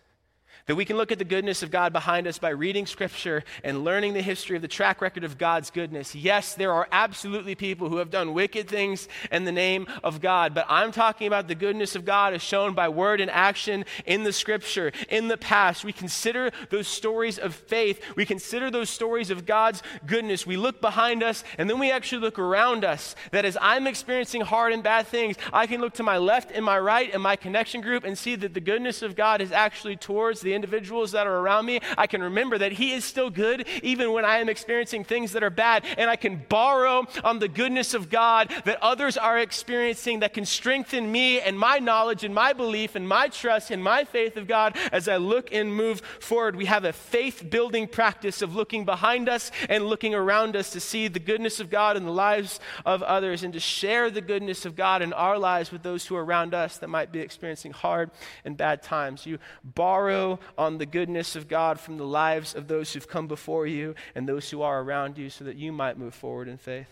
That 0.66 0.76
we 0.76 0.86
can 0.86 0.96
look 0.96 1.12
at 1.12 1.20
the 1.20 1.26
goodness 1.26 1.62
of 1.62 1.72
God 1.72 1.92
behind 1.92 2.26
us 2.26 2.40
by 2.40 2.50
reading 2.50 2.86
Scripture 2.86 3.44
and 3.66 3.84
learning 3.84 4.14
the 4.14 4.22
history 4.22 4.56
of 4.56 4.62
the 4.62 4.70
track 4.70 5.02
record 5.02 5.26
of 5.26 5.38
God's 5.38 5.70
goodness. 5.70 6.16
Yes, 6.16 6.54
there 6.56 6.72
are 6.72 6.88
absolutely 6.90 7.54
people 7.54 7.90
who 7.90 7.98
have 7.98 8.10
done 8.10 8.34
wicked 8.34 8.70
things 8.70 9.10
in 9.30 9.44
the 9.44 9.52
name 9.52 9.88
of 10.06 10.22
God, 10.22 10.54
but 10.54 10.66
I'm 10.70 10.94
talking 10.94 11.28
about 11.28 11.50
the 11.50 11.56
goodness 11.56 11.98
of 11.98 12.06
God 12.06 12.34
as 12.34 12.42
shown 12.42 12.74
by 12.74 12.88
word 12.88 13.20
and 13.20 13.30
action 13.30 13.84
in 14.06 14.24
the 14.24 14.32
Scripture, 14.32 14.94
in 15.10 15.28
the 15.28 15.36
past. 15.36 15.84
We 15.84 15.92
consider 15.92 16.50
those 16.70 16.88
stories 16.88 17.38
of 17.38 17.54
faith, 17.54 18.02
we 18.16 18.26
consider 18.26 18.72
those 18.72 18.90
stories 18.90 19.32
of 19.32 19.46
God's 19.46 19.84
goodness. 20.06 20.48
We 20.48 20.56
look 20.56 20.80
behind 20.80 21.24
us, 21.24 21.44
and 21.58 21.70
then 21.70 21.78
we 21.78 21.92
actually 21.92 22.22
look 22.22 22.40
around 22.40 22.86
us. 22.86 23.16
That 23.32 23.44
as 23.44 23.58
I'm 23.60 23.86
experiencing 23.86 24.42
hard 24.42 24.72
and 24.72 24.82
bad 24.82 25.08
things, 25.08 25.36
I 25.52 25.68
can 25.68 25.82
look 25.82 25.96
to 25.96 26.04
my 26.04 26.20
left 26.20 26.52
and 26.52 26.64
my 26.64 26.80
right 26.80 27.14
and 27.14 27.22
my 27.22 27.36
connection 27.36 27.82
group 27.82 28.06
and 28.06 28.18
see 28.18 28.36
that 28.38 28.54
the 28.54 28.62
goodness 28.62 29.02
of 29.02 29.18
God 29.18 29.42
is 29.42 29.52
actually 29.52 29.98
towards 29.98 30.40
the 30.40 30.53
individuals 30.56 31.12
that 31.12 31.28
are 31.28 31.38
around 31.38 31.66
me, 31.66 31.80
I 31.98 32.08
can 32.08 32.22
remember 32.22 32.58
that 32.58 32.74
He 32.74 32.94
is 32.94 33.06
still 33.06 33.30
good 33.30 33.68
even 33.82 34.12
when 34.12 34.26
I 34.26 34.38
am 34.38 34.50
experiencing 34.50 35.04
things 35.04 35.34
that 35.34 35.44
are 35.44 35.50
bad. 35.50 35.86
And 35.98 36.10
I 36.10 36.16
can 36.16 36.44
borrow 36.50 37.06
on 37.24 37.40
the 37.40 37.48
goodness 37.48 37.94
of 37.94 38.10
God 38.10 38.52
that 38.66 38.82
others 38.82 39.18
are 39.18 39.40
experiencing 39.40 40.20
that 40.20 40.34
can 40.34 40.46
strengthen 40.46 41.12
me 41.12 41.40
and 41.40 41.58
my 41.58 41.80
knowledge 41.80 42.24
and 42.24 42.34
my 42.34 42.54
belief 42.54 42.96
and 42.96 43.08
my 43.08 43.28
trust 43.28 43.72
and 43.72 43.84
my 43.84 44.04
faith 44.04 44.38
of 44.38 44.48
God 44.48 44.78
as 44.92 45.08
I 45.08 45.18
look 45.18 45.54
and 45.54 45.74
move 45.74 46.02
forward. 46.20 46.56
We 46.56 46.66
have 46.66 46.86
a 46.86 46.94
faith 46.94 47.50
building 47.50 47.88
practice 47.88 48.42
of 48.42 48.56
looking 48.56 48.86
behind 48.86 49.30
us 49.30 49.52
and 49.70 49.86
looking 49.86 50.14
around 50.14 50.56
us 50.56 50.72
to 50.72 50.80
see 50.80 51.08
the 51.08 51.20
goodness 51.20 51.60
of 51.60 51.70
God 51.70 51.98
in 51.98 52.06
the 52.06 52.12
lives 52.12 52.60
of 52.86 53.04
others 53.04 53.44
and 53.44 53.54
to 53.54 53.60
share 53.60 54.10
the 54.10 54.22
goodness 54.22 54.66
of 54.66 54.76
God 54.76 55.02
in 55.02 55.14
our 55.14 55.38
lives 55.38 55.72
with 55.72 55.84
those 55.84 56.06
who 56.06 56.16
are 56.16 56.24
around 56.24 56.54
us 56.54 56.78
that 56.78 56.88
might 56.88 57.12
be 57.12 57.20
experiencing 57.20 57.72
hard 57.72 58.12
and 58.46 58.58
bad 58.58 58.82
times. 58.82 59.26
You 59.26 59.40
borrow 59.64 60.40
on 60.58 60.78
the 60.78 60.86
goodness 60.86 61.36
of 61.36 61.48
God 61.48 61.80
from 61.80 61.98
the 61.98 62.06
lives 62.06 62.56
of 62.56 62.68
those 62.68 62.94
who've 62.94 63.08
come 63.08 63.28
before 63.28 63.68
you 63.68 63.96
and 64.16 64.28
those 64.28 64.50
who 64.50 64.62
are 64.62 64.82
around 64.82 65.18
you 65.18 65.30
so 65.30 65.44
that 65.46 65.56
you 65.56 65.72
might 65.72 65.98
move 65.98 66.14
forward 66.14 66.48
in 66.48 66.58
faith. 66.58 66.88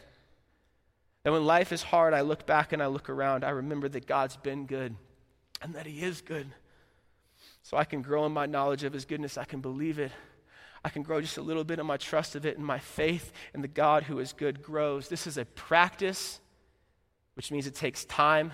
And 1.23 1.33
when 1.33 1.45
life 1.45 1.71
is 1.71 1.83
hard, 1.83 2.13
I 2.13 2.21
look 2.21 2.45
back 2.45 2.73
and 2.73 2.81
I 2.81 2.87
look 2.87 3.09
around. 3.09 3.43
I 3.43 3.51
remember 3.51 3.87
that 3.89 4.07
God's 4.07 4.37
been 4.37 4.65
good 4.65 4.95
and 5.61 5.75
that 5.75 5.85
He 5.85 6.01
is 6.01 6.21
good. 6.21 6.47
So 7.63 7.77
I 7.77 7.83
can 7.83 8.01
grow 8.01 8.25
in 8.25 8.31
my 8.31 8.47
knowledge 8.47 8.83
of 8.83 8.93
His 8.93 9.05
goodness. 9.05 9.37
I 9.37 9.45
can 9.45 9.61
believe 9.61 9.99
it. 9.99 10.11
I 10.83 10.89
can 10.89 11.03
grow 11.03 11.21
just 11.21 11.37
a 11.37 11.43
little 11.43 11.63
bit 11.63 11.77
in 11.77 11.85
my 11.85 11.97
trust 11.97 12.35
of 12.35 12.43
it, 12.43 12.57
and 12.57 12.65
my 12.65 12.79
faith 12.79 13.31
in 13.53 13.61
the 13.61 13.67
God 13.67 14.01
who 14.01 14.17
is 14.17 14.33
good 14.33 14.63
grows. 14.63 15.09
This 15.09 15.27
is 15.27 15.37
a 15.37 15.45
practice, 15.45 16.39
which 17.35 17.51
means 17.51 17.67
it 17.67 17.75
takes 17.75 18.03
time 18.05 18.51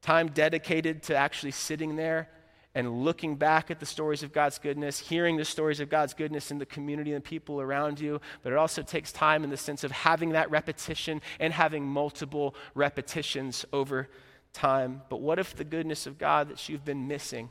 time 0.00 0.28
dedicated 0.28 1.02
to 1.04 1.14
actually 1.14 1.50
sitting 1.50 1.96
there 1.96 2.28
and 2.74 3.02
looking 3.04 3.36
back 3.36 3.70
at 3.70 3.80
the 3.80 3.86
stories 3.86 4.22
of 4.22 4.32
God's 4.32 4.58
goodness, 4.58 4.98
hearing 4.98 5.36
the 5.36 5.44
stories 5.44 5.80
of 5.80 5.88
God's 5.88 6.14
goodness 6.14 6.50
in 6.50 6.58
the 6.58 6.66
community 6.66 7.12
and 7.12 7.24
the 7.24 7.28
people 7.28 7.60
around 7.60 7.98
you. 7.98 8.20
But 8.42 8.52
it 8.52 8.56
also 8.56 8.82
takes 8.82 9.10
time 9.10 9.42
in 9.42 9.50
the 9.50 9.56
sense 9.56 9.84
of 9.84 9.90
having 9.90 10.30
that 10.30 10.50
repetition 10.50 11.20
and 11.40 11.52
having 11.52 11.84
multiple 11.84 12.54
repetitions 12.74 13.64
over 13.72 14.08
time. 14.52 15.02
But 15.08 15.20
what 15.20 15.38
if 15.38 15.56
the 15.56 15.64
goodness 15.64 16.06
of 16.06 16.18
God 16.18 16.50
that 16.50 16.68
you've 16.68 16.84
been 16.84 17.08
missing, 17.08 17.50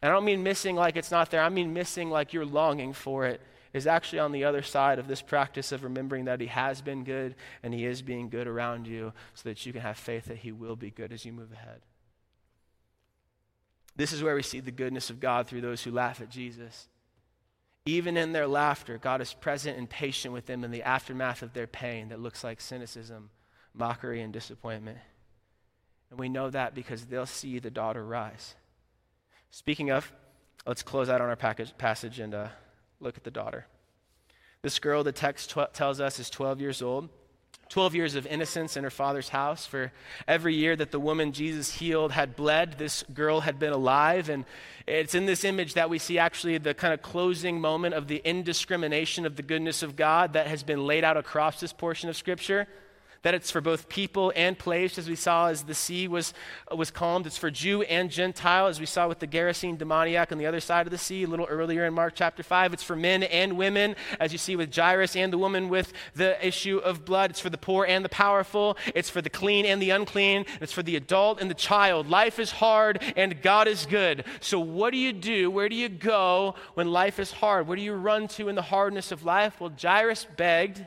and 0.00 0.10
I 0.10 0.14
don't 0.14 0.24
mean 0.24 0.42
missing 0.42 0.76
like 0.76 0.96
it's 0.96 1.10
not 1.10 1.30
there, 1.30 1.42
I 1.42 1.48
mean 1.48 1.72
missing 1.72 2.10
like 2.10 2.32
you're 2.32 2.46
longing 2.46 2.92
for 2.92 3.26
it, 3.26 3.40
is 3.72 3.86
actually 3.86 4.20
on 4.20 4.32
the 4.32 4.44
other 4.44 4.62
side 4.62 4.98
of 4.98 5.08
this 5.08 5.20
practice 5.20 5.72
of 5.72 5.84
remembering 5.84 6.24
that 6.24 6.40
He 6.40 6.46
has 6.46 6.80
been 6.80 7.04
good 7.04 7.34
and 7.62 7.74
He 7.74 7.84
is 7.84 8.00
being 8.00 8.30
good 8.30 8.46
around 8.46 8.86
you 8.86 9.12
so 9.34 9.48
that 9.48 9.66
you 9.66 9.72
can 9.72 9.82
have 9.82 9.98
faith 9.98 10.26
that 10.26 10.38
He 10.38 10.52
will 10.52 10.76
be 10.76 10.90
good 10.90 11.12
as 11.12 11.24
you 11.24 11.32
move 11.32 11.52
ahead. 11.52 11.80
This 13.98 14.12
is 14.12 14.22
where 14.22 14.36
we 14.36 14.42
see 14.42 14.60
the 14.60 14.70
goodness 14.70 15.10
of 15.10 15.18
God 15.18 15.48
through 15.48 15.60
those 15.60 15.82
who 15.82 15.90
laugh 15.90 16.20
at 16.20 16.30
Jesus. 16.30 16.86
Even 17.84 18.16
in 18.16 18.32
their 18.32 18.46
laughter, 18.46 18.96
God 18.96 19.20
is 19.20 19.34
present 19.34 19.76
and 19.76 19.90
patient 19.90 20.32
with 20.32 20.46
them 20.46 20.62
in 20.62 20.70
the 20.70 20.84
aftermath 20.84 21.42
of 21.42 21.52
their 21.52 21.66
pain 21.66 22.10
that 22.10 22.20
looks 22.20 22.44
like 22.44 22.60
cynicism, 22.60 23.30
mockery, 23.74 24.22
and 24.22 24.32
disappointment. 24.32 24.98
And 26.10 26.18
we 26.18 26.28
know 26.28 26.48
that 26.48 26.76
because 26.76 27.06
they'll 27.06 27.26
see 27.26 27.58
the 27.58 27.72
daughter 27.72 28.04
rise. 28.04 28.54
Speaking 29.50 29.90
of, 29.90 30.12
let's 30.64 30.82
close 30.84 31.08
out 31.08 31.20
on 31.20 31.28
our 31.28 31.36
package, 31.36 31.76
passage 31.76 32.20
and 32.20 32.34
uh, 32.34 32.48
look 33.00 33.16
at 33.16 33.24
the 33.24 33.32
daughter. 33.32 33.66
This 34.62 34.78
girl, 34.78 35.02
the 35.02 35.10
text 35.10 35.50
tw- 35.50 35.72
tells 35.72 36.00
us, 36.00 36.20
is 36.20 36.30
12 36.30 36.60
years 36.60 36.82
old. 36.82 37.08
12 37.68 37.94
years 37.94 38.14
of 38.14 38.26
innocence 38.26 38.76
in 38.76 38.84
her 38.84 38.90
father's 38.90 39.28
house. 39.28 39.66
For 39.66 39.92
every 40.26 40.54
year 40.54 40.74
that 40.76 40.90
the 40.90 41.00
woman 41.00 41.32
Jesus 41.32 41.74
healed 41.74 42.12
had 42.12 42.36
bled, 42.36 42.78
this 42.78 43.04
girl 43.14 43.40
had 43.40 43.58
been 43.58 43.72
alive. 43.72 44.28
And 44.28 44.44
it's 44.86 45.14
in 45.14 45.26
this 45.26 45.44
image 45.44 45.74
that 45.74 45.90
we 45.90 45.98
see 45.98 46.18
actually 46.18 46.58
the 46.58 46.74
kind 46.74 46.94
of 46.94 47.02
closing 47.02 47.60
moment 47.60 47.94
of 47.94 48.08
the 48.08 48.22
indiscrimination 48.24 49.26
of 49.26 49.36
the 49.36 49.42
goodness 49.42 49.82
of 49.82 49.96
God 49.96 50.32
that 50.32 50.46
has 50.46 50.62
been 50.62 50.86
laid 50.86 51.04
out 51.04 51.16
across 51.16 51.60
this 51.60 51.72
portion 51.72 52.08
of 52.08 52.16
Scripture 52.16 52.66
that 53.22 53.34
it's 53.34 53.50
for 53.50 53.60
both 53.60 53.88
people 53.88 54.32
and 54.36 54.58
place, 54.58 54.98
as 54.98 55.08
we 55.08 55.16
saw 55.16 55.48
as 55.48 55.64
the 55.64 55.74
sea 55.74 56.06
was, 56.06 56.32
was 56.74 56.90
calmed. 56.90 57.26
It's 57.26 57.36
for 57.36 57.50
Jew 57.50 57.82
and 57.82 58.10
Gentile, 58.10 58.66
as 58.66 58.78
we 58.78 58.86
saw 58.86 59.08
with 59.08 59.18
the 59.18 59.26
Gerasene 59.26 59.76
demoniac 59.76 60.30
on 60.30 60.38
the 60.38 60.46
other 60.46 60.60
side 60.60 60.86
of 60.86 60.90
the 60.90 60.98
sea 60.98 61.24
a 61.24 61.26
little 61.26 61.46
earlier 61.46 61.84
in 61.84 61.94
Mark 61.94 62.14
chapter 62.14 62.42
5. 62.42 62.72
It's 62.72 62.82
for 62.82 62.96
men 62.96 63.24
and 63.24 63.58
women, 63.58 63.96
as 64.20 64.32
you 64.32 64.38
see 64.38 64.56
with 64.56 64.74
Jairus 64.74 65.16
and 65.16 65.32
the 65.32 65.38
woman 65.38 65.68
with 65.68 65.92
the 66.14 66.44
issue 66.46 66.78
of 66.78 67.04
blood. 67.04 67.30
It's 67.30 67.40
for 67.40 67.50
the 67.50 67.58
poor 67.58 67.84
and 67.84 68.04
the 68.04 68.08
powerful. 68.08 68.76
It's 68.94 69.10
for 69.10 69.20
the 69.20 69.30
clean 69.30 69.66
and 69.66 69.82
the 69.82 69.90
unclean. 69.90 70.46
It's 70.60 70.72
for 70.72 70.82
the 70.82 70.96
adult 70.96 71.40
and 71.40 71.50
the 71.50 71.54
child. 71.54 72.08
Life 72.08 72.38
is 72.38 72.52
hard 72.52 73.02
and 73.16 73.42
God 73.42 73.66
is 73.66 73.86
good. 73.86 74.24
So, 74.40 74.60
what 74.60 74.90
do 74.90 74.96
you 74.96 75.12
do? 75.12 75.50
Where 75.50 75.68
do 75.68 75.76
you 75.76 75.88
go 75.88 76.54
when 76.74 76.92
life 76.92 77.18
is 77.18 77.32
hard? 77.32 77.66
Where 77.66 77.76
do 77.76 77.82
you 77.82 77.94
run 77.94 78.28
to 78.28 78.48
in 78.48 78.54
the 78.54 78.62
hardness 78.62 79.10
of 79.10 79.24
life? 79.24 79.60
Well, 79.60 79.72
Jairus 79.80 80.26
begged, 80.36 80.86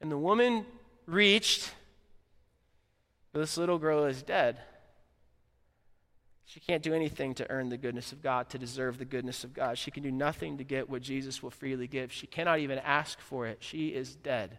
and 0.00 0.10
the 0.10 0.18
woman 0.18 0.66
reached, 1.06 1.72
this 3.32 3.56
little 3.56 3.78
girl 3.78 4.04
is 4.04 4.22
dead. 4.22 4.58
She 6.44 6.60
can't 6.60 6.82
do 6.82 6.92
anything 6.92 7.34
to 7.34 7.50
earn 7.50 7.70
the 7.70 7.78
goodness 7.78 8.12
of 8.12 8.22
God, 8.22 8.50
to 8.50 8.58
deserve 8.58 8.98
the 8.98 9.06
goodness 9.06 9.42
of 9.42 9.54
God. 9.54 9.78
She 9.78 9.90
can 9.90 10.02
do 10.02 10.10
nothing 10.10 10.58
to 10.58 10.64
get 10.64 10.90
what 10.90 11.00
Jesus 11.00 11.42
will 11.42 11.50
freely 11.50 11.86
give. 11.86 12.12
She 12.12 12.26
cannot 12.26 12.58
even 12.58 12.78
ask 12.78 13.18
for 13.20 13.46
it. 13.46 13.58
She 13.60 13.88
is 13.88 14.14
dead. 14.14 14.58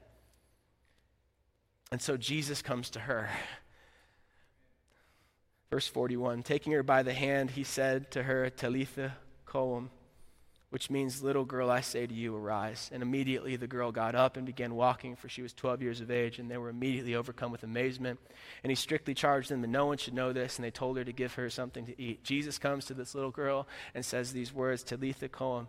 And 1.92 2.02
so 2.02 2.18
Jesus 2.18 2.64
comes 2.64 2.90
to 2.92 3.02
her. 3.02 3.30
Verse 5.70 5.88
41 5.88 6.42
Taking 6.42 6.74
her 6.74 6.82
by 6.82 7.04
the 7.04 7.14
hand, 7.14 7.52
he 7.52 7.64
said 7.64 8.10
to 8.12 8.24
her, 8.24 8.50
Talitha 8.50 9.18
koum, 9.46 9.92
which 10.74 10.90
means, 10.90 11.22
Little 11.22 11.46
girl, 11.46 11.70
I 11.70 11.82
say 11.82 12.08
to 12.08 12.14
you, 12.16 12.36
arise. 12.36 12.90
And 12.92 13.04
immediately 13.04 13.56
the 13.58 13.68
girl 13.68 13.92
got 13.92 14.16
up 14.16 14.38
and 14.38 14.44
began 14.44 14.74
walking, 14.74 15.16
for 15.16 15.30
she 15.30 15.44
was 15.44 15.54
12 15.54 15.84
years 15.84 16.02
of 16.02 16.10
age, 16.10 16.40
and 16.40 16.50
they 16.50 16.58
were 16.58 16.70
immediately 16.70 17.14
overcome 17.14 17.52
with 17.52 17.62
amazement. 17.62 18.20
And 18.64 18.72
he 18.72 18.76
strictly 18.76 19.14
charged 19.14 19.52
them 19.52 19.62
that 19.62 19.68
no 19.68 19.86
one 19.86 20.00
should 20.00 20.16
know 20.16 20.34
this, 20.34 20.58
and 20.58 20.66
they 20.66 20.72
told 20.72 20.98
her 20.98 21.04
to 21.04 21.14
give 21.14 21.36
her 21.36 21.48
something 21.52 21.86
to 21.86 22.02
eat. 22.02 22.24
Jesus 22.24 22.58
comes 22.58 22.86
to 22.86 22.96
this 22.96 23.14
little 23.14 23.30
girl 23.30 23.68
and 23.94 24.04
says 24.04 24.34
these 24.34 24.52
words, 24.52 24.82
Talitha 24.82 25.30
koum. 25.30 25.68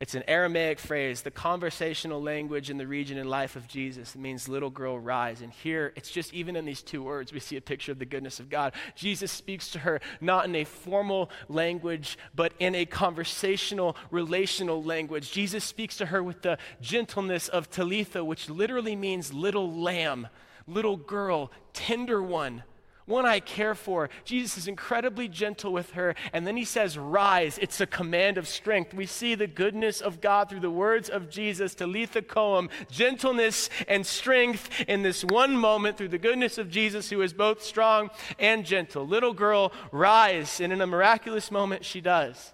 It's 0.00 0.14
an 0.14 0.24
Aramaic 0.26 0.78
phrase, 0.78 1.20
the 1.20 1.30
conversational 1.30 2.22
language 2.22 2.70
in 2.70 2.78
the 2.78 2.86
region 2.86 3.18
and 3.18 3.28
life 3.28 3.54
of 3.54 3.68
Jesus. 3.68 4.14
It 4.14 4.18
means 4.18 4.48
little 4.48 4.70
girl 4.70 4.98
rise. 4.98 5.42
And 5.42 5.52
here, 5.52 5.92
it's 5.94 6.10
just 6.10 6.32
even 6.32 6.56
in 6.56 6.64
these 6.64 6.82
two 6.82 7.02
words, 7.02 7.34
we 7.34 7.40
see 7.40 7.58
a 7.58 7.60
picture 7.60 7.92
of 7.92 7.98
the 7.98 8.06
goodness 8.06 8.40
of 8.40 8.48
God. 8.48 8.72
Jesus 8.94 9.30
speaks 9.30 9.68
to 9.72 9.80
her 9.80 10.00
not 10.18 10.46
in 10.46 10.54
a 10.54 10.64
formal 10.64 11.30
language, 11.50 12.16
but 12.34 12.54
in 12.58 12.74
a 12.74 12.86
conversational, 12.86 13.94
relational 14.10 14.82
language. 14.82 15.32
Jesus 15.32 15.64
speaks 15.64 15.98
to 15.98 16.06
her 16.06 16.22
with 16.22 16.40
the 16.40 16.56
gentleness 16.80 17.48
of 17.48 17.68
Talitha, 17.68 18.24
which 18.24 18.48
literally 18.48 18.96
means 18.96 19.34
little 19.34 19.70
lamb, 19.70 20.28
little 20.66 20.96
girl, 20.96 21.52
tender 21.74 22.22
one 22.22 22.62
one 23.10 23.26
I 23.26 23.40
care 23.40 23.74
for. 23.74 24.08
Jesus 24.24 24.56
is 24.56 24.68
incredibly 24.68 25.28
gentle 25.28 25.72
with 25.72 25.90
her. 25.90 26.14
And 26.32 26.46
then 26.46 26.56
he 26.56 26.64
says, 26.64 26.96
Rise. 26.96 27.58
It's 27.58 27.80
a 27.80 27.86
command 27.86 28.38
of 28.38 28.48
strength. 28.48 28.94
We 28.94 29.06
see 29.06 29.34
the 29.34 29.46
goodness 29.46 30.00
of 30.00 30.20
God 30.20 30.48
through 30.48 30.60
the 30.60 30.70
words 30.70 31.10
of 31.10 31.28
Jesus, 31.28 31.74
to 31.74 31.84
Talitha 31.84 32.22
Koum, 32.22 32.70
gentleness 32.90 33.68
and 33.88 34.06
strength 34.06 34.70
in 34.86 35.02
this 35.02 35.24
one 35.24 35.56
moment 35.56 35.96
through 35.96 36.08
the 36.08 36.18
goodness 36.18 36.56
of 36.56 36.70
Jesus, 36.70 37.10
who 37.10 37.20
is 37.20 37.32
both 37.32 37.62
strong 37.62 38.10
and 38.38 38.64
gentle. 38.64 39.06
Little 39.06 39.34
girl, 39.34 39.72
rise. 39.92 40.60
And 40.60 40.72
in 40.72 40.80
a 40.80 40.86
miraculous 40.86 41.50
moment, 41.50 41.84
she 41.84 42.00
does 42.00 42.52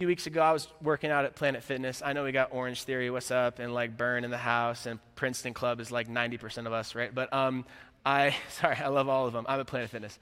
few 0.00 0.06
weeks 0.06 0.26
ago, 0.26 0.40
I 0.40 0.52
was 0.52 0.66
working 0.80 1.10
out 1.10 1.26
at 1.26 1.36
Planet 1.36 1.62
Fitness. 1.62 2.00
I 2.02 2.14
know 2.14 2.24
we 2.24 2.32
got 2.32 2.54
Orange 2.54 2.84
Theory, 2.84 3.10
what's 3.10 3.30
up, 3.30 3.58
and 3.58 3.74
like 3.74 3.98
Burn 3.98 4.24
in 4.24 4.30
the 4.30 4.38
house, 4.38 4.86
and 4.86 4.98
Princeton 5.14 5.52
Club 5.52 5.78
is 5.78 5.92
like 5.92 6.08
90% 6.08 6.66
of 6.66 6.72
us, 6.72 6.94
right? 6.94 7.14
But 7.14 7.30
um, 7.34 7.66
I, 8.06 8.34
sorry, 8.48 8.76
I 8.76 8.88
love 8.88 9.10
all 9.10 9.26
of 9.26 9.34
them. 9.34 9.44
I'm 9.46 9.60
at 9.60 9.66
Planet 9.66 9.90
Fitness. 9.90 10.18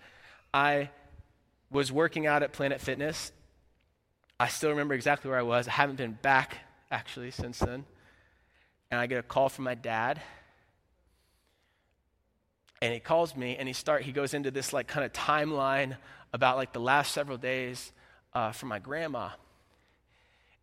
I 0.52 0.90
was 1.70 1.92
working 1.92 2.26
out 2.26 2.42
at 2.42 2.52
Planet 2.52 2.80
Fitness. 2.80 3.30
I 4.40 4.48
still 4.48 4.70
remember 4.70 4.94
exactly 4.94 5.30
where 5.30 5.38
I 5.38 5.42
was. 5.42 5.68
I 5.68 5.70
haven't 5.70 5.94
been 5.94 6.18
back 6.22 6.58
actually 6.90 7.30
since 7.30 7.60
then. 7.60 7.84
And 8.90 9.00
I 9.00 9.06
get 9.06 9.20
a 9.20 9.22
call 9.22 9.48
from 9.48 9.64
my 9.64 9.76
dad. 9.76 10.20
And 12.82 12.92
he 12.92 12.98
calls 12.98 13.36
me 13.36 13.54
and 13.56 13.68
he 13.68 13.74
start 13.74 14.02
he 14.02 14.10
goes 14.10 14.34
into 14.34 14.50
this 14.50 14.72
like 14.72 14.88
kind 14.88 15.06
of 15.06 15.12
timeline 15.12 15.96
about 16.32 16.56
like 16.56 16.72
the 16.72 16.80
last 16.80 17.12
several 17.12 17.38
days 17.38 17.92
uh, 18.34 18.50
for 18.50 18.66
my 18.66 18.80
grandma. 18.80 19.28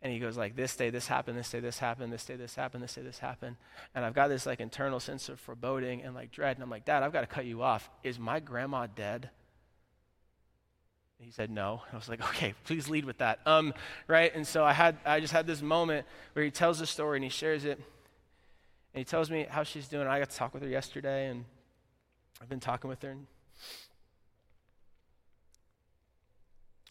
And 0.06 0.12
he 0.12 0.20
goes 0.20 0.36
like, 0.36 0.54
this 0.54 0.76
day 0.76 0.90
this 0.90 1.08
happened, 1.08 1.36
this 1.36 1.50
day 1.50 1.58
this 1.58 1.80
happened, 1.80 2.12
this 2.12 2.24
day 2.24 2.36
this 2.36 2.54
happened, 2.54 2.84
this 2.84 2.94
day 2.94 3.02
this 3.02 3.18
happened. 3.18 3.56
And 3.92 4.04
I've 4.04 4.14
got 4.14 4.28
this 4.28 4.46
like 4.46 4.60
internal 4.60 5.00
sense 5.00 5.28
of 5.28 5.40
foreboding 5.40 6.00
and 6.02 6.14
like 6.14 6.30
dread. 6.30 6.56
And 6.56 6.62
I'm 6.62 6.70
like, 6.70 6.84
Dad, 6.84 7.02
I've 7.02 7.12
got 7.12 7.22
to 7.22 7.26
cut 7.26 7.44
you 7.44 7.60
off. 7.64 7.90
Is 8.04 8.16
my 8.16 8.38
grandma 8.38 8.86
dead? 8.86 9.30
he 11.18 11.32
said 11.32 11.50
no. 11.50 11.82
I 11.92 11.96
was 11.96 12.08
like, 12.08 12.20
okay, 12.28 12.54
please 12.62 12.88
lead 12.88 13.04
with 13.04 13.18
that. 13.18 13.40
Um, 13.46 13.74
right? 14.06 14.32
And 14.32 14.46
so 14.46 14.64
I 14.64 14.72
had 14.72 14.96
I 15.04 15.18
just 15.18 15.32
had 15.32 15.44
this 15.44 15.60
moment 15.60 16.06
where 16.34 16.44
he 16.44 16.52
tells 16.52 16.78
the 16.78 16.86
story 16.86 17.16
and 17.16 17.24
he 17.24 17.30
shares 17.30 17.64
it. 17.64 17.76
And 17.76 18.98
he 19.00 19.04
tells 19.04 19.28
me 19.28 19.44
how 19.50 19.64
she's 19.64 19.88
doing. 19.88 20.06
I 20.06 20.20
got 20.20 20.30
to 20.30 20.36
talk 20.36 20.54
with 20.54 20.62
her 20.62 20.68
yesterday 20.68 21.26
and 21.30 21.46
I've 22.40 22.48
been 22.48 22.60
talking 22.60 22.88
with 22.88 23.02
her 23.02 23.10
and 23.10 23.26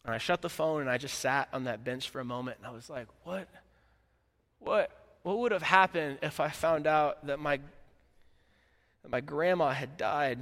And 0.06 0.14
I 0.14 0.18
shut 0.18 0.40
the 0.40 0.48
phone 0.48 0.82
and 0.82 0.88
I 0.88 0.98
just 0.98 1.18
sat 1.18 1.48
on 1.52 1.64
that 1.64 1.82
bench 1.82 2.10
for 2.10 2.20
a 2.20 2.24
moment 2.24 2.58
and 2.58 2.66
I 2.66 2.70
was 2.70 2.88
like, 2.88 3.08
what? 3.24 3.48
What? 4.60 4.90
What 5.24 5.38
would 5.40 5.50
have 5.50 5.62
happened 5.62 6.18
if 6.22 6.38
I 6.38 6.48
found 6.48 6.86
out 6.86 7.26
that 7.26 7.40
my, 7.40 7.58
that 9.02 9.10
my 9.10 9.20
grandma 9.20 9.70
had 9.70 9.96
died 9.96 10.38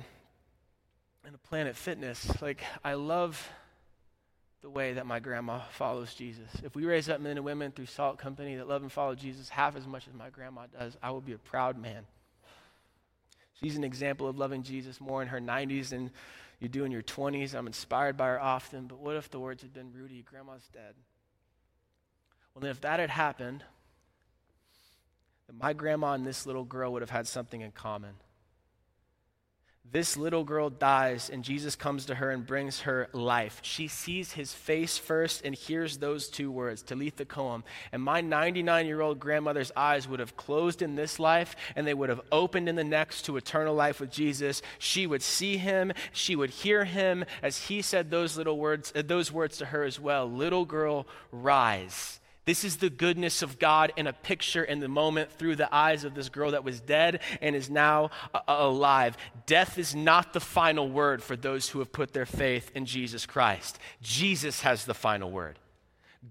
in 1.26 1.34
a 1.34 1.38
Planet 1.48 1.76
Fitness? 1.76 2.42
Like, 2.42 2.62
I 2.84 2.92
love 2.92 3.48
the 4.60 4.68
way 4.68 4.92
that 4.92 5.06
my 5.06 5.18
grandma 5.18 5.60
follows 5.70 6.12
Jesus. 6.12 6.50
If 6.62 6.76
we 6.76 6.84
raise 6.84 7.08
up 7.08 7.22
men 7.22 7.38
and 7.38 7.44
women 7.46 7.72
through 7.72 7.86
Salt 7.86 8.18
Company 8.18 8.56
that 8.56 8.68
love 8.68 8.82
and 8.82 8.92
follow 8.92 9.14
Jesus 9.14 9.48
half 9.48 9.76
as 9.76 9.86
much 9.86 10.06
as 10.06 10.12
my 10.12 10.28
grandma 10.28 10.66
does, 10.78 10.98
I 11.02 11.10
will 11.10 11.22
be 11.22 11.32
a 11.32 11.38
proud 11.38 11.78
man. 11.78 12.04
She's 13.62 13.76
an 13.76 13.84
example 13.84 14.28
of 14.28 14.36
loving 14.36 14.62
Jesus 14.62 15.00
more 15.00 15.22
in 15.22 15.28
her 15.28 15.40
90s 15.40 15.92
and 15.92 16.10
you 16.60 16.68
do 16.68 16.84
in 16.84 16.92
your 16.92 17.02
20s. 17.02 17.54
I'm 17.54 17.66
inspired 17.66 18.16
by 18.16 18.28
her 18.28 18.40
often, 18.40 18.86
but 18.86 18.98
what 18.98 19.16
if 19.16 19.30
the 19.30 19.40
words 19.40 19.62
had 19.62 19.72
been, 19.72 19.92
Rudy, 19.92 20.22
grandma's 20.22 20.68
dead? 20.72 20.94
Well, 22.54 22.60
then 22.60 22.70
if 22.70 22.80
that 22.82 23.00
had 23.00 23.10
happened, 23.10 23.64
then 25.46 25.58
my 25.58 25.72
grandma 25.72 26.12
and 26.12 26.26
this 26.26 26.46
little 26.46 26.64
girl 26.64 26.92
would 26.92 27.02
have 27.02 27.10
had 27.10 27.26
something 27.26 27.60
in 27.60 27.72
common. 27.72 28.14
This 29.92 30.16
little 30.16 30.44
girl 30.44 30.70
dies, 30.70 31.30
and 31.30 31.44
Jesus 31.44 31.76
comes 31.76 32.06
to 32.06 32.16
her 32.16 32.30
and 32.30 32.44
brings 32.44 32.80
her 32.80 33.08
life. 33.12 33.60
She 33.62 33.86
sees 33.86 34.32
his 34.32 34.52
face 34.52 34.98
first 34.98 35.44
and 35.44 35.54
hears 35.54 35.98
those 35.98 36.28
two 36.28 36.50
words, 36.50 36.82
Talitha 36.82 37.26
Koum. 37.26 37.62
And 37.92 38.02
my 38.02 38.20
99 38.20 38.86
year 38.86 39.02
old 39.02 39.20
grandmother's 39.20 39.70
eyes 39.76 40.08
would 40.08 40.20
have 40.20 40.36
closed 40.36 40.82
in 40.82 40.96
this 40.96 41.20
life, 41.20 41.54
and 41.76 41.86
they 41.86 41.94
would 41.94 42.08
have 42.08 42.22
opened 42.32 42.68
in 42.68 42.76
the 42.76 42.82
next 42.82 43.26
to 43.26 43.36
eternal 43.36 43.74
life 43.74 44.00
with 44.00 44.10
Jesus. 44.10 44.62
She 44.78 45.06
would 45.06 45.22
see 45.22 45.58
him, 45.58 45.92
she 46.12 46.34
would 46.34 46.50
hear 46.50 46.84
him 46.84 47.24
as 47.42 47.66
he 47.68 47.82
said 47.82 48.10
those 48.10 48.36
little 48.36 48.58
words, 48.58 48.92
uh, 48.96 49.02
those 49.06 49.30
words 49.30 49.58
to 49.58 49.66
her 49.66 49.84
as 49.84 50.00
well 50.00 50.28
Little 50.28 50.64
girl, 50.64 51.06
rise. 51.30 52.20
This 52.44 52.64
is 52.64 52.76
the 52.76 52.90
goodness 52.90 53.42
of 53.42 53.58
God 53.58 53.92
in 53.96 54.06
a 54.06 54.12
picture 54.12 54.62
in 54.62 54.80
the 54.80 54.88
moment 54.88 55.32
through 55.32 55.56
the 55.56 55.74
eyes 55.74 56.04
of 56.04 56.14
this 56.14 56.28
girl 56.28 56.50
that 56.50 56.64
was 56.64 56.80
dead 56.80 57.20
and 57.40 57.56
is 57.56 57.70
now 57.70 58.10
uh, 58.34 58.40
alive. 58.46 59.16
Death 59.46 59.78
is 59.78 59.94
not 59.94 60.32
the 60.32 60.40
final 60.40 60.88
word 60.88 61.22
for 61.22 61.36
those 61.36 61.68
who 61.70 61.78
have 61.78 61.92
put 61.92 62.12
their 62.12 62.26
faith 62.26 62.70
in 62.74 62.84
Jesus 62.84 63.24
Christ. 63.24 63.78
Jesus 64.02 64.60
has 64.60 64.84
the 64.84 64.94
final 64.94 65.30
word. 65.30 65.58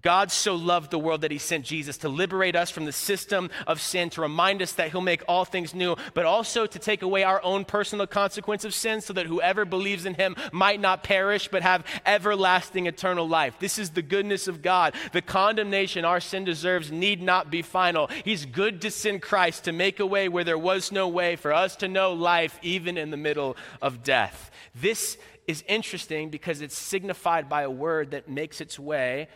God 0.02 0.30
so 0.32 0.54
loved 0.54 0.90
the 0.90 0.98
world 0.98 1.20
that 1.22 1.30
he 1.30 1.38
sent 1.38 1.64
Jesus 1.64 1.98
to 1.98 2.08
liberate 2.08 2.56
us 2.56 2.70
from 2.70 2.84
the 2.84 2.92
system 2.92 3.50
of 3.66 3.80
sin, 3.80 4.10
to 4.10 4.20
remind 4.20 4.62
us 4.62 4.72
that 4.72 4.90
he'll 4.90 5.00
make 5.00 5.22
all 5.28 5.44
things 5.44 5.74
new, 5.74 5.96
but 6.14 6.26
also 6.26 6.66
to 6.66 6.78
take 6.78 7.02
away 7.02 7.22
our 7.22 7.42
own 7.42 7.64
personal 7.64 8.06
consequence 8.06 8.64
of 8.64 8.74
sin 8.74 9.00
so 9.00 9.12
that 9.12 9.26
whoever 9.26 9.64
believes 9.64 10.06
in 10.06 10.14
him 10.14 10.36
might 10.52 10.80
not 10.80 11.04
perish 11.04 11.48
but 11.48 11.62
have 11.62 11.84
everlasting 12.04 12.86
eternal 12.86 13.28
life. 13.28 13.58
This 13.58 13.78
is 13.78 13.90
the 13.90 14.02
goodness 14.02 14.48
of 14.48 14.62
God. 14.62 14.94
The 15.12 15.22
condemnation 15.22 16.04
our 16.04 16.20
sin 16.20 16.44
deserves 16.44 16.90
need 16.90 17.22
not 17.22 17.50
be 17.50 17.62
final. 17.62 18.08
He's 18.24 18.46
good 18.46 18.80
to 18.82 18.90
send 18.90 19.22
Christ 19.22 19.64
to 19.64 19.72
make 19.72 20.00
a 20.00 20.06
way 20.06 20.28
where 20.28 20.44
there 20.44 20.58
was 20.58 20.92
no 20.92 21.08
way 21.08 21.36
for 21.36 21.52
us 21.52 21.76
to 21.76 21.88
know 21.88 22.12
life 22.12 22.58
even 22.62 22.98
in 22.98 23.10
the 23.10 23.16
middle 23.16 23.56
of 23.80 24.02
death. 24.02 24.50
This 24.74 25.18
is 25.46 25.62
interesting 25.68 26.30
because 26.30 26.60
it's 26.62 26.76
signified 26.76 27.48
by 27.48 27.62
a 27.62 27.70
word 27.70 28.12
that 28.12 28.28
makes 28.28 28.60
its 28.60 28.78
way 28.78 29.28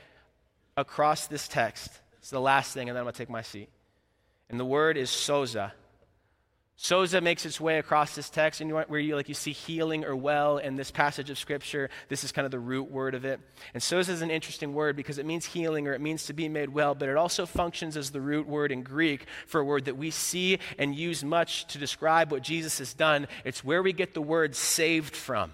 across 0.79 1.27
this 1.27 1.49
text. 1.49 1.91
It's 2.19 2.31
the 2.31 2.41
last 2.41 2.73
thing, 2.73 2.89
and 2.89 2.97
then 2.97 3.01
I'm 3.01 3.05
going 3.05 3.13
to 3.13 3.19
take 3.19 3.29
my 3.29 3.43
seat. 3.43 3.69
And 4.49 4.59
the 4.59 4.65
word 4.65 4.97
is 4.97 5.11
sozo. 5.11 5.73
Sozo 6.79 7.21
makes 7.21 7.45
its 7.45 7.61
way 7.61 7.79
across 7.79 8.15
this 8.15 8.31
text, 8.31 8.61
and 8.61 8.71
you, 8.71 8.77
where 8.77 9.01
you 9.01 9.17
like 9.17 9.29
you 9.29 9.35
see 9.35 9.51
healing 9.51 10.05
or 10.05 10.15
well 10.15 10.59
in 10.59 10.77
this 10.77 10.93
passage 10.93 11.29
of 11.29 11.37
scripture. 11.37 11.91
This 12.09 12.23
is 12.23 12.31
kind 12.31 12.45
of 12.45 12.53
the 12.53 12.61
root 12.61 12.89
word 12.89 13.17
of 13.17 13.25
it. 13.25 13.41
And 13.75 13.83
sozo 13.83 14.11
is 14.11 14.23
an 14.23 14.31
interesting 14.31 14.73
word 14.73 14.95
because 14.95 15.19
it 15.19 15.27
means 15.27 15.45
healing 15.47 15.89
or 15.89 15.93
it 15.95 16.01
means 16.01 16.27
to 16.27 16.33
be 16.33 16.49
made 16.49 16.69
well, 16.69 16.95
but 16.95 17.09
it 17.09 17.17
also 17.17 17.45
functions 17.45 17.97
as 17.97 18.11
the 18.11 18.21
root 18.21 18.47
word 18.47 18.71
in 18.71 18.85
Greek 18.85 19.27
for 19.49 19.61
a 19.61 19.65
word 19.65 19.87
that 19.87 19.97
we 19.97 20.13
see 20.13 20.61
and 20.79 20.95
use 20.95 21.25
much 21.25 21.67
to 21.73 21.79
describe 21.79 22.31
what 22.31 22.43
Jesus 22.43 22.79
has 22.79 22.95
done. 22.95 23.27
It's 23.45 23.65
where 23.65 23.83
we 23.83 23.93
get 23.93 24.15
the 24.15 24.23
word 24.23 24.55
saved 24.55 25.17
from. 25.17 25.51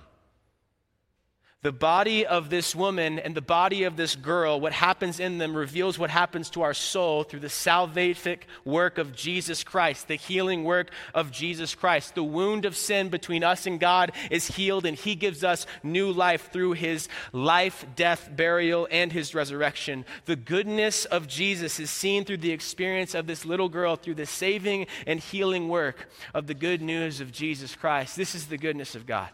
The 1.64 1.72
body 1.72 2.26
of 2.26 2.50
this 2.50 2.76
woman 2.76 3.18
and 3.18 3.34
the 3.34 3.40
body 3.40 3.84
of 3.84 3.96
this 3.96 4.16
girl, 4.16 4.60
what 4.60 4.74
happens 4.74 5.18
in 5.18 5.38
them 5.38 5.56
reveals 5.56 5.98
what 5.98 6.10
happens 6.10 6.50
to 6.50 6.60
our 6.60 6.74
soul 6.74 7.24
through 7.24 7.40
the 7.40 7.46
salvific 7.46 8.40
work 8.66 8.98
of 8.98 9.16
Jesus 9.16 9.64
Christ, 9.64 10.06
the 10.06 10.16
healing 10.16 10.64
work 10.64 10.90
of 11.14 11.30
Jesus 11.30 11.74
Christ. 11.74 12.14
The 12.14 12.22
wound 12.22 12.66
of 12.66 12.76
sin 12.76 13.08
between 13.08 13.42
us 13.42 13.66
and 13.66 13.80
God 13.80 14.12
is 14.30 14.46
healed, 14.46 14.84
and 14.84 14.94
He 14.94 15.14
gives 15.14 15.42
us 15.42 15.66
new 15.82 16.12
life 16.12 16.50
through 16.52 16.72
His 16.72 17.08
life, 17.32 17.86
death, 17.96 18.28
burial, 18.36 18.86
and 18.90 19.10
His 19.10 19.34
resurrection. 19.34 20.04
The 20.26 20.36
goodness 20.36 21.06
of 21.06 21.26
Jesus 21.26 21.80
is 21.80 21.88
seen 21.88 22.26
through 22.26 22.36
the 22.44 22.52
experience 22.52 23.14
of 23.14 23.26
this 23.26 23.46
little 23.46 23.70
girl, 23.70 23.96
through 23.96 24.16
the 24.16 24.26
saving 24.26 24.86
and 25.06 25.18
healing 25.18 25.70
work 25.70 26.10
of 26.34 26.46
the 26.46 26.52
good 26.52 26.82
news 26.82 27.22
of 27.22 27.32
Jesus 27.32 27.74
Christ. 27.74 28.16
This 28.16 28.34
is 28.34 28.48
the 28.48 28.58
goodness 28.58 28.94
of 28.94 29.06
God 29.06 29.30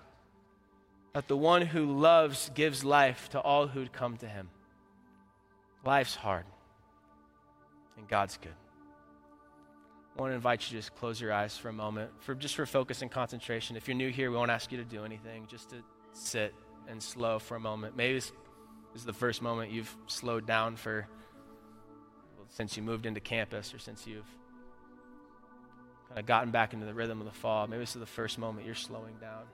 that 1.12 1.28
the 1.28 1.36
one 1.36 1.62
who 1.62 1.98
loves 1.98 2.50
gives 2.54 2.84
life 2.84 3.28
to 3.30 3.40
all 3.40 3.66
who'd 3.66 3.92
come 3.92 4.16
to 4.18 4.28
him. 4.28 4.48
Life's 5.84 6.14
hard, 6.14 6.44
and 7.96 8.06
God's 8.06 8.36
good. 8.36 8.54
I 10.16 10.20
want 10.20 10.32
to 10.32 10.36
invite 10.36 10.62
you 10.62 10.68
to 10.68 10.74
just 10.74 10.94
close 10.96 11.20
your 11.20 11.32
eyes 11.32 11.56
for 11.56 11.68
a 11.68 11.72
moment, 11.72 12.10
for 12.20 12.34
just 12.34 12.54
for 12.54 12.66
focus 12.66 13.02
and 13.02 13.10
concentration. 13.10 13.76
If 13.76 13.88
you're 13.88 13.96
new 13.96 14.10
here, 14.10 14.30
we 14.30 14.36
won't 14.36 14.50
ask 14.50 14.70
you 14.70 14.78
to 14.78 14.84
do 14.84 15.04
anything, 15.04 15.46
just 15.48 15.70
to 15.70 15.76
sit 16.12 16.54
and 16.88 17.02
slow 17.02 17.38
for 17.38 17.56
a 17.56 17.60
moment. 17.60 17.96
Maybe 17.96 18.14
this 18.14 18.32
is 18.94 19.04
the 19.04 19.12
first 19.12 19.40
moment 19.40 19.70
you've 19.70 19.94
slowed 20.06 20.46
down 20.46 20.76
for 20.76 21.06
well, 22.36 22.46
since 22.50 22.76
you 22.76 22.82
moved 22.82 23.06
into 23.06 23.20
campus 23.20 23.72
or 23.72 23.78
since 23.78 24.06
you've 24.06 24.28
kind 26.08 26.18
of 26.18 26.26
gotten 26.26 26.50
back 26.50 26.74
into 26.74 26.86
the 26.86 26.94
rhythm 26.94 27.20
of 27.20 27.26
the 27.26 27.32
fall. 27.32 27.66
Maybe 27.66 27.80
this 27.80 27.94
is 27.94 28.00
the 28.00 28.06
first 28.06 28.38
moment 28.38 28.66
you're 28.66 28.74
slowing 28.74 29.14
down 29.20 29.44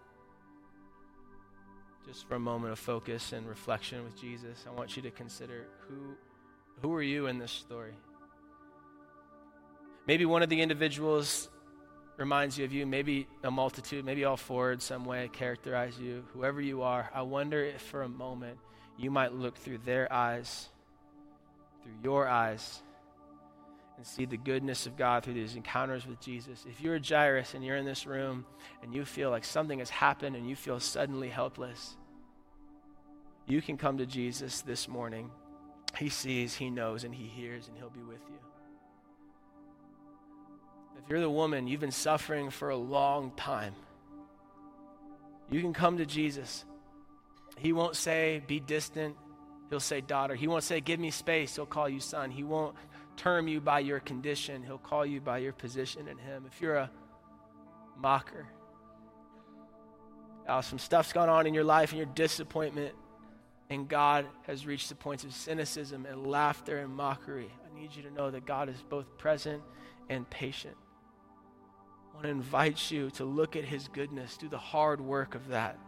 just 2.07 2.28
for 2.28 2.36
a 2.36 2.40
moment 2.40 2.72
of 2.72 2.78
focus 2.78 3.32
and 3.32 3.48
reflection 3.48 4.04
with 4.04 4.18
Jesus, 4.18 4.64
I 4.66 4.72
want 4.72 4.96
you 4.96 5.02
to 5.02 5.11
consider 5.11 5.66
who, 5.88 6.14
who 6.80 6.94
are 6.94 7.02
you 7.02 7.26
in 7.26 7.38
this 7.38 7.50
story? 7.50 7.94
Maybe 10.07 10.24
one 10.24 10.42
of 10.42 10.48
the 10.48 10.61
individuals 10.61 11.48
reminds 12.16 12.57
you 12.57 12.64
of 12.64 12.72
you, 12.72 12.86
maybe 12.86 13.26
a 13.42 13.50
multitude, 13.50 14.04
maybe 14.04 14.24
all 14.24 14.36
four 14.36 14.72
in 14.72 14.78
some 14.78 15.04
way 15.04 15.28
characterize 15.32 15.98
you. 15.98 16.24
Whoever 16.32 16.61
you 16.61 16.82
are, 16.82 17.11
I 17.12 17.22
wonder 17.22 17.62
if 17.64 17.82
for 17.82 18.02
a 18.02 18.09
moment 18.09 18.59
you 18.96 19.11
might 19.11 19.34
look 19.34 19.57
through 19.57 19.78
their 19.78 20.11
eyes, 20.12 20.68
through 21.82 21.92
your 22.04 22.28
eyes, 22.28 22.82
and 23.97 24.07
see 24.07 24.26
the 24.26 24.36
goodness 24.36 24.86
of 24.86 24.97
God 24.97 25.24
through 25.24 25.34
these 25.34 25.57
encounters 25.57 26.07
with 26.07 26.20
Jesus. 26.20 26.64
If 26.68 26.80
you're 26.80 26.97
a 26.97 27.01
Jairus 27.01 27.55
and 27.55 27.64
you're 27.64 27.76
in 27.76 27.86
this 27.86 28.07
room 28.07 28.44
and 28.82 28.94
you 28.94 29.05
feel 29.05 29.30
like 29.30 29.44
something 29.44 29.78
has 29.78 29.90
happened 29.90 30.36
and 30.36 30.49
you 30.49 30.55
feel 30.55 30.78
suddenly 30.80 31.28
helpless, 31.28 31.97
you 33.47 33.62
can 33.62 33.76
come 33.76 33.99
to 33.99 34.07
Jesus 34.07 34.61
this 34.62 34.88
morning. 34.88 35.30
He 35.97 36.09
sees, 36.09 36.55
He 36.55 36.68
knows, 36.68 37.05
and 37.05 37.14
He 37.14 37.26
hears, 37.26 37.68
and 37.68 37.76
He'll 37.76 37.90
be 37.90 38.03
with 38.03 38.20
you. 38.28 38.38
If 41.03 41.09
you're 41.09 41.20
the 41.20 41.30
woman, 41.30 41.66
you've 41.66 41.80
been 41.80 41.90
suffering 41.90 42.51
for 42.51 42.70
a 42.70 42.76
long 42.76 43.30
time, 43.36 43.74
you 45.51 45.61
can 45.61 45.72
come 45.72 45.99
to 45.99 46.07
Jesus. 46.07 46.64
He 47.57 47.72
won't 47.72 47.97
say, 47.97 48.42
be 48.47 48.61
distant. 48.61 49.16
He'll 49.70 49.80
say, 49.80 50.01
daughter. 50.01 50.34
He 50.34 50.49
won't 50.49 50.64
say, 50.64 50.80
give 50.80 51.01
me 51.01 51.11
space. 51.11 51.55
He'll 51.57 51.66
call 51.66 51.88
you 51.88 52.01
son. 52.01 52.30
He 52.30 52.42
won't 52.42 52.74
term 53.16 53.48
you 53.48 53.60
by 53.60 53.80
your 53.80 54.00
condition, 54.00 54.62
He'll 54.62 54.78
call 54.78 55.04
you 55.04 55.20
by 55.20 55.38
your 55.38 55.52
position 55.52 56.08
in 56.08 56.18
Him. 56.18 56.44
If 56.46 56.60
you're 56.60 56.76
a 56.76 56.90
mocker, 57.98 58.46
uh, 60.46 60.62
some 60.62 60.78
stuff's 60.78 61.12
gone 61.12 61.28
on 61.28 61.46
in 61.46 61.54
your 61.54 61.64
life 61.64 61.90
and 61.90 61.98
your 61.98 62.06
disappointment, 62.14 62.94
and 63.68 63.88
God 63.88 64.26
has 64.46 64.64
reached 64.64 64.88
the 64.88 64.94
points 64.94 65.24
of 65.24 65.34
cynicism 65.34 66.06
and 66.06 66.26
laughter 66.26 66.78
and 66.78 66.94
mockery, 66.94 67.50
I 67.64 67.80
need 67.80 67.94
you 67.94 68.02
to 68.04 68.10
know 68.12 68.30
that 68.30 68.46
God 68.46 68.68
is 68.68 68.82
both 68.88 69.18
present 69.18 69.62
and 70.08 70.28
patient. 70.30 70.76
I 72.12 72.14
want 72.14 72.24
to 72.24 72.30
invite 72.30 72.90
you 72.90 73.10
to 73.10 73.24
look 73.24 73.56
at 73.56 73.64
His 73.64 73.88
goodness, 73.88 74.36
do 74.36 74.48
the 74.48 74.58
hard 74.58 75.00
work 75.00 75.34
of 75.34 75.48
that, 75.48 75.78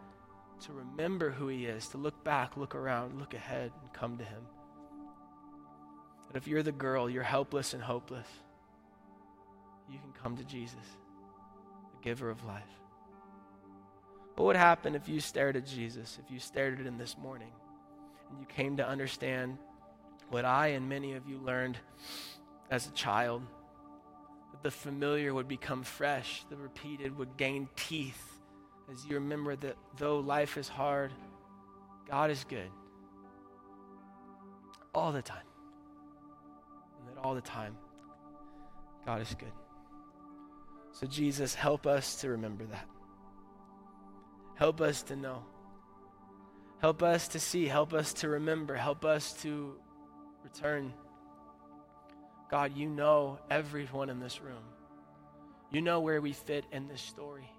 to 0.61 0.73
remember 0.73 1.29
who 1.29 1.47
He 1.47 1.65
is, 1.65 1.87
to 1.89 1.97
look 1.97 2.21
back, 2.23 2.57
look 2.57 2.75
around, 2.75 3.17
look 3.17 3.33
ahead, 3.33 3.71
and 3.81 3.93
come 3.93 4.17
to 4.17 4.25
Him. 4.25 4.41
But 6.29 6.37
if 6.37 6.47
you're 6.47 6.63
the 6.63 6.71
girl, 6.71 7.09
you're 7.09 7.23
helpless 7.23 7.73
and 7.73 7.81
hopeless, 7.81 8.27
you 9.91 9.97
can 9.97 10.11
come 10.13 10.37
to 10.37 10.43
Jesus, 10.43 10.77
the 11.91 12.03
giver 12.03 12.29
of 12.29 12.45
life. 12.45 12.63
What 14.35 14.45
would 14.45 14.55
happen 14.55 14.95
if 14.95 15.09
you 15.09 15.19
stared 15.19 15.57
at 15.57 15.65
Jesus, 15.65 16.17
if 16.23 16.31
you 16.31 16.39
stared 16.39 16.79
at 16.79 16.85
him 16.85 16.97
this 16.97 17.17
morning, 17.17 17.51
and 18.29 18.39
you 18.39 18.45
came 18.45 18.77
to 18.77 18.87
understand 18.87 19.57
what 20.29 20.45
I 20.45 20.67
and 20.67 20.87
many 20.87 21.13
of 21.13 21.27
you 21.27 21.39
learned 21.39 21.77
as 22.69 22.87
a 22.87 22.91
child? 22.91 23.41
That 24.51 24.63
the 24.63 24.71
familiar 24.71 25.33
would 25.33 25.47
become 25.47 25.83
fresh, 25.83 26.45
the 26.49 26.55
repeated 26.55 27.17
would 27.17 27.35
gain 27.37 27.67
teeth 27.75 28.29
as 28.91 29.05
you 29.05 29.15
remember 29.15 29.55
that 29.55 29.77
though 29.97 30.19
life 30.19 30.57
is 30.57 30.67
hard, 30.67 31.11
God 32.09 32.31
is 32.31 32.43
good 32.43 32.69
all 34.95 35.11
the 35.11 35.21
time 35.21 35.48
all 37.23 37.35
the 37.35 37.41
time. 37.41 37.75
God 39.05 39.21
is 39.21 39.35
good. 39.37 39.51
So, 40.91 41.07
Jesus, 41.07 41.53
help 41.53 41.87
us 41.87 42.21
to 42.21 42.29
remember 42.29 42.65
that. 42.65 42.87
Help 44.55 44.81
us 44.81 45.03
to 45.03 45.15
know. 45.15 45.43
Help 46.81 47.03
us 47.03 47.29
to 47.29 47.39
see. 47.39 47.65
Help 47.65 47.93
us 47.93 48.13
to 48.13 48.29
remember. 48.29 48.75
Help 48.75 49.05
us 49.05 49.33
to 49.41 49.75
return. 50.43 50.93
God, 52.49 52.75
you 52.75 52.89
know 52.89 53.39
everyone 53.49 54.09
in 54.09 54.19
this 54.19 54.41
room. 54.41 54.63
You 55.71 55.81
know 55.81 55.99
where 55.99 56.19
we 56.19 56.33
fit 56.33 56.65
in 56.71 56.87
this 56.87 57.01
story. 57.01 57.49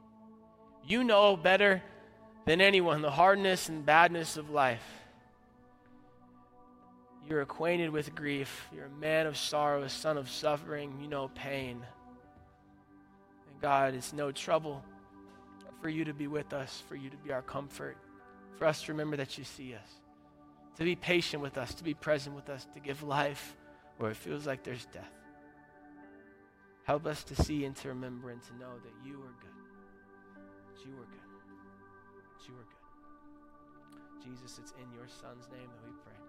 You 0.84 1.04
know 1.04 1.36
better 1.36 1.82
than 2.44 2.60
anyone 2.60 3.02
the 3.02 3.10
hardness 3.10 3.68
and 3.68 3.86
badness 3.86 4.36
of 4.36 4.50
life. 4.50 4.99
You're 7.30 7.42
acquainted 7.42 7.90
with 7.90 8.12
grief. 8.16 8.66
You're 8.74 8.86
a 8.86 9.00
man 9.00 9.26
of 9.26 9.36
sorrow, 9.36 9.82
a 9.82 9.88
son 9.88 10.18
of 10.18 10.28
suffering. 10.28 10.98
You 11.00 11.06
know 11.06 11.30
pain. 11.36 11.80
And 13.48 13.60
God, 13.62 13.94
it's 13.94 14.12
no 14.12 14.32
trouble 14.32 14.84
for 15.80 15.88
you 15.88 16.04
to 16.04 16.12
be 16.12 16.26
with 16.26 16.52
us, 16.52 16.82
for 16.88 16.96
you 16.96 17.08
to 17.08 17.16
be 17.18 17.32
our 17.32 17.42
comfort, 17.42 17.96
for 18.58 18.66
us 18.66 18.82
to 18.82 18.92
remember 18.92 19.16
that 19.16 19.38
you 19.38 19.44
see 19.44 19.74
us, 19.74 19.88
to 20.76 20.82
be 20.82 20.96
patient 20.96 21.40
with 21.40 21.56
us, 21.56 21.72
to 21.74 21.84
be 21.84 21.94
present 21.94 22.34
with 22.34 22.50
us, 22.50 22.66
to 22.74 22.80
give 22.80 23.04
life 23.04 23.56
where 23.98 24.10
it 24.10 24.16
feels 24.16 24.44
like 24.44 24.64
there's 24.64 24.86
death. 24.86 25.12
Help 26.82 27.06
us 27.06 27.22
to 27.22 27.36
see 27.36 27.64
and 27.64 27.76
to 27.76 27.88
remember 27.88 28.30
and 28.30 28.42
to 28.42 28.52
know 28.58 28.72
that 28.82 29.08
you 29.08 29.14
are 29.14 29.34
good. 29.40 29.54
That 30.74 30.84
you 30.84 30.92
are 30.94 31.06
good. 31.06 31.30
That 32.34 32.48
you 32.48 32.54
are 32.54 32.66
good. 32.66 34.24
Jesus, 34.24 34.58
it's 34.58 34.72
in 34.72 34.92
your 34.92 35.06
Son's 35.06 35.48
name 35.52 35.68
that 35.68 35.84
we 35.86 35.92
pray. 36.04 36.19